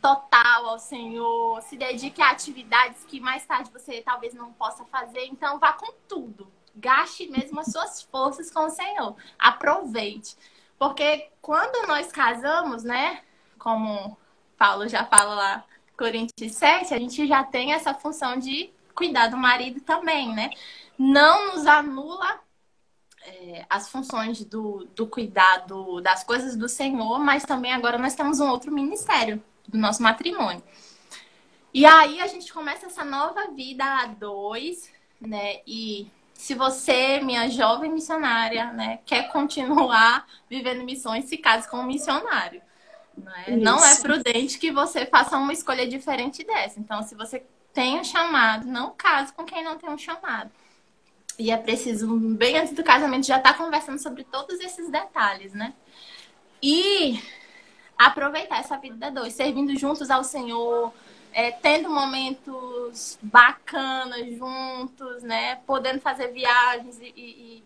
total 0.00 0.70
ao 0.70 0.78
Senhor, 0.78 1.60
se 1.60 1.76
dedique 1.76 2.22
a 2.22 2.30
atividades 2.30 3.04
que 3.04 3.20
mais 3.20 3.44
tarde 3.44 3.70
você 3.70 4.00
talvez 4.00 4.32
não 4.32 4.50
possa 4.54 4.82
fazer, 4.86 5.26
então 5.26 5.58
vá 5.58 5.74
com 5.74 5.92
tudo. 6.08 6.50
Gaste 6.74 7.28
mesmo 7.28 7.60
as 7.60 7.66
suas 7.66 8.00
forças 8.00 8.50
com 8.50 8.60
o 8.60 8.70
Senhor. 8.70 9.14
Aproveite. 9.38 10.34
Porque 10.78 11.28
quando 11.42 11.86
nós 11.86 12.10
casamos, 12.10 12.82
né, 12.82 13.20
como 13.58 14.16
Paulo 14.58 14.88
já 14.88 15.04
fala 15.04 15.34
lá 15.34 15.64
Coríntios 15.96 16.52
7, 16.52 16.92
a 16.92 16.98
gente 16.98 17.26
já 17.26 17.44
tem 17.44 17.72
essa 17.72 17.94
função 17.94 18.38
de 18.38 18.70
cuidar 18.94 19.28
do 19.28 19.36
marido 19.36 19.80
também, 19.80 20.34
né? 20.34 20.50
Não 20.98 21.54
nos 21.54 21.66
anula 21.66 22.40
é, 23.24 23.64
as 23.70 23.88
funções 23.88 24.44
do, 24.44 24.88
do 24.94 25.06
cuidado 25.06 26.00
das 26.00 26.24
coisas 26.24 26.56
do 26.56 26.68
Senhor, 26.68 27.18
mas 27.20 27.44
também 27.44 27.72
agora 27.72 27.98
nós 27.98 28.14
temos 28.14 28.40
um 28.40 28.48
outro 28.48 28.72
ministério 28.72 29.42
do 29.66 29.78
nosso 29.78 30.02
matrimônio. 30.02 30.62
E 31.72 31.86
aí 31.86 32.20
a 32.20 32.26
gente 32.26 32.52
começa 32.52 32.86
essa 32.86 33.04
nova 33.04 33.52
vida 33.52 33.84
a 33.84 34.06
dois, 34.06 34.90
né? 35.20 35.60
E 35.66 36.10
se 36.32 36.54
você, 36.54 37.20
minha 37.20 37.48
jovem 37.48 37.92
missionária, 37.92 38.72
né, 38.72 39.00
quer 39.04 39.30
continuar 39.32 40.26
vivendo 40.48 40.84
missões, 40.84 41.26
se 41.26 41.36
case 41.36 41.68
com 41.68 41.78
um 41.78 41.86
missionário. 41.86 42.62
Não 43.24 43.36
é? 43.36 43.56
não 43.56 43.84
é 43.84 43.96
prudente 43.96 44.58
que 44.58 44.70
você 44.70 45.06
faça 45.06 45.36
uma 45.36 45.52
escolha 45.52 45.86
diferente 45.86 46.44
dessa. 46.44 46.78
Então, 46.78 47.02
se 47.02 47.14
você 47.14 47.44
tem 47.72 47.98
um 47.98 48.04
chamado, 48.04 48.66
não 48.66 48.90
case 48.90 49.32
com 49.32 49.44
quem 49.44 49.62
não 49.62 49.78
tem 49.78 49.88
um 49.88 49.98
chamado. 49.98 50.50
E 51.38 51.50
é 51.50 51.56
preciso, 51.56 52.16
bem 52.16 52.58
antes 52.58 52.74
do 52.74 52.82
casamento, 52.82 53.26
já 53.26 53.36
estar 53.36 53.52
tá 53.52 53.58
conversando 53.58 54.00
sobre 54.00 54.24
todos 54.24 54.58
esses 54.58 54.90
detalhes, 54.90 55.52
né? 55.52 55.72
E 56.60 57.22
aproveitar 57.96 58.58
essa 58.58 58.76
vida 58.76 59.10
dois, 59.10 59.34
servindo 59.34 59.76
juntos 59.78 60.10
ao 60.10 60.24
Senhor, 60.24 60.92
é, 61.32 61.52
tendo 61.52 61.88
momentos 61.88 63.16
bacanas 63.22 64.36
juntos, 64.36 65.22
né? 65.22 65.56
Podendo 65.66 66.00
fazer 66.00 66.32
viagens 66.32 66.98
e, 67.00 67.12
e, 67.16 67.64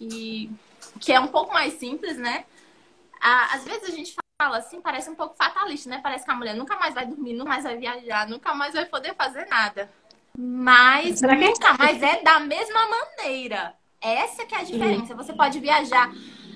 e 0.00 0.50
que 1.00 1.12
é 1.12 1.18
um 1.18 1.28
pouco 1.28 1.52
mais 1.52 1.74
simples, 1.74 2.16
né? 2.16 2.44
Às 3.20 3.64
vezes 3.64 3.88
a 3.88 3.90
gente 3.90 4.14
fala 4.42 4.58
assim, 4.58 4.80
parece 4.80 5.08
um 5.08 5.14
pouco 5.14 5.36
fatalista, 5.36 5.88
né? 5.88 6.00
Parece 6.02 6.24
que 6.24 6.30
a 6.30 6.34
mulher 6.34 6.54
nunca 6.56 6.76
mais 6.76 6.92
vai 6.94 7.06
dormir, 7.06 7.32
nunca 7.32 7.50
mais 7.50 7.62
vai 7.62 7.76
viajar, 7.76 8.28
nunca 8.28 8.52
mais 8.54 8.74
vai 8.74 8.84
poder 8.86 9.14
fazer 9.14 9.46
nada. 9.46 9.88
Mas 10.36 11.20
Será 11.20 11.36
que 11.36 11.46
nunca 11.46 11.74
mais 11.74 12.02
é 12.02 12.22
da 12.22 12.40
mesma 12.40 12.80
maneira. 12.88 13.74
Essa 14.00 14.44
que 14.44 14.54
é 14.54 14.58
a 14.58 14.64
diferença. 14.64 15.14
Você 15.14 15.32
pode 15.32 15.60
viajar. 15.60 16.10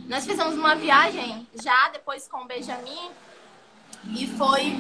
Nós 0.09 0.27
fizemos 0.27 0.55
uma 0.55 0.75
viagem 0.75 1.47
já 1.63 1.89
depois 1.91 2.27
com 2.27 2.39
o 2.39 2.47
Benjamin 2.47 3.11
e 4.19 4.27
foi 4.37 4.73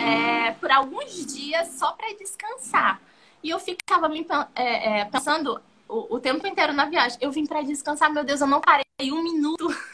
é, 0.00 0.52
por 0.52 0.70
alguns 0.70 1.26
dias 1.26 1.68
só 1.68 1.92
para 1.92 2.14
descansar. 2.14 2.98
E 3.42 3.50
eu 3.50 3.58
ficava 3.58 4.08
me 4.08 4.26
é, 4.54 5.00
é, 5.00 5.04
pensando 5.04 5.60
o, 5.86 6.16
o, 6.16 6.20
tempo 6.20 6.46
inteiro 6.46 6.72
na 6.72 6.86
viagem. 6.86 7.18
Eu 7.20 7.30
vim 7.30 7.44
para 7.44 7.60
descansar, 7.60 8.10
meu 8.10 8.24
Deus, 8.24 8.40
eu 8.40 8.46
não 8.46 8.60
parei 8.60 8.84
um 9.12 9.22
minuto 9.22 9.66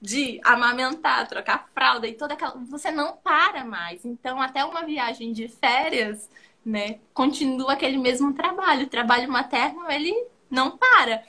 de 0.00 0.40
amamentar, 0.44 1.26
trocar 1.28 1.68
fralda 1.74 2.06
e 2.06 2.14
toda 2.14 2.34
aquela. 2.34 2.54
Você 2.70 2.90
não 2.90 3.16
para 3.16 3.64
mais. 3.64 4.04
Então, 4.04 4.40
até 4.40 4.64
uma 4.64 4.84
viagem 4.84 5.32
de 5.32 5.48
férias, 5.48 6.28
né, 6.64 6.98
continua 7.12 7.72
aquele 7.74 7.98
mesmo 7.98 8.32
trabalho. 8.32 8.86
O 8.86 8.90
trabalho 8.90 9.30
materno, 9.30 9.90
ele 9.90 10.14
não 10.50 10.76
para. 10.76 11.24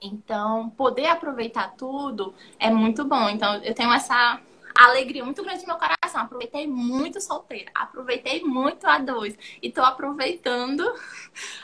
Então, 0.00 0.70
poder 0.70 1.06
aproveitar 1.06 1.74
tudo 1.76 2.34
é 2.58 2.70
muito 2.70 3.04
bom. 3.04 3.28
Então, 3.28 3.56
eu 3.62 3.74
tenho 3.74 3.92
essa 3.92 4.40
alegria 4.74 5.24
muito 5.24 5.42
grande 5.42 5.62
no 5.62 5.68
meu 5.68 5.76
coração. 5.76 6.22
Aproveitei 6.22 6.66
muito 6.66 7.20
solteira, 7.20 7.70
aproveitei 7.74 8.42
muito 8.42 8.86
a 8.86 8.98
dois 8.98 9.36
e 9.62 9.70
tô 9.70 9.82
aproveitando 9.82 10.82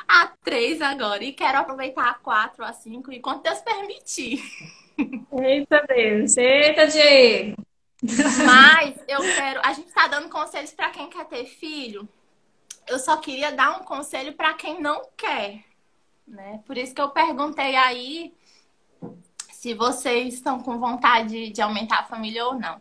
a 0.06 0.28
três 0.44 0.80
agora 0.80 1.24
e 1.24 1.32
quero 1.32 1.58
aproveitar 1.58 2.08
a 2.08 2.14
quatro, 2.14 2.64
a 2.64 2.72
cinco 2.72 3.12
e 3.12 3.20
quanto 3.20 3.42
Deus 3.42 3.60
permitir. 3.60 4.42
Eita 5.40 5.84
Deus, 5.86 6.36
eita 6.36 6.86
Diego. 6.86 7.56
Mas 8.02 8.96
eu 9.08 9.20
quero, 9.20 9.60
a 9.64 9.72
gente 9.72 9.92
tá 9.92 10.06
dando 10.06 10.28
conselhos 10.28 10.72
para 10.72 10.90
quem 10.90 11.08
quer 11.08 11.24
ter 11.26 11.46
filho. 11.46 12.08
Eu 12.86 12.98
só 12.98 13.16
queria 13.16 13.52
dar 13.52 13.80
um 13.80 13.84
conselho 13.84 14.32
para 14.32 14.54
quem 14.54 14.80
não 14.80 15.08
quer, 15.16 15.64
né? 16.26 16.60
Por 16.66 16.76
isso 16.76 16.94
que 16.94 17.00
eu 17.00 17.10
perguntei 17.10 17.76
aí 17.76 18.32
se 19.52 19.74
vocês 19.74 20.34
estão 20.34 20.62
com 20.62 20.78
vontade 20.78 21.50
de 21.50 21.60
aumentar 21.60 22.00
a 22.00 22.04
família 22.04 22.46
ou 22.46 22.54
não. 22.54 22.80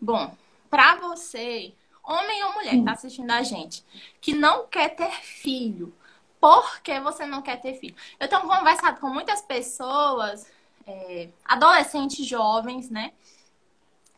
Bom, 0.00 0.34
para 0.70 0.96
você, 0.96 1.72
homem 2.02 2.44
ou 2.44 2.54
mulher 2.54 2.70
que 2.70 2.78
está 2.78 2.92
assistindo 2.92 3.30
a 3.30 3.42
gente, 3.42 3.84
que 4.20 4.34
não 4.34 4.66
quer 4.66 4.90
ter 4.90 5.12
filho, 5.12 5.94
por 6.40 6.80
que 6.80 6.98
você 7.00 7.24
não 7.24 7.42
quer 7.42 7.60
ter 7.60 7.74
filho? 7.74 7.94
Eu 8.18 8.28
tenho 8.28 8.42
conversado 8.42 9.00
com 9.00 9.08
muitas 9.08 9.40
pessoas, 9.42 10.46
é, 10.86 11.28
adolescentes 11.44 12.26
jovens, 12.26 12.90
né? 12.90 13.12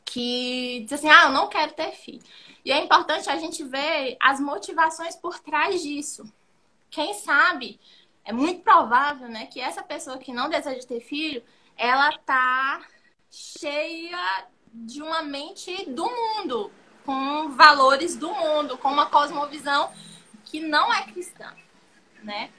Que 0.05 0.87
dizem 0.89 1.11
assim, 1.11 1.21
ah, 1.21 1.29
eu 1.29 1.33
não 1.33 1.49
quero 1.49 1.73
ter 1.73 1.93
filho. 1.93 2.23
E 2.65 2.73
é 2.73 2.83
importante 2.83 3.31
a 3.31 3.37
gente 3.37 3.63
ver 3.65 4.17
as 4.21 4.41
motivações 4.41 5.15
por 5.17 5.39
trás 5.39 5.83
disso. 5.83 6.25
Quem 6.91 7.15
sabe, 7.15 7.79
é 8.25 8.33
muito 8.33 8.63
provável, 8.63 9.29
né, 9.29 9.47
que 9.47 9.61
essa 9.61 9.83
pessoa 9.83 10.19
que 10.19 10.33
não 10.33 10.49
deseja 10.49 10.87
ter 10.87 11.01
filho, 11.01 11.43
ela 11.77 12.11
tá 12.19 12.85
cheia 13.31 14.47
de 14.73 15.01
uma 15.01 15.23
mente 15.23 15.89
do 15.91 16.05
mundo, 16.05 16.73
com 17.05 17.51
valores 17.51 18.17
do 18.17 18.33
mundo, 18.35 18.77
com 18.79 18.89
uma 18.89 19.07
cosmovisão 19.07 19.93
que 20.45 20.61
não 20.61 20.93
é 20.93 21.05
cristã, 21.05 21.55
né? 22.23 22.51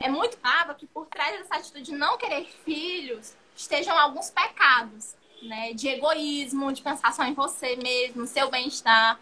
É 0.00 0.08
muito 0.08 0.36
claro 0.38 0.74
que 0.74 0.86
por 0.86 1.06
trás 1.06 1.38
dessa 1.38 1.56
atitude 1.56 1.84
de 1.84 1.92
não 1.92 2.16
querer 2.16 2.46
filhos 2.64 3.34
estejam 3.56 3.98
alguns 3.98 4.30
pecados, 4.30 5.16
né? 5.42 5.72
De 5.72 5.88
egoísmo, 5.88 6.72
de 6.72 6.82
pensar 6.82 7.12
só 7.12 7.24
em 7.24 7.34
você 7.34 7.76
mesmo, 7.76 8.26
seu 8.26 8.50
bem-estar, 8.50 9.18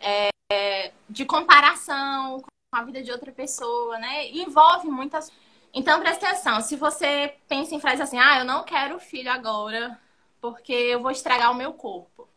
é, 0.00 0.92
de 1.08 1.24
comparação 1.24 2.40
com 2.40 2.76
a 2.76 2.82
vida 2.82 3.02
de 3.02 3.10
outra 3.10 3.32
pessoa, 3.32 3.98
né? 3.98 4.28
envolve 4.30 4.88
muitas 4.88 5.30
então, 5.72 6.00
presta 6.00 6.28
atenção. 6.28 6.60
Se 6.60 6.76
você 6.76 7.36
pensa 7.48 7.74
em 7.74 7.80
frases 7.80 8.00
assim, 8.00 8.18
ah, 8.18 8.38
eu 8.38 8.44
não 8.44 8.64
quero 8.64 8.98
filho 8.98 9.30
agora 9.30 9.98
porque 10.40 10.72
eu 10.72 11.00
vou 11.02 11.10
estragar 11.10 11.50
o 11.50 11.54
meu 11.54 11.72
corpo. 11.72 12.28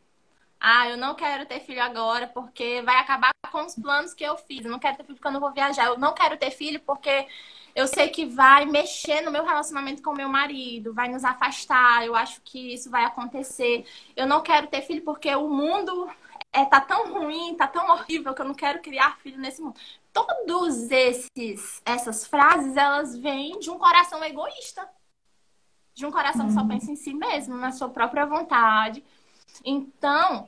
Ah, 0.59 0.89
eu 0.89 0.97
não 0.97 1.15
quero 1.15 1.45
ter 1.45 1.59
filho 1.61 1.81
agora 1.81 2.27
porque 2.27 2.81
vai 2.83 2.97
acabar 2.97 3.31
com 3.51 3.65
os 3.65 3.75
planos 3.75 4.13
que 4.13 4.23
eu 4.23 4.37
fiz. 4.37 4.65
Eu 4.65 4.71
não 4.71 4.79
quero 4.79 4.97
ter 4.97 5.03
filho 5.03 5.15
porque 5.15 5.27
eu 5.27 5.31
não 5.31 5.39
vou 5.39 5.51
viajar. 5.53 5.87
Eu 5.87 5.97
não 5.97 6.13
quero 6.13 6.37
ter 6.37 6.51
filho 6.51 6.79
porque 6.81 7.27
eu 7.75 7.87
sei 7.87 8.09
que 8.09 8.25
vai 8.25 8.65
mexer 8.65 9.21
no 9.21 9.31
meu 9.31 9.45
relacionamento 9.45 10.01
com 10.01 10.11
o 10.11 10.15
meu 10.15 10.29
marido, 10.29 10.93
vai 10.93 11.09
nos 11.09 11.23
afastar. 11.23 12.05
Eu 12.05 12.15
acho 12.15 12.41
que 12.43 12.73
isso 12.73 12.89
vai 12.89 13.05
acontecer. 13.05 13.85
Eu 14.15 14.27
não 14.27 14.41
quero 14.41 14.67
ter 14.67 14.81
filho 14.81 15.01
porque 15.03 15.33
o 15.35 15.49
mundo 15.49 16.09
é, 16.51 16.65
tá 16.65 16.81
tão 16.81 17.13
ruim, 17.13 17.55
tá 17.55 17.67
tão 17.67 17.89
horrível 17.89 18.33
que 18.33 18.41
eu 18.41 18.45
não 18.45 18.53
quero 18.53 18.81
criar 18.81 19.17
filho 19.19 19.39
nesse 19.39 19.61
mundo 19.61 19.79
todos 20.13 20.91
esses 20.91 21.81
essas 21.85 22.27
frases 22.27 22.75
elas 22.75 23.17
vêm 23.17 23.59
de 23.59 23.69
um 23.69 23.77
coração 23.77 24.23
egoísta 24.23 24.87
de 25.93 26.05
um 26.05 26.11
coração 26.11 26.47
que 26.47 26.53
só 26.53 26.61
uhum. 26.61 26.67
pensa 26.67 26.91
em 26.91 26.95
si 26.95 27.13
mesmo 27.13 27.55
na 27.55 27.71
sua 27.71 27.89
própria 27.89 28.25
vontade 28.25 29.03
então 29.63 30.47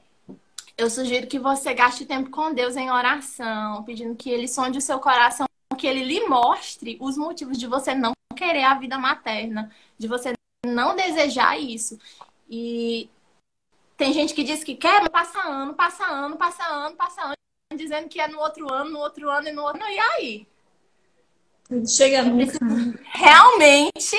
eu 0.78 0.90
sugiro 0.90 1.28
que 1.28 1.40
você 1.40 1.74
gaste 1.74 2.06
tempo 2.06 2.30
com 2.30 2.54
Deus 2.54 2.76
em 2.76 2.92
oração 2.92 3.84
pedindo 3.84 4.16
que 4.16 4.30
ele 4.30 4.48
sonde 4.48 4.78
o 4.78 4.82
seu 4.82 5.00
coração 5.00 5.48
que 5.76 5.88
ele 5.88 6.04
lhe 6.04 6.28
mostre 6.28 6.98
os 7.00 7.18
motivos 7.18 7.58
de 7.58 7.68
você 7.68 7.94
não 7.94 8.14
querer 8.36 8.64
a 8.64 8.76
vida 8.76 8.98
materna 8.98 9.72
de 9.98 10.08
você 10.08 10.34
não 10.66 10.96
desejar 10.96 11.58
isso 11.60 12.00
e 12.50 13.10
tem 13.98 14.12
gente 14.12 14.34
que 14.34 14.44
diz 14.44 14.64
que 14.64 14.76
quer, 14.76 15.02
mas 15.02 15.10
passa 15.10 15.42
ano, 15.48 15.74
passa 15.74 16.06
ano, 16.06 16.36
passa 16.36 16.64
ano, 16.66 16.96
passa 16.96 17.22
ano 17.22 17.34
dizendo 17.76 18.10
que 18.10 18.20
é 18.20 18.28
no 18.28 18.40
outro 18.40 18.72
ano, 18.72 18.92
no 18.92 19.00
outro 19.00 19.30
ano 19.30 19.48
e 19.48 19.52
no 19.52 19.64
outro. 19.64 19.82
E 19.82 20.00
aí? 20.00 20.48
Chega 21.88 22.24
nunca. 22.24 22.58
Realmente 23.06 24.16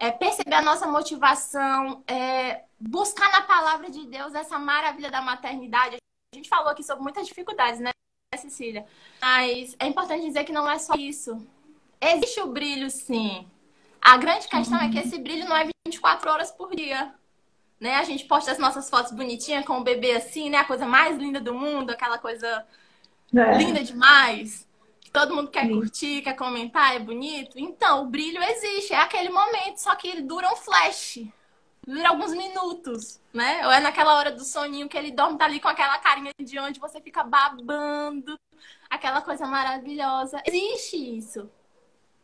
é, 0.00 0.10
perceber 0.10 0.54
a 0.54 0.62
nossa 0.62 0.86
motivação, 0.86 2.02
é, 2.06 2.64
buscar 2.78 3.30
na 3.30 3.42
palavra 3.42 3.90
de 3.90 4.06
Deus 4.06 4.34
essa 4.34 4.58
maravilha 4.58 5.10
da 5.10 5.20
maternidade. 5.20 5.96
A 6.32 6.36
gente 6.36 6.48
falou 6.48 6.68
aqui 6.68 6.82
sobre 6.82 7.02
muitas 7.02 7.26
dificuldades, 7.26 7.80
né, 7.80 7.90
Cecília? 8.36 8.86
Mas 9.20 9.74
é 9.78 9.86
importante 9.86 10.26
dizer 10.26 10.44
que 10.44 10.52
não 10.52 10.70
é 10.70 10.78
só 10.78 10.94
isso. 10.94 11.46
Existe 12.00 12.40
o 12.40 12.48
brilho, 12.48 12.90
sim. 12.90 13.46
A 14.00 14.16
grande 14.16 14.46
questão 14.48 14.78
uhum. 14.78 14.84
é 14.84 14.90
que 14.90 14.98
esse 14.98 15.18
brilho 15.18 15.48
não 15.48 15.56
é 15.56 15.68
24 15.86 16.30
horas 16.30 16.50
por 16.50 16.74
dia 16.74 17.14
né? 17.80 17.94
A 17.96 18.04
gente 18.04 18.24
posta 18.24 18.50
as 18.50 18.58
nossas 18.58 18.90
fotos 18.90 19.12
bonitinhas 19.12 19.64
com 19.64 19.78
o 19.78 19.84
bebê 19.84 20.12
assim, 20.12 20.50
né? 20.50 20.58
A 20.58 20.64
coisa 20.64 20.86
mais 20.86 21.16
linda 21.16 21.40
do 21.40 21.54
mundo, 21.54 21.90
aquela 21.90 22.18
coisa 22.18 22.66
é. 23.34 23.58
linda 23.58 23.82
demais. 23.82 24.66
Que 25.00 25.10
todo 25.10 25.34
mundo 25.34 25.50
quer 25.50 25.66
Sim. 25.66 25.74
curtir, 25.74 26.22
quer 26.22 26.34
comentar, 26.34 26.96
é 26.96 26.98
bonito. 26.98 27.58
Então, 27.58 28.02
o 28.02 28.06
brilho 28.06 28.42
existe, 28.42 28.92
é 28.92 29.00
aquele 29.00 29.30
momento, 29.30 29.78
só 29.78 29.94
que 29.94 30.08
ele 30.08 30.22
dura 30.22 30.52
um 30.52 30.56
flash. 30.56 31.20
Dura 31.88 32.10
alguns 32.10 32.32
minutos, 32.32 33.18
né? 33.32 33.64
Ou 33.64 33.72
é 33.72 33.80
naquela 33.80 34.14
hora 34.16 34.30
do 34.30 34.44
soninho 34.44 34.90
que 34.90 34.98
ele 34.98 35.10
dorme, 35.10 35.38
tá 35.38 35.46
ali 35.46 35.58
com 35.58 35.68
aquela 35.68 35.96
carinha 35.96 36.32
de 36.38 36.58
onde 36.58 36.78
você 36.78 37.00
fica 37.00 37.24
babando, 37.24 38.38
aquela 38.90 39.22
coisa 39.22 39.46
maravilhosa. 39.46 40.42
Existe 40.44 41.16
isso. 41.16 41.50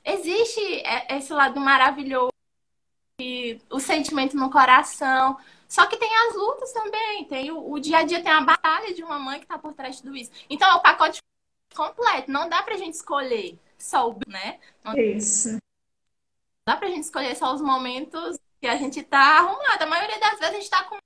Existe 0.05 0.61
esse 1.09 1.33
lado 1.33 1.59
maravilhoso, 1.59 2.31
o 3.71 3.81
sentimento 3.81 4.37
no 4.37 4.51
coração. 4.51 5.39
Só 5.67 5.87
que 5.87 5.97
tem 5.97 6.11
as 6.29 6.35
lutas 6.35 6.71
também, 6.71 7.25
tem 7.25 7.51
o, 7.51 7.73
o 7.73 7.81
dia 7.81 7.99
a 7.99 8.03
dia, 8.03 8.23
tem 8.23 8.31
a 8.31 8.43
batalha 8.43 8.93
de 8.93 9.03
uma 9.03 9.19
mãe 9.19 9.39
que 9.39 9.47
está 9.47 9.59
por 9.59 9.73
trás 9.73 9.97
de 9.97 10.03
tudo 10.03 10.15
isso. 10.15 10.31
Então 10.51 10.71
é 10.71 10.75
o 10.75 10.83
pacote 10.83 11.23
completo, 11.75 12.31
não 12.31 12.51
dá 12.51 12.63
pra 12.63 12.77
gente 12.77 12.95
escolher 12.95 13.59
só 13.79 14.11
o, 14.11 14.19
né? 14.29 14.61
Não 14.85 14.95
Isso. 14.95 15.57
dá 16.67 16.77
pra 16.77 16.89
gente 16.89 17.05
escolher 17.05 17.35
só 17.35 17.55
os 17.55 17.63
momentos 17.63 18.39
que 18.65 18.69
a 18.69 18.77
gente 18.79 19.03
tá 19.03 19.41
arrumada. 19.41 19.85
A 19.85 19.87
maioria 19.87 20.19
das 20.19 20.39
vezes 20.39 20.55
a 20.55 20.59
gente 20.59 20.71
tá 20.71 20.85
com 20.85 20.97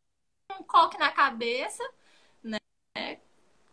um 0.53 0.63
coque 0.63 0.97
na 0.97 1.11
cabeça, 1.11 1.83
né? 2.41 2.57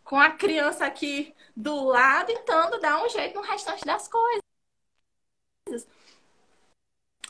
Com 0.02 0.18
a 0.18 0.28
criança 0.30 0.84
aqui 0.84 1.32
do 1.56 1.84
lado, 1.84 2.26
tentando 2.26 2.80
dar 2.80 3.00
um 3.04 3.08
jeito 3.08 3.36
no 3.36 3.46
restante 3.46 3.84
das 3.84 4.08
coisas. 4.08 4.42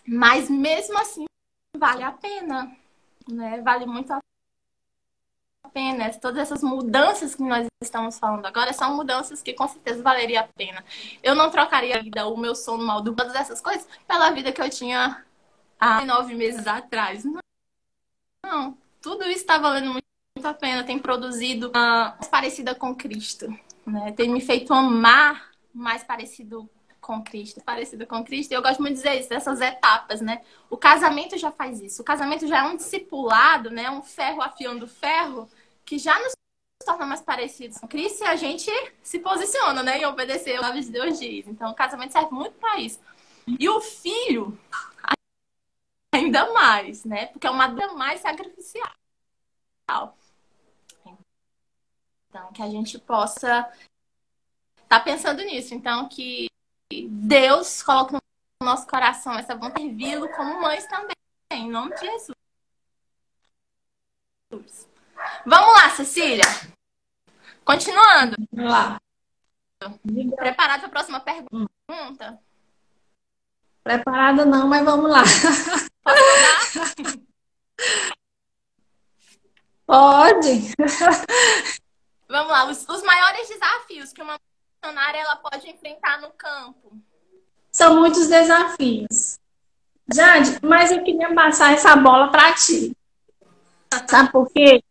Mas 0.06 0.48
mesmo 0.48 0.96
assim, 0.98 1.26
vale 1.76 2.02
a 2.02 2.12
pena, 2.12 2.74
né? 3.28 3.60
Vale 3.60 3.84
muito 3.84 4.10
a 4.14 4.20
pena. 5.74 6.10
Todas 6.14 6.38
essas 6.38 6.62
mudanças 6.62 7.34
que 7.34 7.42
nós 7.42 7.66
estamos 7.82 8.18
falando 8.18 8.46
agora 8.46 8.72
são 8.72 8.96
mudanças 8.96 9.42
que 9.42 9.52
com 9.52 9.68
certeza 9.68 10.02
valeria 10.02 10.40
a 10.40 10.48
pena. 10.48 10.82
Eu 11.22 11.34
não 11.34 11.50
trocaria 11.50 11.98
a 11.98 12.02
vida, 12.02 12.26
o 12.26 12.34
meu 12.38 12.54
sono 12.54 12.82
mal, 12.82 13.04
todas 13.04 13.34
essas 13.34 13.60
coisas, 13.60 13.86
pela 14.08 14.30
vida 14.30 14.52
que 14.52 14.62
eu 14.62 14.70
tinha 14.70 15.25
há 15.78 16.04
nove 16.04 16.34
meses 16.34 16.66
atrás. 16.66 17.24
Não, 17.24 17.40
não. 18.44 18.78
tudo 19.00 19.24
isso 19.24 19.40
está 19.40 19.58
valendo 19.58 19.92
muito, 19.92 20.04
a 20.44 20.54
pena. 20.54 20.84
Tem 20.84 20.98
produzido 20.98 21.70
uma 21.70 22.18
parecida 22.30 22.74
com 22.74 22.94
Cristo, 22.94 23.48
né? 23.86 24.12
Tem 24.12 24.28
me 24.28 24.40
feito 24.40 24.72
amar 24.72 25.50
mais 25.72 26.02
parecido 26.02 26.68
com 27.00 27.22
Cristo, 27.22 27.62
parecido 27.62 28.04
com 28.06 28.24
Cristo. 28.24 28.52
Eu 28.52 28.62
gosto 28.62 28.80
muito 28.80 28.96
de 28.96 29.02
dizer 29.02 29.20
isso, 29.20 29.28
dessas 29.28 29.60
etapas, 29.60 30.20
né? 30.20 30.42
O 30.68 30.76
casamento 30.76 31.38
já 31.38 31.52
faz 31.52 31.80
isso. 31.80 32.02
O 32.02 32.04
casamento 32.04 32.48
já 32.48 32.58
é 32.58 32.62
um 32.64 32.76
discipulado, 32.76 33.70
né? 33.70 33.88
Um 33.88 34.02
ferro 34.02 34.42
afiando 34.42 34.88
ferro, 34.88 35.48
que 35.84 35.98
já 35.98 36.18
nos 36.18 36.32
torna 36.84 37.06
mais 37.06 37.20
parecidos 37.20 37.78
com 37.78 37.88
Cristo 37.88 38.22
e 38.22 38.26
a 38.26 38.36
gente 38.36 38.70
se 39.02 39.20
posiciona, 39.20 39.82
né? 39.82 39.98
Em 39.98 40.06
obedecer 40.06 40.58
o 40.58 40.72
que 40.72 40.80
de 40.80 40.90
Deus 40.90 41.18
diz. 41.18 41.46
Então, 41.46 41.70
o 41.70 41.74
casamento 41.74 42.12
serve 42.12 42.32
muito 42.32 42.54
para 42.54 42.80
isso. 42.80 42.98
E 43.46 43.68
o 43.68 43.80
filho, 43.80 44.58
ainda 46.36 46.52
mais, 46.52 47.04
né? 47.04 47.26
Porque 47.26 47.46
é 47.46 47.50
uma 47.50 47.68
dor 47.68 47.94
mais 47.94 48.20
sacrificial. 48.20 48.92
Então, 52.28 52.52
que 52.52 52.62
a 52.62 52.68
gente 52.68 52.98
possa 52.98 53.60
estar 54.82 54.98
tá 54.98 55.00
pensando 55.00 55.42
nisso. 55.42 55.74
Então, 55.74 56.08
que 56.08 56.48
Deus 57.08 57.82
coloque 57.82 58.12
no 58.12 58.20
nosso 58.62 58.86
coração 58.86 59.34
essa 59.34 59.54
vontade 59.54 59.88
de 59.88 60.04
servi-lo 60.04 60.28
como 60.34 60.60
mães 60.60 60.86
também, 60.86 61.16
em 61.52 61.70
nome 61.70 61.94
de 61.94 62.00
Jesus. 62.00 62.36
Vamos 65.46 65.74
lá, 65.74 65.90
Cecília. 65.90 66.44
Continuando. 67.64 68.36
Vamos 68.52 68.70
lá. 68.70 69.00
Preparada 70.36 70.80
para 70.80 70.86
a 70.86 70.90
próxima 70.90 71.20
pergunta? 71.20 72.40
Preparada 73.82 74.44
não, 74.44 74.68
mas 74.68 74.84
vamos 74.84 75.10
lá. 75.10 75.22
Posso 76.06 77.26
Pode. 79.86 80.74
Vamos 82.28 82.52
lá. 82.52 82.68
Os, 82.68 82.88
os 82.88 83.02
maiores 83.02 83.48
desafios 83.48 84.12
que 84.12 84.22
uma 84.22 84.36
missionária 84.82 85.18
ela 85.18 85.36
pode 85.36 85.68
enfrentar 85.68 86.20
no 86.20 86.30
campo? 86.30 86.92
São 87.70 87.96
muitos 87.96 88.26
desafios. 88.26 89.38
Jade, 90.12 90.58
mas 90.62 90.90
eu 90.90 91.02
queria 91.02 91.34
passar 91.34 91.72
essa 91.72 91.94
bola 91.96 92.30
para 92.30 92.54
ti. 92.54 92.96
Sabe 94.08 94.30
por 94.30 94.50
quê? 94.50 94.82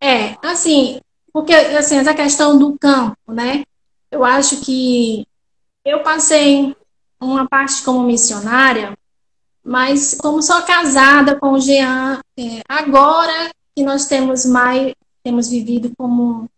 É, 0.00 0.36
assim, 0.46 1.00
porque 1.32 1.52
assim, 1.54 1.98
essa 1.98 2.14
questão 2.14 2.58
do 2.58 2.78
campo, 2.78 3.16
né? 3.28 3.64
Eu 4.10 4.24
acho 4.24 4.60
que 4.60 5.26
eu 5.84 6.02
passei 6.02 6.76
uma 7.20 7.48
parte 7.48 7.82
como 7.82 8.02
missionária, 8.04 8.96
mas 9.64 10.14
como 10.14 10.42
só 10.42 10.62
casada 10.62 11.38
com 11.38 11.52
o 11.52 11.60
Jean, 11.60 12.20
é, 12.38 12.62
agora 12.68 13.50
que 13.74 13.82
nós 13.82 14.06
temos 14.06 14.44
mais, 14.44 14.94
temos 15.22 15.48
vivido 15.48 15.90
como 15.96 16.48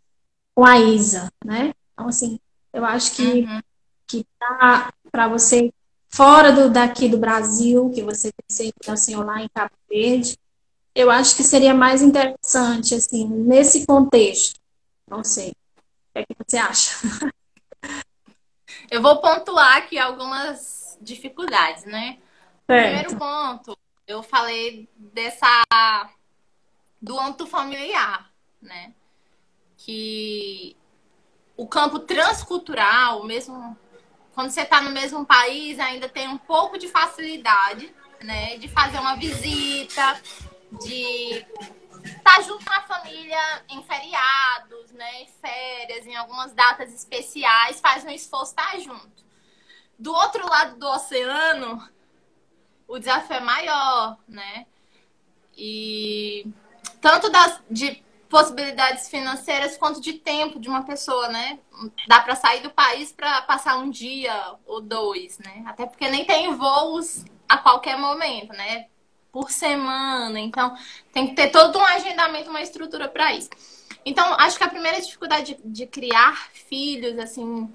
com 0.55 0.65
a 0.65 0.79
Isa, 0.79 1.31
né? 1.45 1.73
Então, 1.93 2.09
assim, 2.09 2.41
eu 2.73 2.85
acho 2.85 3.15
que, 3.15 3.23
uhum. 3.23 3.61
que 4.07 4.27
para 4.41 5.29
você, 5.29 5.73
fora 6.09 6.51
do, 6.51 6.69
daqui 6.69 7.09
do 7.09 7.19
Brasil, 7.19 7.91
que 7.95 8.03
você 8.03 8.31
tem 8.49 8.73
assim, 8.89 9.15
lá 9.17 9.41
em 9.41 9.49
Cabo 9.49 9.73
Verde, 9.89 10.37
eu 10.95 11.11
acho 11.11 11.37
que 11.37 11.45
seria 11.45 11.75
mais 11.75 12.03
interessante, 12.03 12.95
assim, 12.95 13.27
nesse 13.27 13.87
contexto. 13.87 14.59
Não 15.09 15.23
sei. 15.23 15.51
O 15.51 15.53
que, 16.15 16.19
é 16.19 16.25
que 16.25 16.35
você 16.45 16.57
acha? 16.57 16.97
Eu 18.91 19.03
vou 19.03 19.21
pontuar 19.21 19.77
aqui 19.77 19.99
algumas 19.99 20.97
dificuldades, 21.01 21.85
né? 21.85 22.19
Primeiro 22.67 23.17
ponto, 23.17 23.79
eu 24.07 24.23
falei 24.23 24.89
dessa 24.97 25.47
do 27.01 27.19
âmbito 27.19 27.47
familiar, 27.47 28.31
né? 28.61 28.93
Que 29.77 30.77
o 31.57 31.67
campo 31.69 32.01
transcultural, 32.01 33.25
mesmo 33.25 33.77
quando 34.35 34.51
você 34.51 34.62
está 34.62 34.83
no 34.83 34.91
mesmo 34.91 35.25
país, 35.25 35.79
ainda 35.79 36.09
tem 36.09 36.29
um 36.29 36.37
pouco 36.37 36.77
de 36.77 36.89
facilidade, 36.89 37.95
né? 38.21 38.59
De 38.59 38.69
fazer 38.69 38.99
uma 38.99 39.17
visita, 39.17 40.21
de 40.85 41.47
estar 42.05 42.37
tá 42.37 42.43
junto 42.43 42.64
com 42.64 42.73
a 42.73 42.83
família 42.83 43.64
em 43.69 43.83
feriados, 43.85 44.91
né? 44.93 45.23
Em 45.23 45.29
férias, 45.29 46.07
em 46.07 46.17
algumas 46.17 46.53
datas 46.53 46.93
especiais, 46.93 47.81
faz 47.81 48.05
um 48.05 48.11
esforço 48.11 48.53
estar 48.53 48.73
tá 48.73 48.79
junto. 48.79 49.25
Do 49.99 50.12
outro 50.12 50.47
lado 50.47 50.77
do 50.79 50.87
oceano, 50.87 51.89
o 52.89 52.99
desafio 52.99 53.37
é 53.37 53.41
maior, 53.41 54.18
né? 54.28 54.66
E 55.57 56.47
tanto 57.01 57.30
das, 57.30 57.61
de 57.70 58.03
possibilidades 58.28 59.09
financeiras 59.09 59.76
quanto 59.76 60.01
de 60.01 60.14
tempo 60.14 60.59
de 60.59 60.68
uma 60.68 60.84
pessoa, 60.84 61.28
né? 61.28 61.59
Dá 62.07 62.20
para 62.20 62.34
sair 62.34 62.61
do 62.61 62.70
país 62.70 63.12
para 63.12 63.43
passar 63.43 63.76
um 63.78 63.91
dia 63.91 64.55
ou 64.66 64.80
dois, 64.80 65.39
né? 65.39 65.64
Até 65.66 65.87
porque 65.87 66.09
nem 66.09 66.24
tem 66.24 66.55
voos 66.55 67.24
a 67.49 67.57
qualquer 67.59 67.99
momento, 67.99 68.53
né? 68.53 68.87
Por 69.30 69.51
semana. 69.51 70.39
Então, 70.39 70.74
tem 71.12 71.28
que 71.28 71.34
ter 71.34 71.51
todo 71.51 71.78
um 71.78 71.84
agendamento, 71.84 72.51
uma 72.51 72.62
estrutura 72.62 73.09
para 73.09 73.32
isso. 73.34 73.51
Então, 74.05 74.34
acho 74.34 74.57
que 74.57 74.64
a 74.64 74.68
primeira 74.68 75.01
dificuldade 75.01 75.59
de, 75.64 75.87
criar 75.87 76.49
filhos, 76.53 77.18
assim, 77.18 77.68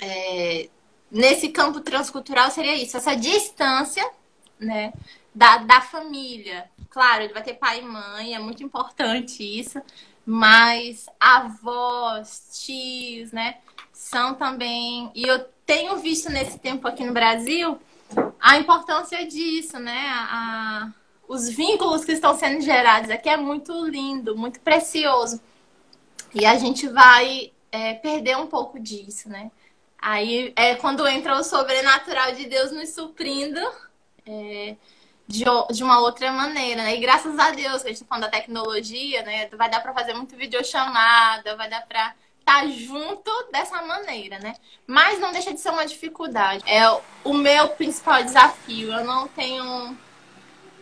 é, 0.00 0.68
nesse 1.10 1.48
campo 1.48 1.80
transcultural 1.80 2.50
seria 2.50 2.74
isso, 2.74 2.96
essa 2.96 3.14
distância, 3.14 4.08
né? 4.58 4.92
Da, 5.34 5.58
da 5.58 5.80
família, 5.82 6.70
Claro, 6.96 7.24
ele 7.24 7.34
vai 7.34 7.42
ter 7.42 7.52
pai 7.52 7.80
e 7.80 7.82
mãe, 7.82 8.34
é 8.34 8.38
muito 8.38 8.62
importante 8.62 9.42
isso, 9.42 9.78
mas 10.24 11.04
avós, 11.20 12.64
tios, 12.64 13.32
né, 13.32 13.58
são 13.92 14.32
também. 14.32 15.10
E 15.14 15.22
eu 15.28 15.44
tenho 15.66 15.98
visto 15.98 16.30
nesse 16.30 16.58
tempo 16.58 16.88
aqui 16.88 17.04
no 17.04 17.12
Brasil 17.12 17.78
a 18.40 18.56
importância 18.56 19.26
disso, 19.26 19.78
né? 19.78 20.06
A, 20.08 20.90
os 21.28 21.50
vínculos 21.50 22.02
que 22.02 22.12
estão 22.12 22.34
sendo 22.34 22.62
gerados 22.62 23.10
aqui 23.10 23.28
é 23.28 23.36
muito 23.36 23.86
lindo, 23.86 24.34
muito 24.34 24.58
precioso. 24.60 25.38
E 26.34 26.46
a 26.46 26.56
gente 26.56 26.88
vai 26.88 27.52
é, 27.70 27.92
perder 27.92 28.38
um 28.38 28.46
pouco 28.46 28.80
disso, 28.80 29.28
né? 29.28 29.50
Aí 30.06 30.52
é 30.54 30.76
quando 30.76 31.04
entra 31.08 31.34
o 31.34 31.42
sobrenatural 31.42 32.30
de 32.30 32.46
Deus 32.46 32.70
nos 32.70 32.90
suprindo. 32.90 33.58
É, 34.24 34.76
de, 35.26 35.44
de 35.72 35.82
uma 35.82 35.98
outra 35.98 36.30
maneira, 36.30 36.84
né? 36.84 36.94
E 36.94 37.00
graças 37.00 37.36
a 37.36 37.50
Deus, 37.50 37.82
que 37.82 37.88
a 37.88 37.90
gente 37.90 38.04
tá 38.04 38.06
falando 38.08 38.22
da 38.22 38.30
tecnologia, 38.30 39.22
né? 39.22 39.48
Vai 39.48 39.68
dar 39.68 39.80
para 39.80 39.92
fazer 39.92 40.14
muito 40.14 40.36
videochamada, 40.36 41.56
vai 41.56 41.68
dar 41.68 41.84
para 41.88 42.14
estar 42.38 42.60
tá 42.60 42.68
junto 42.68 43.32
dessa 43.50 43.82
maneira, 43.82 44.38
né? 44.38 44.54
Mas 44.86 45.18
não 45.18 45.32
deixa 45.32 45.52
de 45.52 45.58
ser 45.58 45.70
uma 45.70 45.84
dificuldade. 45.84 46.62
É 46.68 46.88
o 47.24 47.34
meu 47.34 47.70
principal 47.70 48.22
desafio. 48.22 48.92
Eu 48.92 49.04
não 49.04 49.26
tenho 49.26 49.98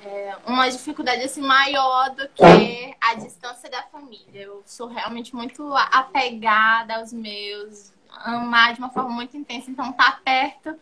é, 0.04 0.36
uma 0.44 0.68
dificuldade 0.68 1.22
assim 1.22 1.40
maior 1.40 2.10
do 2.10 2.28
que 2.28 2.94
a 3.00 3.14
distância 3.14 3.70
da 3.70 3.84
família. 3.84 4.42
Eu 4.42 4.62
sou 4.66 4.86
realmente 4.86 5.34
muito 5.34 5.74
apegada 5.74 6.96
aos 6.96 7.10
meus, 7.10 7.93
amar 8.24 8.74
de 8.74 8.80
uma 8.80 8.90
forma 8.90 9.10
muito 9.10 9.36
intensa, 9.36 9.70
então 9.70 9.92
tá 9.92 10.20
perto 10.24 10.78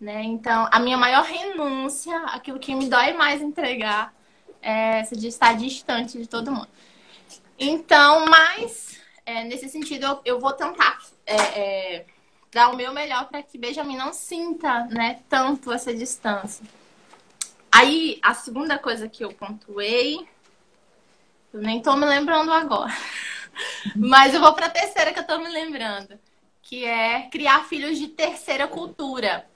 né? 0.00 0.22
Então, 0.22 0.68
a 0.70 0.78
minha 0.78 0.96
maior 0.96 1.24
renúncia, 1.24 2.16
aquilo 2.26 2.58
que 2.58 2.74
me 2.74 2.88
dói 2.88 3.12
mais 3.14 3.40
entregar, 3.40 4.14
é 4.60 5.00
essa 5.00 5.16
de 5.16 5.28
estar 5.28 5.54
distante 5.56 6.18
de 6.18 6.26
todo 6.26 6.52
mundo. 6.52 6.68
Então, 7.58 8.26
mas 8.26 9.00
é, 9.24 9.44
nesse 9.44 9.68
sentido, 9.68 10.04
eu, 10.04 10.20
eu 10.24 10.40
vou 10.40 10.52
tentar 10.52 10.98
é, 11.24 11.36
é, 11.36 12.06
dar 12.52 12.68
o 12.68 12.76
meu 12.76 12.92
melhor 12.92 13.28
para 13.28 13.42
que 13.42 13.56
Benjamin 13.56 13.96
não 13.96 14.12
sinta 14.12 14.84
né, 14.86 15.20
tanto 15.28 15.72
essa 15.72 15.94
distância. 15.94 16.64
Aí, 17.70 18.18
a 18.22 18.34
segunda 18.34 18.78
coisa 18.78 19.08
que 19.08 19.24
eu 19.24 19.32
pontuei 19.32 20.28
Eu 21.52 21.60
nem 21.60 21.80
tô 21.80 21.96
me 21.96 22.04
lembrando 22.04 22.52
agora. 22.52 22.92
Mas 23.96 24.34
eu 24.34 24.40
vou 24.40 24.52
para 24.52 24.66
a 24.66 24.70
terceira 24.70 25.12
que 25.12 25.18
eu 25.20 25.26
tô 25.26 25.38
me 25.38 25.48
lembrando, 25.48 26.18
que 26.64 26.84
é 26.84 27.28
criar 27.30 27.64
filhos 27.64 27.98
de 27.98 28.08
terceira 28.08 28.66
cultura. 28.66 29.46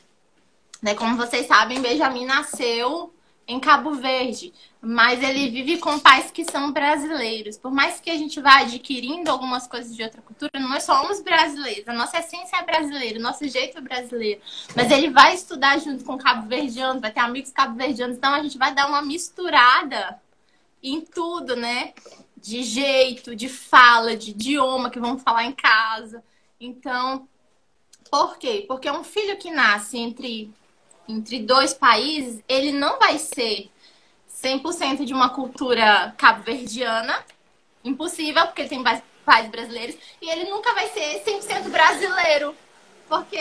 Né? 0.80 0.94
Como 0.94 1.16
vocês 1.16 1.46
sabem, 1.46 1.80
Benjamin 1.80 2.26
nasceu 2.26 3.12
em 3.46 3.58
Cabo 3.58 3.94
Verde, 3.94 4.52
mas 4.78 5.22
ele 5.22 5.48
vive 5.48 5.78
com 5.78 5.98
pais 5.98 6.30
que 6.30 6.44
são 6.44 6.70
brasileiros. 6.70 7.56
Por 7.56 7.72
mais 7.72 7.98
que 7.98 8.10
a 8.10 8.16
gente 8.16 8.38
vá 8.42 8.58
adquirindo 8.58 9.30
algumas 9.30 9.66
coisas 9.66 9.96
de 9.96 10.02
outra 10.02 10.20
cultura, 10.20 10.50
nós 10.60 10.84
somos 10.84 11.22
brasileiros. 11.22 11.88
A 11.88 11.94
nossa 11.94 12.18
essência 12.18 12.58
é 12.58 12.62
brasileira, 12.62 13.18
o 13.18 13.22
nosso 13.22 13.48
jeito 13.48 13.78
é 13.78 13.80
brasileiro. 13.80 14.42
Mas 14.76 14.90
ele 14.90 15.08
vai 15.08 15.34
estudar 15.34 15.78
junto 15.78 16.04
com 16.04 16.18
cabo-verdianos, 16.18 17.00
vai 17.00 17.10
ter 17.10 17.20
amigos 17.20 17.50
cabo-verdianos, 17.50 18.18
então 18.18 18.34
a 18.34 18.42
gente 18.42 18.58
vai 18.58 18.74
dar 18.74 18.86
uma 18.86 19.00
misturada 19.00 20.20
em 20.82 21.00
tudo, 21.00 21.56
né? 21.56 21.94
De 22.36 22.62
jeito, 22.62 23.34
de 23.34 23.48
fala, 23.48 24.14
de 24.14 24.30
idioma 24.30 24.90
que 24.90 25.00
vamos 25.00 25.22
falar 25.22 25.44
em 25.44 25.52
casa. 25.52 26.22
Então, 26.60 27.28
por 28.10 28.38
quê? 28.38 28.64
Porque 28.66 28.90
um 28.90 29.04
filho 29.04 29.36
que 29.36 29.50
nasce 29.50 29.98
entre 29.98 30.52
entre 31.08 31.40
dois 31.40 31.72
países, 31.72 32.42
ele 32.46 32.70
não 32.70 32.98
vai 32.98 33.18
ser 33.18 33.70
100% 34.30 35.04
de 35.04 35.14
uma 35.14 35.30
cultura 35.30 36.14
cabo-verdiana. 36.18 37.24
Impossível, 37.82 38.44
porque 38.46 38.62
ele 38.62 38.68
tem 38.68 38.84
pais 39.24 39.48
brasileiros. 39.48 39.96
E 40.20 40.28
ele 40.28 40.50
nunca 40.50 40.74
vai 40.74 40.88
ser 40.88 41.22
100% 41.24 41.70
brasileiro, 41.70 42.54
porque 43.08 43.40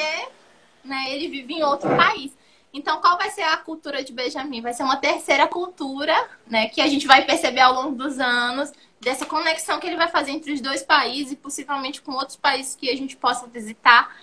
né, 0.83 1.05
ele 1.09 1.27
vive 1.27 1.55
em 1.55 1.63
outro 1.63 1.89
país. 1.97 2.31
Então, 2.73 3.01
qual 3.01 3.17
vai 3.17 3.29
ser 3.31 3.43
a 3.43 3.57
cultura 3.57 4.03
de 4.03 4.13
Benjamin? 4.13 4.61
Vai 4.61 4.73
ser 4.73 4.83
uma 4.83 4.97
terceira 4.97 5.47
cultura, 5.47 6.15
né, 6.45 6.69
que 6.69 6.79
a 6.79 6.87
gente 6.87 7.05
vai 7.05 7.25
perceber 7.25 7.61
ao 7.61 7.73
longo 7.73 7.95
dos 7.95 8.19
anos, 8.19 8.71
dessa 8.99 9.25
conexão 9.25 9.79
que 9.79 9.87
ele 9.87 9.95
vai 9.95 10.07
fazer 10.07 10.31
entre 10.31 10.51
os 10.51 10.61
dois 10.61 10.83
países 10.83 11.33
e 11.33 11.35
possivelmente 11.35 12.01
com 12.01 12.13
outros 12.13 12.37
países 12.37 12.75
que 12.75 12.89
a 12.89 12.95
gente 12.95 13.15
possa 13.15 13.47
visitar, 13.47 14.15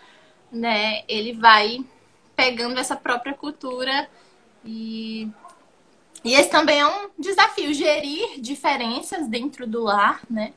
né? 0.50 1.04
Ele 1.08 1.32
vai 1.32 1.84
pegando 2.34 2.78
essa 2.78 2.96
própria 2.96 3.34
cultura 3.34 4.08
e 4.64 5.30
e 6.24 6.32
esse 6.32 6.48
também 6.48 6.80
é 6.80 6.86
um 6.86 7.10
desafio 7.18 7.74
gerir 7.74 8.40
diferenças 8.40 9.28
dentro 9.28 9.66
do 9.66 9.82
lar, 9.82 10.22
né? 10.28 10.54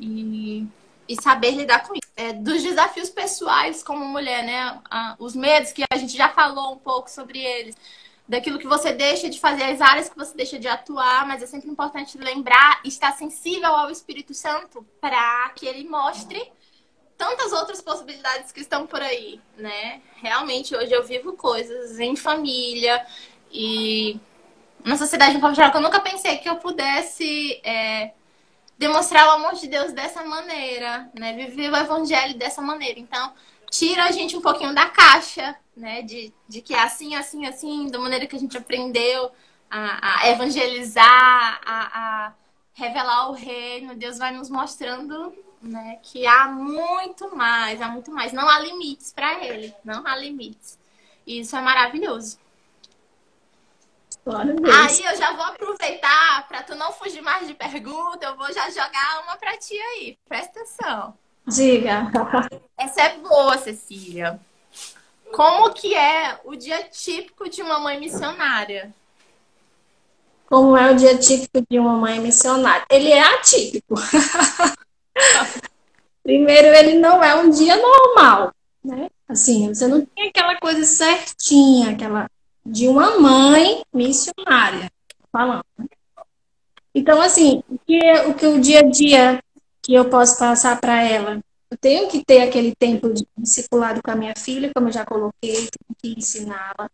E, 0.00 0.66
e 1.06 1.22
saber 1.22 1.50
lidar 1.50 1.86
com 1.86 1.94
isso. 1.94 2.06
É, 2.16 2.32
dos 2.32 2.62
desafios 2.62 3.10
pessoais 3.10 3.82
como 3.82 4.06
mulher, 4.06 4.42
né? 4.42 4.80
os 5.18 5.36
medos 5.36 5.70
que 5.70 5.84
a 5.90 5.96
gente 5.98 6.16
já 6.16 6.30
falou 6.30 6.72
um 6.72 6.78
pouco 6.78 7.10
sobre 7.10 7.38
eles, 7.38 7.76
daquilo 8.28 8.58
que 8.58 8.66
você 8.66 8.92
deixa 8.92 9.30
de 9.30 9.38
fazer, 9.38 9.62
as 9.64 9.80
áreas 9.80 10.08
que 10.08 10.16
você 10.16 10.36
deixa 10.36 10.58
de 10.58 10.66
atuar, 10.66 11.26
mas 11.26 11.42
é 11.42 11.46
sempre 11.46 11.70
importante 11.70 12.18
lembrar 12.18 12.80
estar 12.84 13.12
sensível 13.12 13.74
ao 13.74 13.90
Espírito 13.90 14.34
Santo 14.34 14.84
para 15.00 15.48
que 15.50 15.66
ele 15.66 15.88
mostre 15.88 16.52
tantas 17.16 17.52
outras 17.52 17.80
possibilidades 17.80 18.52
que 18.52 18.60
estão 18.60 18.86
por 18.86 19.00
aí, 19.00 19.40
né? 19.56 20.02
Realmente, 20.16 20.74
hoje 20.74 20.92
eu 20.92 21.04
vivo 21.04 21.32
coisas 21.34 21.98
em 21.98 22.14
família 22.14 23.04
e 23.50 24.20
na 24.84 24.96
sociedade 24.96 25.38
de 25.38 25.44
um 25.44 25.52
que 25.54 25.76
eu 25.76 25.80
nunca 25.80 26.00
pensei 26.00 26.36
que 26.38 26.48
eu 26.48 26.56
pudesse 26.56 27.60
é, 27.64 28.12
demonstrar 28.78 29.26
o 29.28 29.30
amor 29.32 29.54
de 29.54 29.66
Deus 29.66 29.92
dessa 29.92 30.24
maneira, 30.24 31.10
né? 31.14 31.32
Viver 31.32 31.72
o 31.72 31.76
evangelho 31.76 32.36
dessa 32.36 32.60
maneira. 32.60 33.00
Então, 33.00 33.32
tira 33.70 34.04
a 34.04 34.12
gente 34.12 34.36
um 34.36 34.40
pouquinho 34.40 34.74
da 34.74 34.88
caixa, 34.88 35.56
né? 35.76 36.02
De, 36.02 36.32
de 36.48 36.60
que 36.60 36.74
é 36.74 36.80
assim, 36.80 37.14
assim, 37.14 37.46
assim, 37.46 37.90
da 37.90 37.98
maneira 37.98 38.26
que 38.26 38.36
a 38.36 38.38
gente 38.38 38.56
aprendeu 38.56 39.30
a, 39.70 40.22
a 40.22 40.28
evangelizar, 40.30 41.60
a, 41.64 42.26
a 42.26 42.32
revelar 42.74 43.30
o 43.30 43.32
reino. 43.32 43.94
Deus 43.94 44.18
vai 44.18 44.32
nos 44.32 44.50
mostrando 44.50 45.34
né? 45.66 45.98
Que 46.02 46.26
há 46.26 46.46
muito 46.48 47.34
mais, 47.34 47.80
há 47.80 47.88
muito 47.88 48.10
mais. 48.10 48.32
Não 48.32 48.48
há 48.48 48.58
limites 48.60 49.12
para 49.12 49.44
ele, 49.44 49.74
não 49.84 50.06
há 50.06 50.16
limites. 50.16 50.78
E 51.26 51.40
isso 51.40 51.56
é 51.56 51.60
maravilhoso. 51.60 52.38
Aí 54.26 55.04
eu 55.04 55.16
já 55.16 55.32
vou 55.34 55.44
aproveitar 55.44 56.48
para 56.48 56.62
tu 56.62 56.74
não 56.74 56.92
fugir 56.92 57.22
mais 57.22 57.46
de 57.46 57.54
pergunta, 57.54 58.26
eu 58.26 58.36
vou 58.36 58.52
já 58.52 58.68
jogar 58.70 59.22
uma 59.22 59.36
para 59.36 59.56
ti 59.56 59.78
aí. 59.78 60.18
Presta 60.28 60.60
atenção. 60.60 61.16
Diga. 61.46 62.10
Essa 62.76 63.02
é 63.02 63.18
boa, 63.18 63.56
Cecília. 63.58 64.40
Como 65.32 65.72
que 65.72 65.94
é 65.94 66.40
o 66.44 66.56
dia 66.56 66.82
típico 66.84 67.48
de 67.48 67.62
uma 67.62 67.78
mãe 67.78 68.00
missionária? 68.00 68.92
Como 70.46 70.76
é 70.76 70.92
o 70.92 70.96
dia 70.96 71.18
típico 71.18 71.64
de 71.68 71.78
uma 71.78 71.96
mãe 71.96 72.20
missionária? 72.20 72.84
Ele 72.90 73.10
é 73.10 73.22
atípico. 73.22 73.94
Primeiro, 76.22 76.68
ele 76.68 76.98
não 76.98 77.22
é 77.22 77.34
um 77.36 77.50
dia 77.50 77.76
normal, 77.76 78.52
né? 78.84 79.08
Assim, 79.28 79.68
você 79.68 79.86
não 79.86 80.04
tem 80.04 80.28
aquela 80.28 80.56
coisa 80.56 80.84
certinha, 80.84 81.90
aquela 81.90 82.28
de 82.64 82.88
uma 82.88 83.18
mãe 83.18 83.82
missionária, 83.92 84.90
falando. 85.30 85.64
Né? 85.78 85.86
Então, 86.94 87.20
assim, 87.20 87.62
o 87.68 87.78
que, 87.78 88.12
o 88.22 88.34
que 88.34 88.46
o 88.46 88.60
dia 88.60 88.80
a 88.80 88.82
dia 88.82 89.42
que 89.86 89.94
eu 89.94 90.10
posso 90.10 90.36
passar 90.36 90.80
para 90.80 91.00
ela? 91.00 91.40
Eu 91.70 91.78
tenho 91.78 92.08
que 92.08 92.24
ter 92.24 92.42
aquele 92.42 92.74
tempo 92.74 93.12
de 93.14 93.24
discipulado 93.38 94.00
com 94.02 94.10
a 94.10 94.16
minha 94.16 94.34
filha, 94.36 94.72
como 94.74 94.88
eu 94.88 94.92
já 94.92 95.06
coloquei, 95.06 95.54
tenho 95.54 95.96
que 95.96 96.14
ensiná-la. 96.18 96.90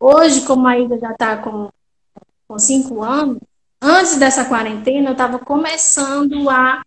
Hoje, 0.00 0.44
como 0.44 0.66
a 0.66 0.76
Ida 0.76 0.98
já 0.98 1.12
está 1.12 1.36
com, 1.36 1.70
com 2.48 2.58
cinco 2.58 3.00
anos, 3.00 3.38
antes 3.80 4.16
dessa 4.16 4.44
quarentena, 4.44 5.10
eu 5.10 5.12
estava 5.12 5.38
começando 5.38 6.50
a 6.50 6.82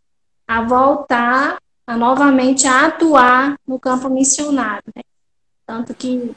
a 0.46 0.62
voltar 0.62 1.58
a 1.86 1.98
novamente 1.98 2.66
a 2.68 2.88
atuar 2.88 3.58
no 3.68 3.80
campo 3.80 4.10
missionário. 4.10 4.84
Né? 4.96 5.04
Tanto 5.66 5.94
que 5.94 6.34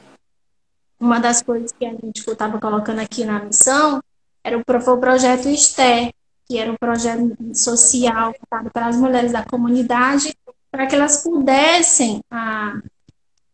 uma 0.99 1.19
das 1.19 1.41
coisas 1.41 1.71
que 1.71 1.85
a 1.85 1.91
gente 1.91 2.17
estava 2.17 2.59
colocando 2.59 2.99
aqui 2.99 3.23
na 3.23 3.43
missão 3.43 4.01
era 4.43 4.57
o, 4.57 4.61
o 4.61 4.97
projeto 4.97 5.47
Esther, 5.47 6.13
que 6.51 6.57
era 6.57 6.69
um 6.69 6.75
projeto 6.75 7.33
social 7.55 8.35
para 8.73 8.87
as 8.87 8.97
mulheres 8.97 9.31
da 9.31 9.41
comunidade, 9.41 10.35
para 10.69 10.85
que 10.85 10.93
elas 10.93 11.23
pudessem, 11.23 12.19
ah, 12.29 12.77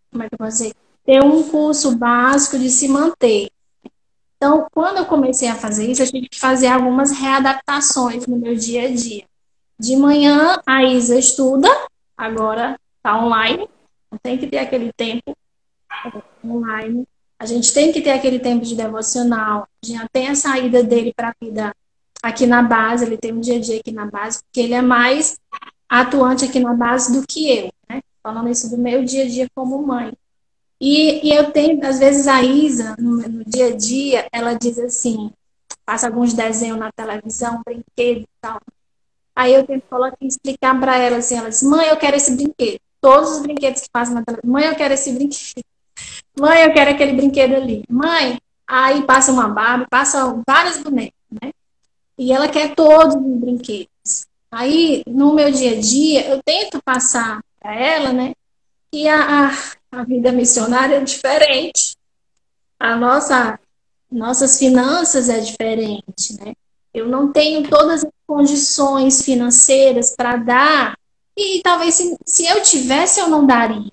como 0.09 0.23
é 0.23 0.27
que 0.27 0.33
eu 0.33 0.39
vou 0.39 0.47
dizer, 0.47 0.73
ter 1.05 1.23
um 1.23 1.47
curso 1.47 1.95
básico 1.95 2.57
de 2.57 2.71
se 2.71 2.87
manter. 2.87 3.51
Então, 4.35 4.65
quando 4.71 4.97
eu 4.97 5.05
comecei 5.05 5.47
a 5.47 5.53
fazer 5.53 5.91
isso, 5.91 6.01
eu 6.01 6.07
tive 6.07 6.27
que 6.27 6.39
fazer 6.39 6.67
algumas 6.69 7.11
readaptações 7.11 8.25
no 8.25 8.35
meu 8.35 8.55
dia 8.55 8.87
a 8.87 8.91
dia. 8.91 9.25
De 9.79 9.95
manhã, 9.95 10.59
a 10.65 10.83
Isa 10.83 11.19
estuda, 11.19 11.69
agora 12.17 12.79
está 12.95 13.23
online, 13.23 13.69
tem 14.23 14.39
que 14.39 14.47
ter 14.47 14.57
aquele 14.57 14.91
tempo 14.91 15.37
online. 16.43 17.07
A 17.37 17.45
gente 17.45 17.71
tem 17.71 17.91
que 17.91 18.01
ter 18.01 18.09
aquele 18.09 18.39
tempo 18.39 18.65
de 18.65 18.75
devocional. 18.75 19.67
Já 19.85 20.07
tem 20.11 20.29
a 20.29 20.35
saída 20.35 20.83
dele 20.83 21.13
para 21.15 21.29
a 21.29 21.35
vida 21.39 21.71
aqui 22.28 22.45
na 22.45 22.61
base, 22.61 23.05
ele 23.05 23.17
tem 23.17 23.34
um 23.34 23.39
dia 23.39 23.55
a 23.55 23.59
dia 23.59 23.80
aqui 23.80 23.91
na 23.91 24.05
base, 24.05 24.39
porque 24.43 24.59
ele 24.59 24.73
é 24.73 24.82
mais 24.82 25.39
atuante 25.88 26.43
aqui 26.43 26.59
na 26.59 26.73
base 26.73 27.13
do 27.13 27.25
que 27.25 27.49
eu, 27.49 27.71
né? 27.89 28.01
Falando 28.21 28.49
isso 28.49 28.69
do 28.69 28.78
meu 28.78 29.03
dia 29.05 29.23
a 29.23 29.28
dia 29.28 29.47
como 29.55 29.82
mãe. 29.82 30.11
E, 30.80 31.25
e 31.25 31.34
eu 31.34 31.51
tenho, 31.51 31.84
às 31.88 31.97
vezes, 31.99 32.28
a 32.28 32.43
Isa, 32.43 32.95
no, 32.99 33.17
no 33.17 33.45
dia 33.45 33.67
a 33.67 33.75
dia, 33.75 34.28
ela 34.32 34.53
diz 34.53 34.78
assim, 34.78 35.32
passa 35.86 36.07
alguns 36.07 36.34
desenhos 36.34 36.78
na 36.78 36.91
televisão, 36.91 37.61
brinquedo 37.65 38.21
e 38.21 38.28
tal. 38.41 38.59
Aí 39.34 39.53
eu 39.53 39.65
tenho 39.65 39.82
que 39.82 40.25
explicar 40.28 40.78
para 40.80 40.97
ela 40.97 41.17
assim, 41.17 41.38
ela 41.38 41.49
diz, 41.49 41.63
mãe, 41.63 41.88
eu 41.88 41.95
quero 41.95 42.17
esse 42.17 42.36
brinquedo. 42.36 42.80
Todos 42.99 43.32
os 43.32 43.39
brinquedos 43.39 43.82
que 43.82 43.89
passam 43.89 44.15
na 44.15 44.23
televisão, 44.23 44.51
mãe, 44.51 44.65
eu 44.65 44.75
quero 44.75 44.93
esse 44.93 45.11
brinquedo. 45.13 45.63
Mãe, 46.39 46.61
eu 46.61 46.73
quero 46.73 46.91
aquele 46.91 47.13
brinquedo 47.13 47.55
ali. 47.55 47.84
Mãe, 47.89 48.39
aí 48.67 49.01
passa 49.03 49.32
uma 49.32 49.47
Barbie, 49.47 49.88
passa 49.89 50.39
vários 50.47 50.78
bonecos, 50.78 51.11
né? 51.11 51.16
E 52.18 52.32
ela 52.32 52.49
quer 52.49 52.74
todos 52.74 53.15
os 53.15 53.39
brinquedos. 53.39 54.26
Aí, 54.51 55.03
no 55.05 55.34
meu 55.34 55.51
dia 55.51 55.78
a 55.78 55.80
dia, 55.80 56.28
eu 56.30 56.41
tento 56.43 56.82
passar 56.84 57.41
para 57.59 57.76
ela, 57.76 58.13
né? 58.13 58.34
Que 58.91 59.07
a, 59.07 59.51
a, 59.91 60.03
vida 60.03 60.32
missionária 60.32 60.95
é 60.95 61.03
diferente. 61.03 61.95
A 62.80 62.95
nossa, 62.95 63.59
nossas 64.09 64.57
finanças 64.57 65.30
é 65.30 65.39
diferente, 65.39 66.34
né? 66.39 66.53
Eu 66.93 67.07
não 67.07 67.32
tenho 67.32 67.70
todas 67.70 68.03
as 68.03 68.11
condições 68.26 69.22
financeiras 69.24 70.15
para 70.15 70.38
dar, 70.38 70.97
e 71.38 71.61
talvez 71.61 71.93
se, 71.93 72.18
se 72.26 72.45
eu 72.47 72.63
tivesse, 72.63 73.20
eu 73.20 73.30
não 73.30 73.45
daria. 73.45 73.91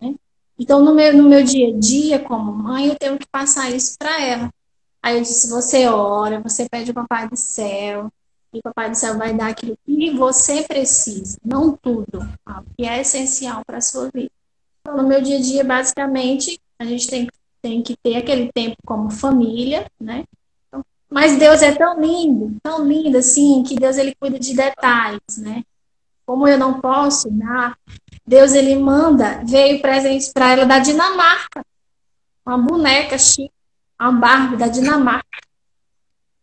Né? 0.00 0.14
Então, 0.58 0.82
no 0.82 0.94
meu, 0.94 1.14
no 1.14 1.28
meu 1.28 1.44
dia 1.44 1.68
a 1.68 1.78
dia, 1.78 2.18
como 2.18 2.50
mãe, 2.50 2.86
eu 2.86 2.96
tenho 2.96 3.18
que 3.18 3.26
passar 3.26 3.70
isso 3.70 3.96
para 3.98 4.22
ela. 4.22 4.50
Aí 5.06 5.18
eu 5.18 5.22
disse: 5.22 5.48
você 5.48 5.86
ora, 5.86 6.40
você 6.40 6.68
pede 6.68 6.90
ao 6.90 6.94
Papai 6.96 7.28
do 7.28 7.36
céu, 7.36 8.10
e 8.52 8.58
o 8.58 8.62
Papai 8.62 8.90
do 8.90 8.96
céu 8.96 9.16
vai 9.16 9.32
dar 9.32 9.50
aquilo 9.50 9.78
que 9.86 10.10
você 10.10 10.62
precisa, 10.62 11.38
não 11.44 11.76
tudo, 11.76 12.28
o 12.44 12.74
que 12.76 12.84
é 12.84 13.00
essencial 13.02 13.62
para 13.64 13.78
a 13.78 13.80
sua 13.80 14.10
vida. 14.12 14.32
Então, 14.80 14.96
no 14.96 15.06
meu 15.06 15.22
dia 15.22 15.38
a 15.38 15.40
dia, 15.40 15.62
basicamente, 15.62 16.60
a 16.76 16.84
gente 16.84 17.06
tem, 17.06 17.28
tem 17.62 17.82
que 17.84 17.96
ter 17.96 18.16
aquele 18.16 18.50
tempo 18.50 18.78
como 18.84 19.08
família, 19.08 19.86
né? 20.00 20.24
Mas 21.08 21.38
Deus 21.38 21.62
é 21.62 21.72
tão 21.72 22.00
lindo, 22.00 22.56
tão 22.60 22.84
lindo 22.84 23.16
assim, 23.16 23.62
que 23.62 23.76
Deus 23.76 23.98
ele 23.98 24.12
cuida 24.18 24.40
de 24.40 24.56
detalhes, 24.56 25.38
né? 25.38 25.62
Como 26.26 26.48
eu 26.48 26.58
não 26.58 26.80
posso 26.80 27.30
dar, 27.30 27.78
Deus 28.26 28.54
ele 28.54 28.74
manda, 28.74 29.40
veio 29.44 29.80
presente 29.80 30.32
para 30.32 30.50
ela 30.50 30.64
da 30.64 30.80
Dinamarca. 30.80 31.64
Uma 32.44 32.58
boneca 32.58 33.16
chique, 33.16 33.52
uma 34.00 34.12
Barbie 34.12 34.56
da 34.56 34.68
Dinamarca. 34.68 35.26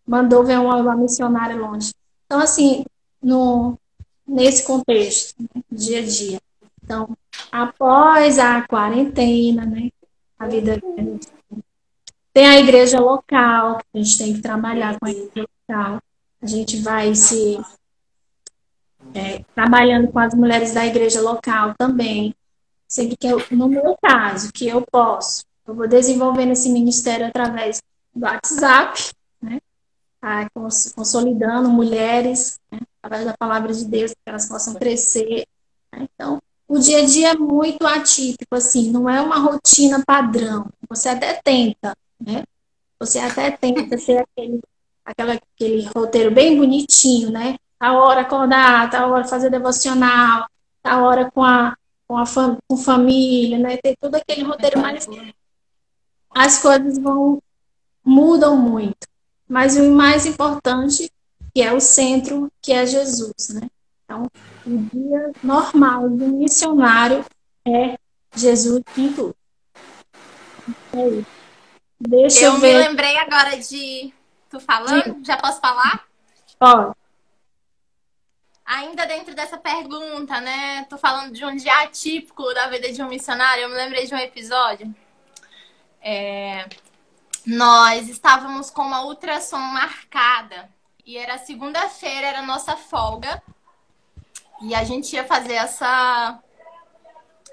Mandou 0.06 0.44
ver 0.44 0.60
uma, 0.60 0.76
uma 0.76 0.96
missionária 0.96 1.56
longe. 1.56 1.94
Então, 2.26 2.40
assim, 2.40 2.86
no, 3.22 3.78
nesse 4.28 4.66
contexto, 4.66 5.36
né, 5.40 5.62
dia 5.72 6.00
a 6.00 6.06
dia. 6.06 6.42
Então, 6.84 7.16
após 7.52 8.38
a 8.40 8.62
quarentena, 8.68 9.66
né? 9.66 9.90
A 10.38 10.48
vida 10.48 10.82
tem 12.34 12.48
a 12.48 12.60
igreja 12.60 13.00
local, 13.00 13.78
a 13.94 13.98
gente 13.98 14.18
tem 14.18 14.34
que 14.34 14.42
trabalhar 14.42 15.00
com 15.00 15.06
a 15.06 15.12
igreja 15.12 15.48
local. 15.70 16.02
A 16.42 16.46
gente 16.46 16.82
vai 16.82 17.16
se 17.16 17.58
é, 19.14 19.44
trabalhando 19.54 20.12
com 20.12 20.20
as 20.20 20.34
mulheres 20.34 20.74
da 20.74 20.86
igreja 20.86 21.22
local 21.22 21.74
também. 21.78 22.36
Sei 22.88 23.16
que 23.16 23.28
eu, 23.28 23.42
no 23.52 23.68
meu 23.70 23.98
caso, 24.02 24.52
que 24.52 24.68
eu 24.68 24.82
posso, 24.82 25.46
eu 25.68 25.74
vou 25.74 25.88
desenvolvendo 25.88 26.52
esse 26.52 26.70
ministério 26.70 27.28
através 27.28 27.82
do 28.14 28.26
WhatsApp, 28.26 29.12
né? 29.42 29.60
Ah, 30.22 30.48
consolidando 30.96 31.70
mulheres, 31.70 32.60
né? 32.72 32.80
através 33.02 33.26
da 33.26 33.38
palavra 33.38 33.74
de 33.74 33.86
Deus, 33.86 34.12
que 34.12 34.18
elas 34.26 34.48
possam 34.48 34.74
crescer. 34.76 35.46
Né? 35.92 36.08
Então, 36.14 36.42
o 36.68 36.80
dia 36.80 37.00
a 37.00 37.06
dia 37.06 37.30
é 37.32 37.36
muito 37.36 37.86
atípico, 37.86 38.56
assim, 38.56 38.90
não 38.90 39.10
é 39.10 39.22
uma 39.22 39.38
rotina 39.38 40.04
padrão. 40.06 40.68
Você 40.90 41.10
até 41.10 41.34
tenta, 41.44 41.96
né? 42.20 42.44
Você 43.00 43.20
até 43.20 43.52
tenta 43.52 43.98
ser 43.98 44.24
aquele, 44.24 44.62
aquela, 45.04 45.34
aquele 45.34 45.90
roteiro 45.96 46.32
bem 46.32 46.58
bonitinho, 46.58 47.30
né? 47.32 47.56
A 47.80 47.94
hora 47.94 48.22
acordar, 48.22 48.96
a 48.96 49.08
hora 49.08 49.26
fazer 49.26 49.50
devocional, 49.50 50.48
a 50.84 51.04
hora 51.04 51.30
com 51.30 51.44
a, 51.44 51.76
com 52.08 52.18
a 52.18 52.26
fam, 52.26 52.58
com 52.68 52.78
família, 52.78 53.60
né? 53.60 53.78
Ter 53.78 53.98
todo 54.00 54.16
aquele 54.16 54.44
roteiro 54.44 54.80
mais. 54.80 55.06
As 56.36 56.60
coisas 56.62 56.98
vão 56.98 57.42
mudam 58.04 58.58
muito. 58.58 59.08
Mas 59.48 59.78
o 59.78 59.92
mais 59.92 60.26
importante, 60.26 61.12
que 61.54 61.62
é 61.62 61.72
o 61.72 61.80
centro, 61.80 62.52
que 62.62 62.74
é 62.74 62.86
Jesus, 62.86 63.50
né? 63.50 63.70
Então, 64.04 64.28
o 64.66 64.78
dia 64.78 65.32
normal 65.44 66.10
do 66.10 66.28
missionário 66.28 67.26
é 67.66 67.98
Jesus 68.36 68.82
em 68.98 69.14
tudo. 69.14 69.36
É 70.94 71.08
isso. 71.08 71.28
Deixa 72.00 72.46
eu, 72.46 72.54
eu 72.54 72.60
ver. 72.60 72.78
me 72.78 72.88
lembrei 72.88 73.18
agora 73.18 73.58
de. 73.58 74.14
Tu 74.50 74.60
falando? 74.60 75.04
Sim. 75.04 75.24
Já 75.24 75.38
posso 75.38 75.60
falar? 75.60 76.06
Pode. 76.60 76.96
Ainda 78.66 79.06
dentro 79.06 79.36
dessa 79.36 79.58
pergunta, 79.58 80.40
né? 80.42 80.86
Tô 80.86 80.98
falando 80.98 81.34
de 81.34 81.44
um 81.46 81.56
dia 81.56 81.84
atípico 81.84 82.54
da 82.54 82.68
vida 82.68 82.92
de 82.92 83.02
um 83.02 83.10
missionário. 83.10 83.64
Eu 83.64 83.70
me 83.70 83.76
lembrei 83.76 84.06
de 84.06 84.14
um 84.14 84.18
episódio. 84.18 84.94
É... 86.04 86.68
Nós 87.46 88.10
estávamos 88.10 88.70
com 88.70 88.82
uma 88.82 89.06
ultrassom 89.06 89.58
marcada. 89.58 90.70
E 91.06 91.18
era 91.18 91.38
segunda-feira, 91.38 92.28
era 92.28 92.42
nossa 92.42 92.78
folga. 92.78 93.42
E 94.62 94.74
a 94.76 94.84
gente 94.84 95.14
ia 95.14 95.26
fazer 95.26 95.54
essa 95.54 96.40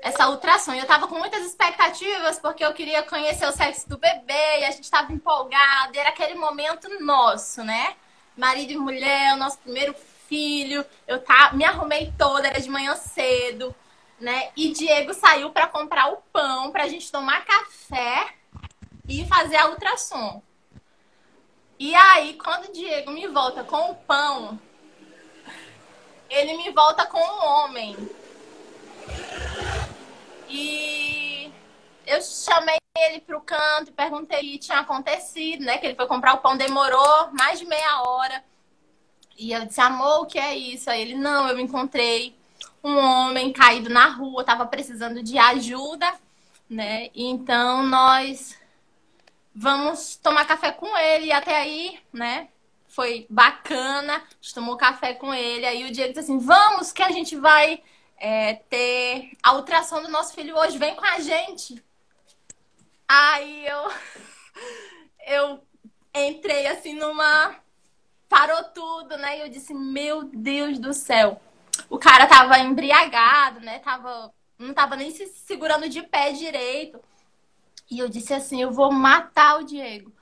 essa 0.03 0.31
ultrassom. 0.31 0.73
Eu 0.73 0.87
tava 0.87 1.07
com 1.07 1.19
muitas 1.19 1.45
expectativas 1.45 2.39
porque 2.39 2.65
eu 2.65 2.73
queria 2.73 3.03
conhecer 3.03 3.47
o 3.47 3.53
sexo 3.53 3.89
do 3.89 3.99
bebê 3.99 4.61
e 4.61 4.65
a 4.65 4.71
gente 4.71 4.91
tava 4.91 5.13
empolgado. 5.13 5.99
Era 5.99 6.09
aquele 6.09 6.35
momento 6.35 6.89
nosso, 7.01 7.63
né? 7.63 7.95
Marido 8.37 8.73
e 8.73 8.79
mulher, 8.79 9.35
o 9.35 9.37
nosso 9.37 9.59
primeiro 9.59 9.95
filho. 10.29 10.85
Eu 11.07 11.21
tá, 11.21 11.53
me 11.53 11.65
arrumei 11.65 12.13
toda, 12.17 12.49
era 12.49 12.61
de 12.61 12.71
manhã 12.71 12.95
cedo, 12.97 13.75
né? 14.19 14.51
E 14.57 14.73
Diego 14.73 15.13
saiu 15.13 15.51
para 15.51 15.67
comprar 15.67 16.11
o 16.13 16.19
pão 16.33 16.71
pra 16.71 16.89
gente 16.89 17.11
tomar 17.13 17.45
café 17.45 18.40
e 19.11 19.27
fazer 19.27 19.57
a 19.57 19.69
ultrassom. 19.69 20.41
E 21.79 21.95
aí, 21.95 22.35
quando 22.35 22.67
o 22.67 22.73
Diego 22.73 23.11
me 23.11 23.27
volta 23.27 23.65
com 23.65 23.91
o 23.91 23.95
pão, 23.95 24.59
ele 26.29 26.57
me 26.57 26.71
volta 26.71 27.05
com 27.07 27.19
um 27.19 27.45
homem 27.45 27.97
e 30.49 31.53
eu 32.07 32.23
chamei 32.23 32.77
ele 32.97 33.21
pro 33.21 33.41
canto 33.41 33.93
perguntei 33.93 34.39
o 34.39 34.43
que 34.43 34.59
tinha 34.59 34.79
acontecido, 34.79 35.65
né? 35.65 35.79
Que 35.79 35.87
ele 35.87 35.97
foi 35.97 36.07
comprar 36.07 36.35
o 36.35 36.39
pão, 36.39 36.57
demorou 36.57 37.31
mais 37.33 37.59
de 37.59 37.67
meia 37.67 38.03
hora. 38.03 38.45
E 39.39 39.53
eu 39.53 39.65
disse, 39.65 39.81
amor, 39.81 40.21
o 40.21 40.27
que 40.27 40.39
é 40.39 40.55
isso? 40.55 40.91
Aí 40.91 41.01
ele, 41.01 41.15
não, 41.15 41.49
eu 41.49 41.59
encontrei 41.59 42.37
um 42.85 42.97
homem 42.97 43.53
caído 43.53 43.89
na 43.89 44.09
rua, 44.09 44.45
tava 44.45 44.67
precisando 44.67 45.23
de 45.23 45.39
ajuda, 45.39 46.13
né? 46.69 47.09
Então 47.15 47.83
nós 47.83 48.60
vamos 49.55 50.17
tomar 50.17 50.47
café 50.47 50.73
com 50.73 50.97
ele. 50.97 51.27
E 51.27 51.33
até 51.33 51.57
aí, 51.57 51.99
né? 52.13 52.49
Foi 52.89 53.27
bacana. 53.31 54.17
A 54.17 54.21
gente 54.41 54.55
tomou 54.55 54.77
café 54.77 55.15
com 55.15 55.33
ele. 55.33 55.67
Aí 55.67 55.85
o 55.85 55.93
Diego 55.93 56.13
disse 56.13 56.21
assim: 56.21 56.39
vamos 56.39 56.93
que 56.93 57.03
a 57.03 57.11
gente 57.11 57.37
vai 57.37 57.83
é, 58.17 58.55
ter 58.55 59.33
a 59.43 59.55
ultrassom 59.55 60.03
do 60.03 60.09
nosso 60.09 60.35
filho 60.35 60.57
hoje, 60.57 60.79
vem 60.79 60.95
com 60.95 61.05
a 61.05 61.19
gente. 61.21 61.83
Aí 63.09 63.67
eu, 63.67 63.93
eu 65.27 65.65
entrei 66.15 66.67
assim 66.67 66.95
numa. 66.95 67.57
Parou 68.29 68.63
tudo, 68.65 69.17
né? 69.17 69.39
E 69.39 69.41
eu 69.41 69.49
disse: 69.49 69.75
Meu 69.75 70.25
Deus 70.25 70.79
do 70.79 70.93
céu. 70.93 71.41
O 71.89 71.99
cara 71.99 72.27
tava 72.27 72.59
embriagado, 72.59 73.61
né? 73.61 73.79
Tava, 73.81 74.33
não 74.59 74.75
tava 74.75 74.95
nem 74.97 75.11
se 75.11 75.27
segurando 75.27 75.89
de 75.89 76.03
pé 76.03 76.33
direito. 76.33 77.01
E 77.91 77.99
eu 77.99 78.09
disse 78.09 78.33
assim: 78.33 78.63
Eu 78.63 78.71
vou 78.71 78.93
matar 78.93 79.61
o 79.61 79.65
Diego. 79.65 80.13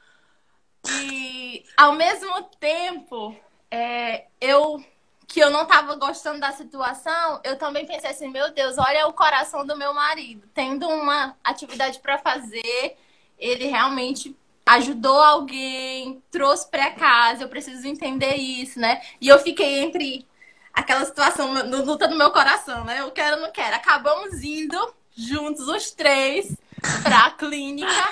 E 0.89 1.65
ao 1.77 1.93
mesmo 1.93 2.43
tempo, 2.59 3.37
é, 3.71 4.27
eu 4.41 4.83
que 5.27 5.41
eu 5.41 5.51
não 5.51 5.65
estava 5.65 5.95
gostando 5.97 6.41
da 6.41 6.53
situação, 6.53 7.39
eu 7.45 7.59
também 7.59 7.85
pensei 7.85 8.09
assim, 8.09 8.29
meu 8.29 8.51
Deus, 8.51 8.79
olha 8.79 9.07
o 9.07 9.13
coração 9.13 9.67
do 9.67 9.77
meu 9.77 9.93
marido, 9.93 10.49
tendo 10.55 10.89
uma 10.89 11.37
atividade 11.45 12.01
para 12.01 12.17
fazer, 12.17 12.97
ele 13.39 13.67
realmente 13.67 14.35
ajudou 14.65 15.21
alguém, 15.21 16.23
trouxe 16.31 16.71
para 16.71 16.93
casa, 16.93 17.45
eu 17.45 17.49
preciso 17.49 17.87
entender 17.87 18.37
isso, 18.37 18.81
né? 18.81 19.03
E 19.21 19.29
eu 19.29 19.39
fiquei 19.39 19.81
entre 19.81 20.27
aquela 20.73 21.05
situação 21.05 21.53
luta 21.85 22.09
no 22.09 22.17
meu 22.17 22.31
coração, 22.31 22.85
né? 22.85 23.01
Eu 23.01 23.11
quero, 23.11 23.39
não 23.39 23.53
quero. 23.53 23.77
Acabamos 23.77 24.43
indo 24.43 24.95
juntos 25.15 25.69
os 25.69 25.91
três 25.91 26.57
para 27.03 27.27
a 27.27 27.31
clínica. 27.31 28.09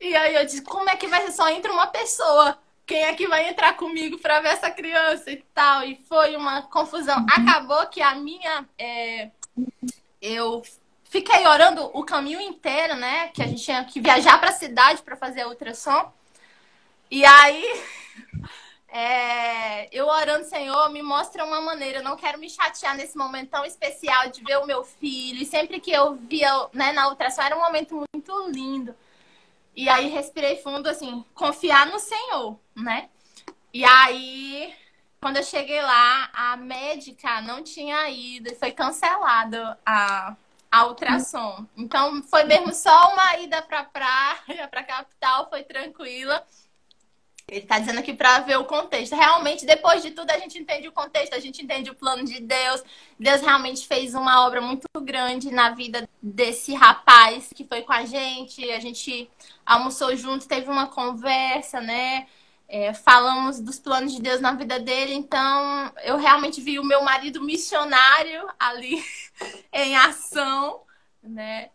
E 0.00 0.14
aí 0.14 0.34
eu 0.34 0.44
disse, 0.44 0.62
como 0.62 0.88
é 0.88 0.96
que 0.96 1.08
vai 1.08 1.26
ser 1.26 1.32
só 1.32 1.48
entre 1.48 1.70
uma 1.70 1.88
pessoa? 1.88 2.58
quem 2.88 3.04
é 3.04 3.14
que 3.14 3.28
vai 3.28 3.46
entrar 3.50 3.76
comigo 3.76 4.18
para 4.18 4.40
ver 4.40 4.48
essa 4.48 4.70
criança 4.70 5.30
e 5.30 5.36
tal. 5.54 5.84
E 5.84 5.96
foi 6.08 6.34
uma 6.34 6.62
confusão. 6.62 7.24
Acabou 7.30 7.86
que 7.88 8.00
a 8.00 8.14
minha. 8.14 8.66
É, 8.78 9.30
eu 10.22 10.62
fiquei 11.04 11.46
orando 11.46 11.90
o 11.92 12.02
caminho 12.02 12.40
inteiro, 12.40 12.96
né? 12.96 13.28
Que 13.28 13.42
a 13.42 13.46
gente 13.46 13.62
tinha 13.62 13.84
que 13.84 14.00
viajar 14.00 14.38
para 14.40 14.48
a 14.48 14.54
cidade 14.54 15.02
para 15.02 15.16
fazer 15.16 15.42
a 15.42 15.48
ultrassom. 15.48 16.10
E 17.10 17.24
aí. 17.26 17.82
É, 18.90 19.94
eu 19.94 20.06
orando, 20.06 20.44
Senhor, 20.44 20.88
me 20.90 21.02
mostra 21.02 21.44
uma 21.44 21.60
maneira. 21.60 21.98
Eu 21.98 22.04
não 22.04 22.16
quero 22.16 22.38
me 22.38 22.48
chatear 22.48 22.96
nesse 22.96 23.16
momento 23.16 23.50
tão 23.50 23.64
especial 23.64 24.30
de 24.30 24.42
ver 24.42 24.58
o 24.58 24.66
meu 24.66 24.82
filho. 24.82 25.42
E 25.42 25.46
sempre 25.46 25.78
que 25.80 25.90
eu 25.90 26.14
via 26.14 26.50
né, 26.72 26.92
na 26.92 27.08
ultrassom, 27.08 27.42
era 27.42 27.56
um 27.56 27.60
momento 27.60 28.02
muito 28.14 28.48
lindo. 28.48 28.94
E 29.76 29.88
aí 29.88 30.08
respirei 30.08 30.56
fundo, 30.56 30.88
assim, 30.88 31.24
confiar 31.34 31.86
no 31.86 32.00
Senhor, 32.00 32.58
né? 32.74 33.08
E 33.72 33.84
aí, 33.84 34.74
quando 35.20 35.36
eu 35.36 35.44
cheguei 35.44 35.80
lá, 35.80 36.30
a 36.32 36.56
médica 36.56 37.40
não 37.42 37.62
tinha 37.62 38.08
ido 38.10 38.50
e 38.50 38.56
foi 38.56 38.72
cancelado 38.72 39.56
a, 39.86 40.34
a 40.70 40.86
ultrassom. 40.86 41.64
Então, 41.76 42.22
foi 42.24 42.44
mesmo 42.44 42.74
só 42.74 43.12
uma 43.12 43.36
ida 43.38 43.62
pra 43.62 43.84
praia, 43.84 44.66
pra 44.68 44.82
capital, 44.82 45.48
foi 45.48 45.62
tranquila. 45.62 46.44
Ele 47.48 47.60
está 47.60 47.78
dizendo 47.78 47.98
aqui 47.98 48.12
para 48.12 48.40
ver 48.40 48.58
o 48.58 48.64
contexto. 48.64 49.16
Realmente, 49.16 49.64
depois 49.64 50.02
de 50.02 50.10
tudo, 50.10 50.30
a 50.30 50.38
gente 50.38 50.58
entende 50.58 50.86
o 50.86 50.92
contexto, 50.92 51.32
a 51.34 51.40
gente 51.40 51.62
entende 51.62 51.90
o 51.90 51.94
plano 51.94 52.22
de 52.22 52.40
Deus. 52.40 52.84
Deus 53.18 53.40
realmente 53.40 53.86
fez 53.86 54.14
uma 54.14 54.46
obra 54.46 54.60
muito 54.60 54.86
grande 55.00 55.50
na 55.50 55.70
vida 55.70 56.06
desse 56.22 56.74
rapaz 56.74 57.48
que 57.54 57.64
foi 57.64 57.80
com 57.80 57.92
a 57.92 58.04
gente. 58.04 58.70
A 58.70 58.78
gente 58.80 59.30
almoçou 59.64 60.14
junto, 60.14 60.46
teve 60.46 60.68
uma 60.68 60.88
conversa, 60.88 61.80
né? 61.80 62.26
É, 62.68 62.92
falamos 62.92 63.60
dos 63.60 63.78
planos 63.78 64.12
de 64.12 64.20
Deus 64.20 64.42
na 64.42 64.52
vida 64.52 64.78
dele. 64.78 65.14
Então, 65.14 65.90
eu 66.04 66.18
realmente 66.18 66.60
vi 66.60 66.78
o 66.78 66.84
meu 66.84 67.02
marido 67.02 67.42
missionário 67.42 68.46
ali 68.60 69.02
em 69.72 69.96
ação, 69.96 70.82
né? 71.22 71.70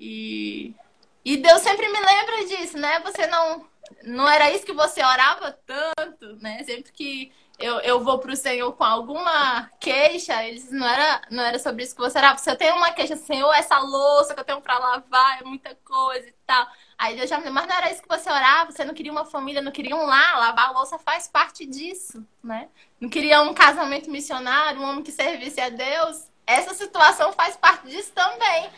E, 0.00 0.74
e 1.22 1.36
Deus 1.36 1.60
sempre 1.60 1.86
me 1.86 2.00
lembra 2.00 2.46
disso, 2.46 2.78
né? 2.78 2.98
Você 3.00 3.26
não 3.26 3.66
não 4.04 4.28
era 4.28 4.50
isso 4.50 4.64
que 4.64 4.72
você 4.72 5.02
orava 5.02 5.58
tanto, 5.66 6.36
né? 6.42 6.62
Sempre 6.64 6.92
que 6.92 7.32
eu, 7.58 7.80
eu 7.80 8.00
vou 8.00 8.18
para 8.18 8.32
o 8.32 8.36
Senhor 8.36 8.72
com 8.72 8.84
alguma 8.84 9.68
queixa, 9.80 10.44
eles 10.44 10.70
não 10.70 10.86
era, 10.86 11.22
não 11.28 11.42
era 11.42 11.58
sobre 11.58 11.82
isso 11.82 11.94
que 11.94 12.00
você 12.00 12.16
orava. 12.16 12.38
Se 12.38 12.48
eu 12.48 12.56
tenho 12.56 12.76
uma 12.76 12.92
queixa, 12.92 13.16
Senhor, 13.16 13.52
essa 13.52 13.78
louça 13.80 14.32
que 14.32 14.40
eu 14.40 14.44
tenho 14.44 14.60
para 14.60 14.78
lavar 14.78 15.40
é 15.40 15.44
muita 15.44 15.74
coisa 15.84 16.28
e 16.28 16.34
tal. 16.46 16.66
Aí 16.96 17.16
Deus 17.16 17.28
já 17.28 17.40
me 17.40 17.50
mas 17.50 17.66
não 17.66 17.74
era 17.76 17.90
isso 17.90 18.02
que 18.02 18.08
você 18.08 18.30
orava, 18.30 18.70
você 18.70 18.84
não 18.84 18.94
queria 18.94 19.10
uma 19.10 19.24
família, 19.24 19.60
não 19.60 19.72
queria 19.72 19.96
um 19.96 20.06
lar, 20.06 20.38
lavar 20.38 20.68
a 20.68 20.70
louça 20.70 20.98
faz 20.98 21.26
parte 21.26 21.66
disso, 21.66 22.24
né? 22.42 22.68
Não 23.00 23.08
queria 23.08 23.42
um 23.42 23.52
casamento 23.52 24.10
missionário, 24.10 24.80
um 24.80 24.88
homem 24.88 25.02
que 25.02 25.12
servisse 25.12 25.60
a 25.60 25.68
Deus. 25.68 26.28
Essa 26.46 26.74
situação 26.74 27.32
faz 27.32 27.56
parte 27.56 27.88
disso 27.88 28.12
também. 28.12 28.70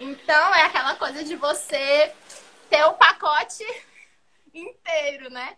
Então 0.00 0.54
é 0.54 0.62
aquela 0.62 0.96
coisa 0.96 1.22
de 1.22 1.36
você 1.36 2.12
ter 2.68 2.84
o 2.84 2.94
pacote 2.94 3.64
inteiro, 4.58 5.30
né? 5.30 5.56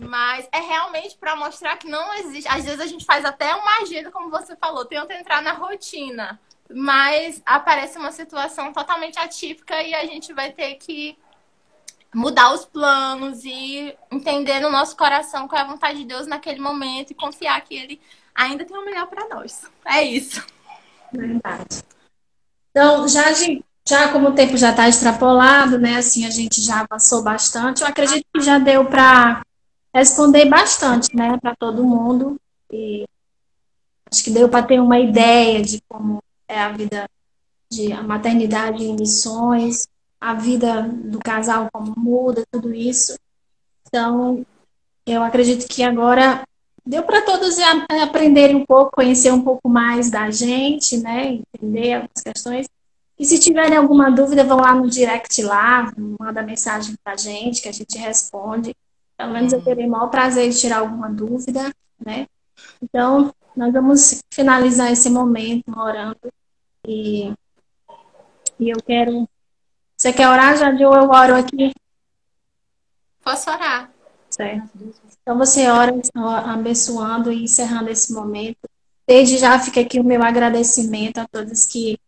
Mas 0.00 0.48
é 0.52 0.60
realmente 0.60 1.16
para 1.16 1.34
mostrar 1.36 1.76
que 1.76 1.88
não 1.88 2.14
existe. 2.14 2.48
Às 2.48 2.64
vezes 2.64 2.80
a 2.80 2.86
gente 2.86 3.04
faz 3.04 3.24
até 3.24 3.54
uma 3.54 3.82
agenda, 3.82 4.10
como 4.10 4.30
você 4.30 4.54
falou, 4.56 4.84
tenta 4.84 5.14
entrar 5.14 5.40
na 5.42 5.52
rotina, 5.52 6.38
mas 6.70 7.42
aparece 7.46 7.98
uma 7.98 8.12
situação 8.12 8.72
totalmente 8.72 9.18
atípica 9.18 9.82
e 9.82 9.94
a 9.94 10.04
gente 10.04 10.32
vai 10.32 10.52
ter 10.52 10.74
que 10.74 11.18
mudar 12.14 12.52
os 12.52 12.64
planos 12.64 13.44
e 13.44 13.96
entender 14.10 14.60
no 14.60 14.70
nosso 14.70 14.96
coração 14.96 15.46
qual 15.46 15.60
é 15.60 15.64
a 15.64 15.68
vontade 15.68 15.98
de 15.98 16.04
Deus 16.04 16.26
naquele 16.26 16.60
momento 16.60 17.10
e 17.10 17.14
confiar 17.14 17.60
que 17.62 17.74
Ele 17.74 18.00
ainda 18.34 18.64
tem 18.64 18.76
o 18.76 18.84
melhor 18.84 19.06
para 19.06 19.28
nós. 19.28 19.70
É 19.84 20.02
isso. 20.02 20.44
Verdade. 21.12 21.82
Então, 22.70 23.08
já, 23.08 23.32
já 23.88 24.12
como 24.12 24.28
o 24.28 24.34
tempo 24.34 24.56
já 24.56 24.70
está 24.70 24.86
extrapolado, 24.86 25.78
né? 25.78 25.96
Assim, 25.96 26.26
a 26.26 26.30
gente 26.30 26.60
já 26.60 26.80
avançou 26.80 27.22
bastante. 27.22 27.80
Eu 27.80 27.88
acredito 27.88 28.26
que 28.34 28.42
já 28.42 28.58
deu 28.58 28.84
para 28.84 29.42
responder 29.94 30.44
bastante, 30.44 31.16
né? 31.16 31.38
Para 31.40 31.56
todo 31.56 31.82
mundo. 31.82 32.38
E 32.70 33.06
acho 34.10 34.22
que 34.22 34.30
deu 34.30 34.48
para 34.48 34.66
ter 34.66 34.78
uma 34.78 34.98
ideia 34.98 35.62
de 35.62 35.80
como 35.88 36.22
é 36.46 36.60
a 36.60 36.70
vida 36.70 37.08
de 37.70 37.92
a 37.92 38.02
maternidade 38.02 38.84
em 38.84 38.94
missões, 38.94 39.88
a 40.20 40.34
vida 40.34 40.82
do 40.82 41.18
casal 41.18 41.68
como 41.72 41.94
muda, 41.96 42.44
tudo 42.50 42.74
isso. 42.74 43.16
Então, 43.86 44.44
eu 45.06 45.22
acredito 45.22 45.66
que 45.66 45.82
agora 45.82 46.42
deu 46.84 47.02
para 47.02 47.22
todos 47.22 47.56
aprenderem 48.02 48.56
um 48.56 48.66
pouco, 48.66 48.92
conhecer 48.92 49.32
um 49.32 49.42
pouco 49.42 49.66
mais 49.66 50.10
da 50.10 50.30
gente, 50.30 50.98
né? 50.98 51.40
Entender 51.54 51.94
algumas 51.94 52.22
questões. 52.22 52.66
E 53.18 53.24
se 53.24 53.38
tiverem 53.38 53.76
alguma 53.76 54.10
dúvida, 54.10 54.44
vão 54.44 54.58
lá 54.58 54.74
no 54.74 54.88
direct 54.88 55.42
lá, 55.42 55.92
manda 56.20 56.42
mensagem 56.42 56.94
para 57.02 57.14
a 57.14 57.16
gente, 57.16 57.60
que 57.60 57.68
a 57.68 57.72
gente 57.72 57.98
responde. 57.98 58.74
Pelo 59.16 59.32
menos 59.32 59.52
eu 59.52 59.62
terei 59.62 59.86
o 59.86 59.90
maior 59.90 60.08
prazer 60.08 60.50
de 60.50 60.58
tirar 60.58 60.78
alguma 60.78 61.10
dúvida, 61.10 61.72
né? 62.04 62.26
Então, 62.80 63.34
nós 63.56 63.72
vamos 63.72 64.22
finalizar 64.32 64.92
esse 64.92 65.10
momento 65.10 65.76
orando. 65.76 66.32
E, 66.86 67.32
e 68.60 68.70
eu 68.70 68.80
quero 68.80 69.28
você 69.98 70.12
quer 70.12 70.28
orar, 70.28 70.56
Jade, 70.56 70.84
ou 70.84 70.94
eu 70.94 71.10
oro 71.10 71.34
aqui? 71.34 71.74
Posso 73.24 73.50
orar. 73.50 73.90
Certo. 74.30 74.70
Então 75.20 75.36
você 75.36 75.68
ora 75.68 75.92
abençoando 76.46 77.32
e 77.32 77.42
encerrando 77.42 77.90
esse 77.90 78.12
momento. 78.12 78.58
Desde 79.04 79.38
já 79.38 79.58
fica 79.58 79.80
aqui 79.80 79.98
o 79.98 80.04
meu 80.04 80.22
agradecimento 80.22 81.18
a 81.18 81.26
todos 81.26 81.66
que 81.66 81.98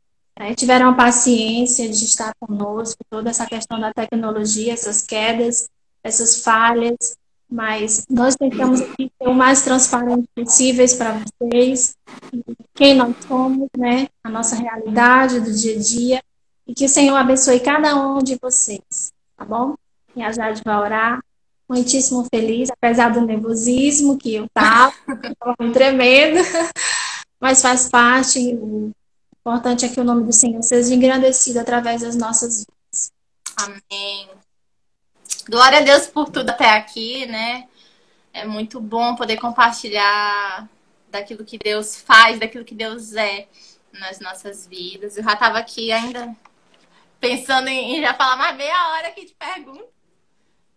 né, 0.40 0.54
tiveram 0.54 0.88
a 0.88 0.94
paciência 0.94 1.86
de 1.86 2.02
estar 2.02 2.32
conosco, 2.40 2.96
toda 3.10 3.28
essa 3.28 3.44
questão 3.44 3.78
da 3.78 3.92
tecnologia, 3.92 4.72
essas 4.72 5.02
quedas, 5.02 5.68
essas 6.02 6.42
falhas, 6.42 7.14
mas 7.46 8.06
nós 8.08 8.36
tentamos 8.36 8.80
aqui 8.80 9.12
ser 9.20 9.28
o 9.28 9.34
mais 9.34 9.60
transparente 9.60 10.26
possíveis 10.34 10.94
para 10.94 11.20
vocês, 11.20 11.94
quem 12.74 12.94
nós 12.94 13.14
somos, 13.28 13.68
né, 13.76 14.08
a 14.24 14.30
nossa 14.30 14.56
realidade 14.56 15.40
do 15.40 15.52
dia 15.52 15.76
a 15.76 15.78
dia, 15.78 16.22
e 16.66 16.72
que 16.72 16.86
o 16.86 16.88
Senhor 16.88 17.16
abençoe 17.16 17.60
cada 17.60 17.94
um 17.94 18.22
de 18.22 18.38
vocês, 18.40 19.12
tá 19.36 19.44
bom? 19.44 19.74
E 20.16 20.22
a 20.22 20.32
Jade 20.32 20.62
vai 20.64 20.76
orar. 20.76 21.20
Muitíssimo 21.68 22.26
feliz, 22.34 22.68
apesar 22.70 23.10
do 23.10 23.20
nervosismo 23.20 24.16
que 24.16 24.34
eu 24.34 24.48
tava, 24.52 24.92
estava 25.22 25.72
tremendo, 25.72 26.40
mas 27.40 27.60
faz 27.60 27.88
parte. 27.88 28.58
Importante 29.40 29.84
é 29.84 29.88
que 29.88 30.00
o 30.00 30.04
nome 30.04 30.24
do 30.24 30.32
Senhor 30.32 30.62
seja 30.62 30.94
engrandecido 30.94 31.60
através 31.60 32.02
das 32.02 32.14
nossas 32.14 32.64
vidas. 32.64 33.12
Amém. 33.56 34.28
Glória 35.48 35.78
a 35.78 35.82
Deus 35.82 36.06
por 36.06 36.28
tudo 36.30 36.50
até 36.50 36.70
aqui, 36.70 37.26
né? 37.26 37.68
É 38.32 38.44
muito 38.44 38.80
bom 38.80 39.16
poder 39.16 39.38
compartilhar 39.38 40.68
daquilo 41.08 41.44
que 41.44 41.58
Deus 41.58 42.00
faz, 42.00 42.38
daquilo 42.38 42.64
que 42.64 42.74
Deus 42.74 43.14
é 43.14 43.48
nas 43.92 44.20
nossas 44.20 44.66
vidas. 44.66 45.16
Eu 45.16 45.24
já 45.24 45.32
estava 45.32 45.58
aqui 45.58 45.90
ainda 45.90 46.36
pensando 47.18 47.68
em, 47.68 48.00
já 48.00 48.14
falar 48.14 48.36
mais 48.36 48.56
meia 48.56 48.88
hora 48.90 49.08
aqui 49.08 49.24
de 49.24 49.34
pergunta. 49.34 49.88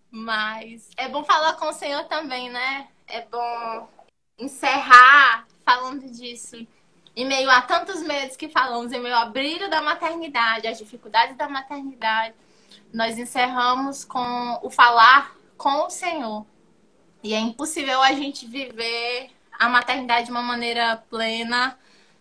Mas 0.09 0.89
é 0.95 1.09
bom 1.09 1.23
falar 1.23 1.53
com 1.53 1.67
o 1.67 1.73
Senhor 1.73 2.03
também, 2.05 2.49
né? 2.49 2.87
É 3.07 3.21
bom 3.21 3.89
encerrar 4.37 5.47
falando 5.65 6.09
disso. 6.09 6.65
Em 7.15 7.25
meio 7.25 7.49
a 7.49 7.61
tantos 7.61 8.01
medos 8.01 8.35
que 8.35 8.49
falamos, 8.49 8.91
em 8.91 8.99
meio 8.99 9.15
ao 9.15 9.31
brilho 9.31 9.69
da 9.69 9.81
maternidade, 9.81 10.67
as 10.67 10.77
dificuldades 10.77 11.37
da 11.37 11.47
maternidade, 11.47 12.33
nós 12.91 13.17
encerramos 13.17 14.03
com 14.03 14.59
o 14.63 14.69
falar 14.69 15.35
com 15.57 15.85
o 15.85 15.89
Senhor. 15.89 16.45
E 17.23 17.33
é 17.33 17.39
impossível 17.39 18.01
a 18.01 18.13
gente 18.13 18.47
viver 18.47 19.29
a 19.59 19.69
maternidade 19.69 20.25
de 20.25 20.31
uma 20.31 20.41
maneira 20.41 20.97
plena 21.09 21.77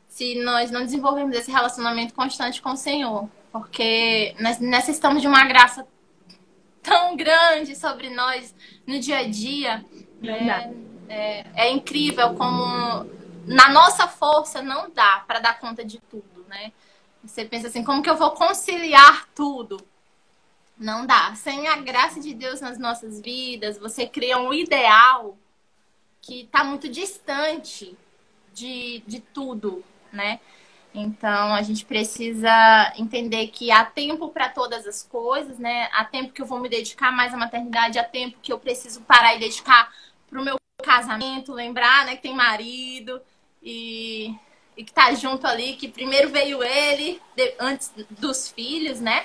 se 0.07 0.34
nós 0.43 0.70
não 0.70 0.84
desenvolvermos 0.84 1.36
esse 1.36 1.51
relacionamento 1.51 2.12
constante 2.12 2.61
com 2.61 2.72
o 2.72 2.76
Senhor 2.76 3.28
porque 3.53 4.34
nós 4.40 4.59
necessitamos 4.59 5.20
de 5.20 5.28
uma 5.28 5.45
graça 5.45 5.86
tão 6.82 7.14
grande 7.14 7.76
sobre 7.76 8.09
nós 8.09 8.55
no 8.86 8.99
dia 8.99 9.18
a 9.18 9.28
dia. 9.28 9.84
É, 10.24 10.72
é, 11.09 11.47
é, 11.55 11.70
incrível 11.70 12.34
como 12.34 13.05
na 13.47 13.70
nossa 13.70 14.09
força 14.09 14.62
não 14.62 14.90
dá 14.90 15.24
para 15.26 15.40
dar 15.40 15.59
conta 15.59 15.84
de 15.84 15.99
tudo, 15.99 16.45
né? 16.49 16.72
Você 17.24 17.45
pensa 17.45 17.68
assim, 17.68 17.84
como 17.84 18.03
que 18.03 18.11
eu 18.11 18.16
vou 18.16 18.32
conciliar 18.32 19.28
tudo? 19.34 19.80
Não 20.76 21.07
dá. 21.07 21.34
Sem 21.34 21.68
a 21.68 21.76
graça 21.76 22.20
de 22.20 22.34
Deus 22.34 22.61
nas 22.61 22.78
nossas 22.78 23.20
vidas, 23.20 23.78
você 23.78 24.07
cria 24.07 24.38
um 24.38 24.53
ideal 24.53 25.36
que 26.20 26.43
está 26.43 26.64
muito 26.64 26.88
distante 26.88 27.97
de, 28.53 29.03
de 29.07 29.20
tudo, 29.20 29.84
né? 30.12 30.41
Então 30.95 31.54
a 31.54 31.62
gente 31.62 31.84
precisa 31.84 32.92
entender 32.96 33.49
que 33.49 33.71
há 33.71 33.84
tempo 33.84 34.29
para 34.29 34.49
todas 34.49 34.87
as 34.87 35.03
coisas, 35.03 35.58
né? 35.58 35.88
Há 35.92 36.04
tempo 36.04 36.33
que 36.33 36.42
eu 36.42 36.46
vou 36.46 36.61
me 36.61 36.68
dedicar 36.68 37.11
mais 37.12 37.33
à 37.33 37.37
maternidade, 37.37 37.99
há 37.99 38.04
tempo 38.04 38.38
que 38.42 38.53
eu 38.53 38.58
preciso 38.58 39.00
parar 39.03 39.34
e 39.34 39.41
dedicar 39.41 39.92
para 40.29 40.41
o 40.41 40.45
meu 40.45 40.57
casamento, 40.83 41.53
lembrar, 41.53 42.04
né, 42.04 42.17
que 42.17 42.22
tem 42.22 42.34
marido 42.34 43.22
e, 43.63 44.34
e 44.76 44.84
que 44.84 44.93
tá 44.93 45.13
junto 45.14 45.47
ali, 45.47 45.75
que 45.75 45.89
primeiro 45.89 46.29
veio 46.29 46.63
ele 46.63 47.21
de, 47.37 47.55
antes 47.59 47.93
dos 48.11 48.51
filhos, 48.51 49.01
né? 49.01 49.25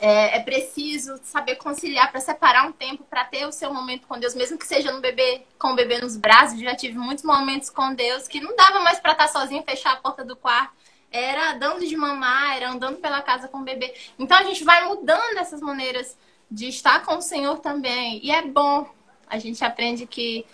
É, 0.00 0.36
é 0.36 0.40
preciso 0.40 1.18
saber 1.24 1.56
conciliar 1.56 2.10
para 2.10 2.20
separar 2.20 2.68
um 2.68 2.72
tempo 2.72 3.02
para 3.02 3.24
ter 3.24 3.46
o 3.46 3.52
seu 3.52 3.74
momento 3.74 4.06
com 4.06 4.18
Deus, 4.18 4.34
mesmo 4.34 4.56
que 4.56 4.66
seja 4.66 4.92
no 4.92 5.00
bebê, 5.00 5.42
com 5.58 5.72
o 5.72 5.74
bebê 5.74 5.98
nos 6.00 6.16
braços. 6.16 6.60
Já 6.60 6.76
tive 6.76 6.96
muitos 6.96 7.24
momentos 7.24 7.68
com 7.68 7.92
Deus 7.92 8.28
que 8.28 8.40
não 8.40 8.54
dava 8.54 8.78
mais 8.80 9.00
para 9.00 9.12
estar 9.12 9.26
tá 9.26 9.32
sozinho, 9.32 9.64
fechar 9.64 9.94
a 9.94 9.96
porta 9.96 10.24
do 10.24 10.36
quarto. 10.36 10.72
Era 11.10 11.54
dando 11.54 11.84
de 11.84 11.96
mamar, 11.96 12.56
era 12.56 12.70
andando 12.70 12.98
pela 12.98 13.20
casa 13.22 13.48
com 13.48 13.58
o 13.58 13.64
bebê. 13.64 13.92
Então 14.18 14.36
a 14.36 14.44
gente 14.44 14.62
vai 14.62 14.86
mudando 14.86 15.38
essas 15.38 15.60
maneiras 15.60 16.16
de 16.48 16.68
estar 16.68 17.04
com 17.04 17.16
o 17.16 17.22
Senhor 17.22 17.58
também. 17.58 18.20
E 18.22 18.30
é 18.30 18.42
bom. 18.42 18.88
A 19.26 19.38
gente 19.38 19.64
aprende 19.64 20.06
que 20.06 20.46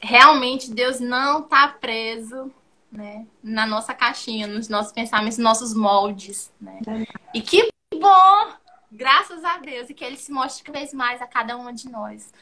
realmente 0.00 0.72
Deus 0.72 1.00
não 1.00 1.40
está 1.40 1.68
preso 1.68 2.52
né, 2.90 3.26
na 3.42 3.66
nossa 3.66 3.94
caixinha, 3.94 4.46
nos 4.46 4.68
nossos 4.68 4.92
pensamentos, 4.92 5.38
nos 5.38 5.44
nossos 5.44 5.74
moldes. 5.74 6.52
Né? 6.60 6.80
E 7.34 7.40
que 7.40 7.68
bom 7.94 8.56
Graças 8.90 9.44
a 9.44 9.58
Deus. 9.58 9.90
E 9.90 9.94
que 9.94 10.04
ele 10.04 10.16
se 10.16 10.32
mostre 10.32 10.64
cada 10.64 10.78
vez 10.78 10.92
mais 10.92 11.20
a 11.20 11.26
cada 11.26 11.56
uma 11.56 11.72
de 11.72 11.88
nós. 11.88 12.32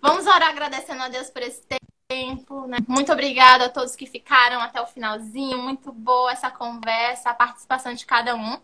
Vamos 0.00 0.26
orar 0.26 0.50
agradecendo 0.50 1.02
a 1.02 1.08
Deus 1.08 1.30
por 1.30 1.42
esse 1.42 1.62
tempo. 2.08 2.66
Né? 2.66 2.78
Muito 2.86 3.12
obrigada 3.12 3.66
a 3.66 3.68
todos 3.68 3.96
que 3.96 4.06
ficaram 4.06 4.60
até 4.60 4.80
o 4.80 4.86
finalzinho. 4.86 5.58
Muito 5.58 5.92
boa 5.92 6.32
essa 6.32 6.50
conversa, 6.50 7.30
a 7.30 7.34
participação 7.34 7.94
de 7.94 8.04
cada 8.04 8.34
um. 8.34 8.60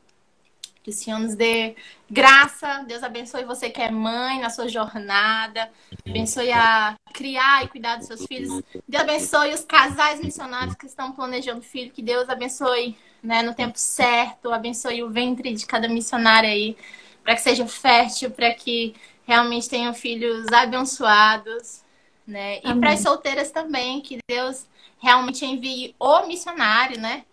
Que 0.88 0.94
o 0.94 0.96
Senhor 0.96 1.18
nos 1.18 1.34
dê 1.34 1.76
graça. 2.10 2.82
Deus 2.88 3.02
abençoe 3.02 3.44
você 3.44 3.68
que 3.68 3.82
é 3.82 3.90
mãe 3.90 4.40
na 4.40 4.48
sua 4.48 4.66
jornada. 4.68 5.70
Abençoe 6.08 6.50
a 6.50 6.96
criar 7.12 7.62
e 7.62 7.68
cuidar 7.68 7.96
dos 7.96 8.06
seus 8.06 8.24
filhos. 8.24 8.62
Deus 8.88 9.02
abençoe 9.02 9.52
os 9.52 9.64
casais 9.66 10.18
missionários 10.18 10.74
que 10.74 10.86
estão 10.86 11.12
planejando 11.12 11.60
filho. 11.60 11.92
Que 11.92 12.00
Deus 12.00 12.30
abençoe 12.30 12.96
né, 13.22 13.42
no 13.42 13.54
tempo 13.54 13.78
certo. 13.78 14.50
Abençoe 14.50 15.02
o 15.02 15.10
ventre 15.10 15.52
de 15.52 15.66
cada 15.66 15.88
missionário 15.88 16.48
aí 16.48 16.74
para 17.22 17.34
que 17.34 17.42
seja 17.42 17.66
fértil, 17.66 18.30
para 18.30 18.54
que 18.54 18.94
realmente 19.26 19.68
tenham 19.68 19.92
filhos 19.92 20.46
abençoados, 20.50 21.82
né? 22.26 22.60
E 22.64 22.74
para 22.80 22.92
as 22.92 23.00
solteiras 23.00 23.50
também, 23.50 24.00
que 24.00 24.16
Deus 24.26 24.66
realmente 24.98 25.44
envie 25.44 25.94
o 26.00 26.26
missionário, 26.26 26.98
né? 26.98 27.26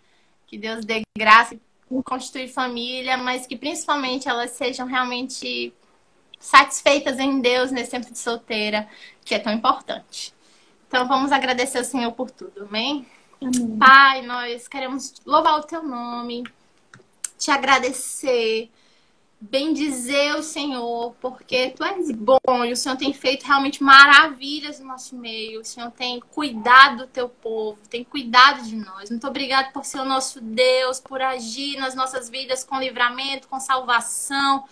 Que 0.46 0.58
Deus 0.58 0.84
dê 0.84 1.00
graça 1.16 1.54
por 1.54 1.65
constituir 2.04 2.48
família, 2.48 3.16
mas 3.16 3.46
que 3.46 3.56
principalmente 3.56 4.28
elas 4.28 4.50
sejam 4.52 4.86
realmente 4.86 5.72
satisfeitas 6.38 7.18
em 7.18 7.40
Deus 7.40 7.70
nesse 7.70 7.90
tempo 7.90 8.10
de 8.10 8.18
solteira, 8.18 8.88
que 9.24 9.34
é 9.34 9.38
tão 9.38 9.52
importante. 9.52 10.34
Então 10.88 11.06
vamos 11.08 11.32
agradecer 11.32 11.78
ao 11.78 11.84
Senhor 11.84 12.12
por 12.12 12.30
tudo, 12.30 12.64
amém? 12.68 13.06
amém. 13.40 13.76
Pai, 13.78 14.22
nós 14.22 14.68
queremos 14.68 15.14
louvar 15.24 15.58
o 15.58 15.64
teu 15.64 15.82
nome, 15.82 16.44
te 17.38 17.50
agradecer 17.50 18.70
bendizer 19.50 20.36
o 20.36 20.42
Senhor, 20.42 21.14
porque 21.20 21.70
tu 21.70 21.84
és 21.84 22.10
bom 22.10 22.64
e 22.64 22.72
o 22.72 22.76
Senhor 22.76 22.96
tem 22.96 23.12
feito 23.12 23.44
realmente 23.44 23.82
maravilhas 23.82 24.80
no 24.80 24.86
nosso 24.86 25.16
meio. 25.16 25.60
O 25.60 25.64
Senhor 25.64 25.90
tem 25.90 26.20
cuidado 26.20 26.98
do 26.98 27.06
teu 27.06 27.28
povo, 27.28 27.78
tem 27.88 28.04
cuidado 28.04 28.62
de 28.62 28.76
nós. 28.76 29.10
Muito 29.10 29.26
obrigado 29.26 29.72
por 29.72 29.84
ser 29.84 30.00
o 30.00 30.04
nosso 30.04 30.40
Deus, 30.40 31.00
por 31.00 31.20
agir 31.22 31.78
nas 31.78 31.94
nossas 31.94 32.28
vidas 32.28 32.64
com 32.64 32.78
livramento, 32.78 33.48
com 33.48 33.60
salvação 33.60 34.64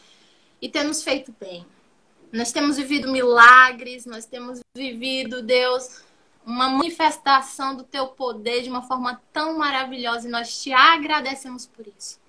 e 0.60 0.68
ter 0.68 0.82
nos 0.82 1.02
feito 1.02 1.34
bem. 1.38 1.66
Nós 2.32 2.50
temos 2.50 2.76
vivido 2.76 3.10
milagres, 3.10 4.06
nós 4.06 4.26
temos 4.26 4.60
vivido, 4.76 5.42
Deus, 5.42 6.02
uma 6.44 6.68
manifestação 6.68 7.76
do 7.76 7.84
teu 7.84 8.08
poder 8.08 8.62
de 8.62 8.70
uma 8.70 8.82
forma 8.82 9.22
tão 9.32 9.56
maravilhosa 9.58 10.26
e 10.26 10.30
nós 10.30 10.62
te 10.62 10.72
agradecemos 10.72 11.66
por 11.66 11.86
isso. 11.86 12.23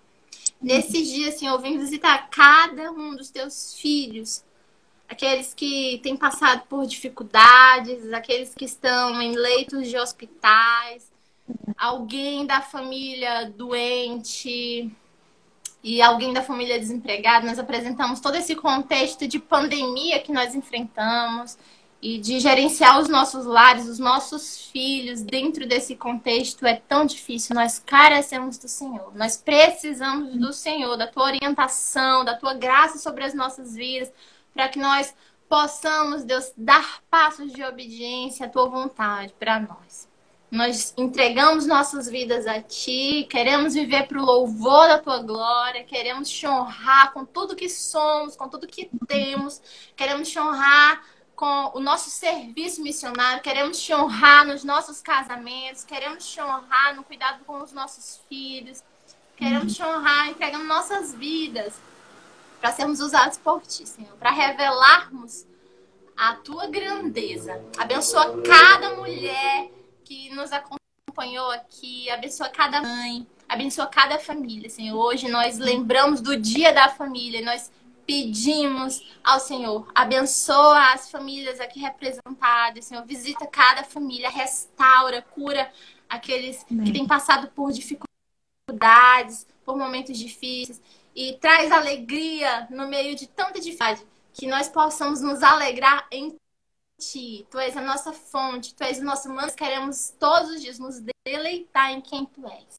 Nesses 0.62 1.08
dias, 1.08 1.36
Senhor, 1.36 1.58
vem 1.60 1.78
visitar 1.78 2.30
cada 2.30 2.92
um 2.92 3.16
dos 3.16 3.30
teus 3.30 3.76
filhos, 3.76 4.44
aqueles 5.08 5.54
que 5.54 6.00
têm 6.02 6.16
passado 6.18 6.64
por 6.68 6.86
dificuldades, 6.86 8.12
aqueles 8.12 8.54
que 8.56 8.66
estão 8.66 9.22
em 9.22 9.36
leitos 9.36 9.88
de 9.88 9.98
hospitais, 9.98 11.12
alguém 11.78 12.46
da 12.46 12.62
família 12.62 13.52
doente 13.52 14.92
e 15.84 16.02
alguém 16.02 16.34
da 16.34 16.42
família 16.42 16.80
desempregado. 16.80 17.46
Nós 17.46 17.60
apresentamos 17.60 18.20
todo 18.20 18.36
esse 18.36 18.56
contexto 18.56 19.28
de 19.28 19.38
pandemia 19.38 20.20
que 20.20 20.32
nós 20.32 20.56
enfrentamos 20.56 21.58
e 22.06 22.20
de 22.20 22.40
gerenciar 22.40 23.00
os 23.02 23.10
nossos 23.10 23.46
lares, 23.46 23.88
os 23.88 23.98
nossos 23.98 24.68
filhos 24.68 25.24
dentro 25.24 25.68
desse 25.68 25.96
contexto 25.96 26.64
é 26.64 26.76
tão 26.76 27.04
difícil. 27.04 27.56
Nós 27.56 27.80
carecemos 27.84 28.60
do 28.60 28.68
Senhor. 28.68 29.12
Nós 29.16 29.38
precisamos 29.38 30.38
do 30.38 30.54
Senhor, 30.54 30.96
da 30.98 31.08
tua 31.08 31.24
orientação, 31.24 32.24
da 32.24 32.38
tua 32.38 32.54
graça 32.54 33.00
sobre 33.00 33.24
as 33.24 33.34
nossas 33.34 33.74
vidas, 33.74 34.14
para 34.54 34.70
que 34.70 34.78
nós 34.78 35.16
possamos, 35.50 36.24
Deus, 36.24 36.54
dar 36.56 37.02
passos 37.10 37.52
de 37.52 37.64
obediência 37.64 38.46
à 38.46 38.50
tua 38.50 38.70
vontade 38.70 39.34
para 39.40 39.60
nós. 39.60 40.08
Nós 40.52 40.94
entregamos 40.96 41.66
nossas 41.66 42.08
vidas 42.08 42.46
a 42.46 42.62
Ti, 42.62 43.26
queremos 43.28 43.74
viver 43.74 44.08
para 44.08 44.22
o 44.22 44.26
louvor 44.26 44.88
da 44.88 45.00
Tua 45.00 45.24
glória, 45.24 45.84
queremos 45.84 46.30
te 46.30 46.46
honrar 46.46 47.12
com 47.14 47.26
tudo 47.26 47.56
que 47.56 47.68
somos, 47.68 48.36
com 48.36 48.48
tudo 48.48 48.68
que 48.68 48.92
temos, 49.08 49.60
queremos 49.96 50.30
te 50.30 50.40
honrar 50.40 51.15
com 51.36 51.72
o 51.74 51.80
nosso 51.80 52.10
serviço 52.10 52.82
missionário, 52.82 53.44
queremos 53.44 53.80
te 53.80 53.94
honrar 53.94 54.46
nos 54.46 54.64
nossos 54.64 55.02
casamentos, 55.02 55.84
queremos 55.84 56.26
te 56.26 56.42
honrar 56.42 56.96
no 56.96 57.04
cuidado 57.04 57.44
com 57.46 57.62
os 57.62 57.74
nossos 57.74 58.22
filhos, 58.30 58.82
queremos 59.36 59.76
te 59.76 59.84
honrar 59.84 60.30
entregando 60.30 60.64
nossas 60.64 61.14
vidas 61.14 61.74
para 62.62 62.72
sermos 62.72 63.02
usados 63.02 63.38
por 63.38 63.62
ti, 63.62 63.86
Senhor, 63.86 64.14
para 64.18 64.32
revelarmos 64.32 65.46
a 66.16 66.36
tua 66.36 66.68
grandeza. 66.68 67.62
Abençoa 67.78 68.42
cada 68.42 68.96
mulher 68.96 69.70
que 70.06 70.34
nos 70.34 70.52
acompanhou 70.52 71.52
aqui, 71.52 72.10
abençoa 72.10 72.48
cada 72.48 72.82
mãe, 72.82 73.28
abençoa 73.48 73.88
cada 73.88 74.18
família, 74.18 74.70
Senhor. 74.70 74.98
Hoje 74.98 75.28
nós 75.28 75.58
lembramos 75.58 76.22
do 76.22 76.38
dia 76.38 76.72
da 76.74 76.88
família, 76.88 77.44
nós 77.44 77.70
pedimos 78.06 79.04
ao 79.24 79.40
Senhor, 79.40 79.88
abençoa 79.94 80.94
as 80.94 81.10
famílias 81.10 81.60
aqui 81.60 81.80
representadas, 81.80 82.86
Senhor, 82.86 83.06
visita 83.06 83.48
cada 83.48 83.84
família, 83.84 84.30
restaura, 84.30 85.22
cura 85.22 85.72
aqueles 86.10 86.66
Amém. 86.70 86.86
que 86.86 86.94
têm 86.94 87.08
passado 87.08 87.48
por 87.50 87.72
dificuldades, 87.72 89.48
por 89.66 89.78
momentos 89.78 90.18
difíceis 90.18 90.82
e 91.16 91.34
traz 91.34 91.72
alegria 91.72 92.68
no 92.70 92.88
meio 92.88 93.16
de 93.16 93.28
tanta 93.28 93.60
dificuldade, 93.60 94.06
que 94.34 94.46
nós 94.46 94.68
possamos 94.68 95.22
nos 95.22 95.42
alegrar 95.42 96.06
em 96.12 96.36
Ti. 96.98 97.46
Tu 97.50 97.60
és 97.60 97.76
a 97.76 97.82
nossa 97.82 98.14
fonte, 98.14 98.74
Tu 98.74 98.84
és 98.84 99.00
o 99.00 99.04
nosso 99.04 99.30
mano, 99.30 99.52
queremos 99.54 100.14
todos 100.20 100.52
os 100.52 100.62
dias 100.62 100.80
nos 100.80 101.02
deleitar 101.26 101.92
em 101.92 102.02
quem 102.02 102.26
Tu 102.26 102.46
és. 102.46 102.76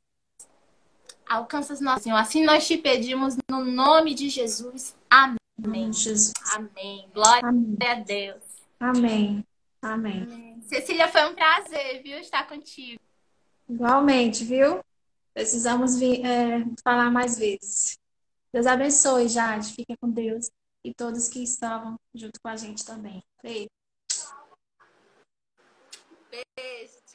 Alcança 1.28 1.72
as 1.72 1.80
nossas, 1.80 2.04
Senhor. 2.04 2.16
Assim 2.16 2.44
nós 2.44 2.66
te 2.66 2.78
pedimos 2.78 3.36
no 3.50 3.64
nome 3.64 4.14
de 4.14 4.28
Jesus. 4.28 4.95
Amém. 5.10 5.92
Jesus. 5.92 6.32
Amém. 6.54 7.08
Glória 7.12 7.48
Amém. 7.48 7.76
a 7.80 7.94
Deus. 7.94 8.42
Amém. 8.78 9.44
Amém. 9.80 10.22
Amém. 10.22 10.62
Cecília, 10.62 11.08
foi 11.08 11.24
um 11.30 11.34
prazer, 11.34 12.02
viu, 12.02 12.18
estar 12.18 12.46
contigo. 12.48 13.00
Igualmente, 13.68 14.44
viu? 14.44 14.80
Precisamos 15.32 15.98
vir, 15.98 16.24
é, 16.24 16.64
falar 16.82 17.10
mais 17.10 17.38
vezes. 17.38 17.98
Deus 18.52 18.66
abençoe, 18.66 19.28
Jade. 19.28 19.74
Fica 19.74 19.96
com 20.00 20.10
Deus. 20.10 20.50
E 20.82 20.94
todos 20.94 21.28
que 21.28 21.42
estavam 21.42 21.98
junto 22.14 22.40
com 22.40 22.48
a 22.48 22.56
gente 22.56 22.84
também. 22.84 23.22
Beijo. 23.42 23.68
Beijo. 26.30 27.05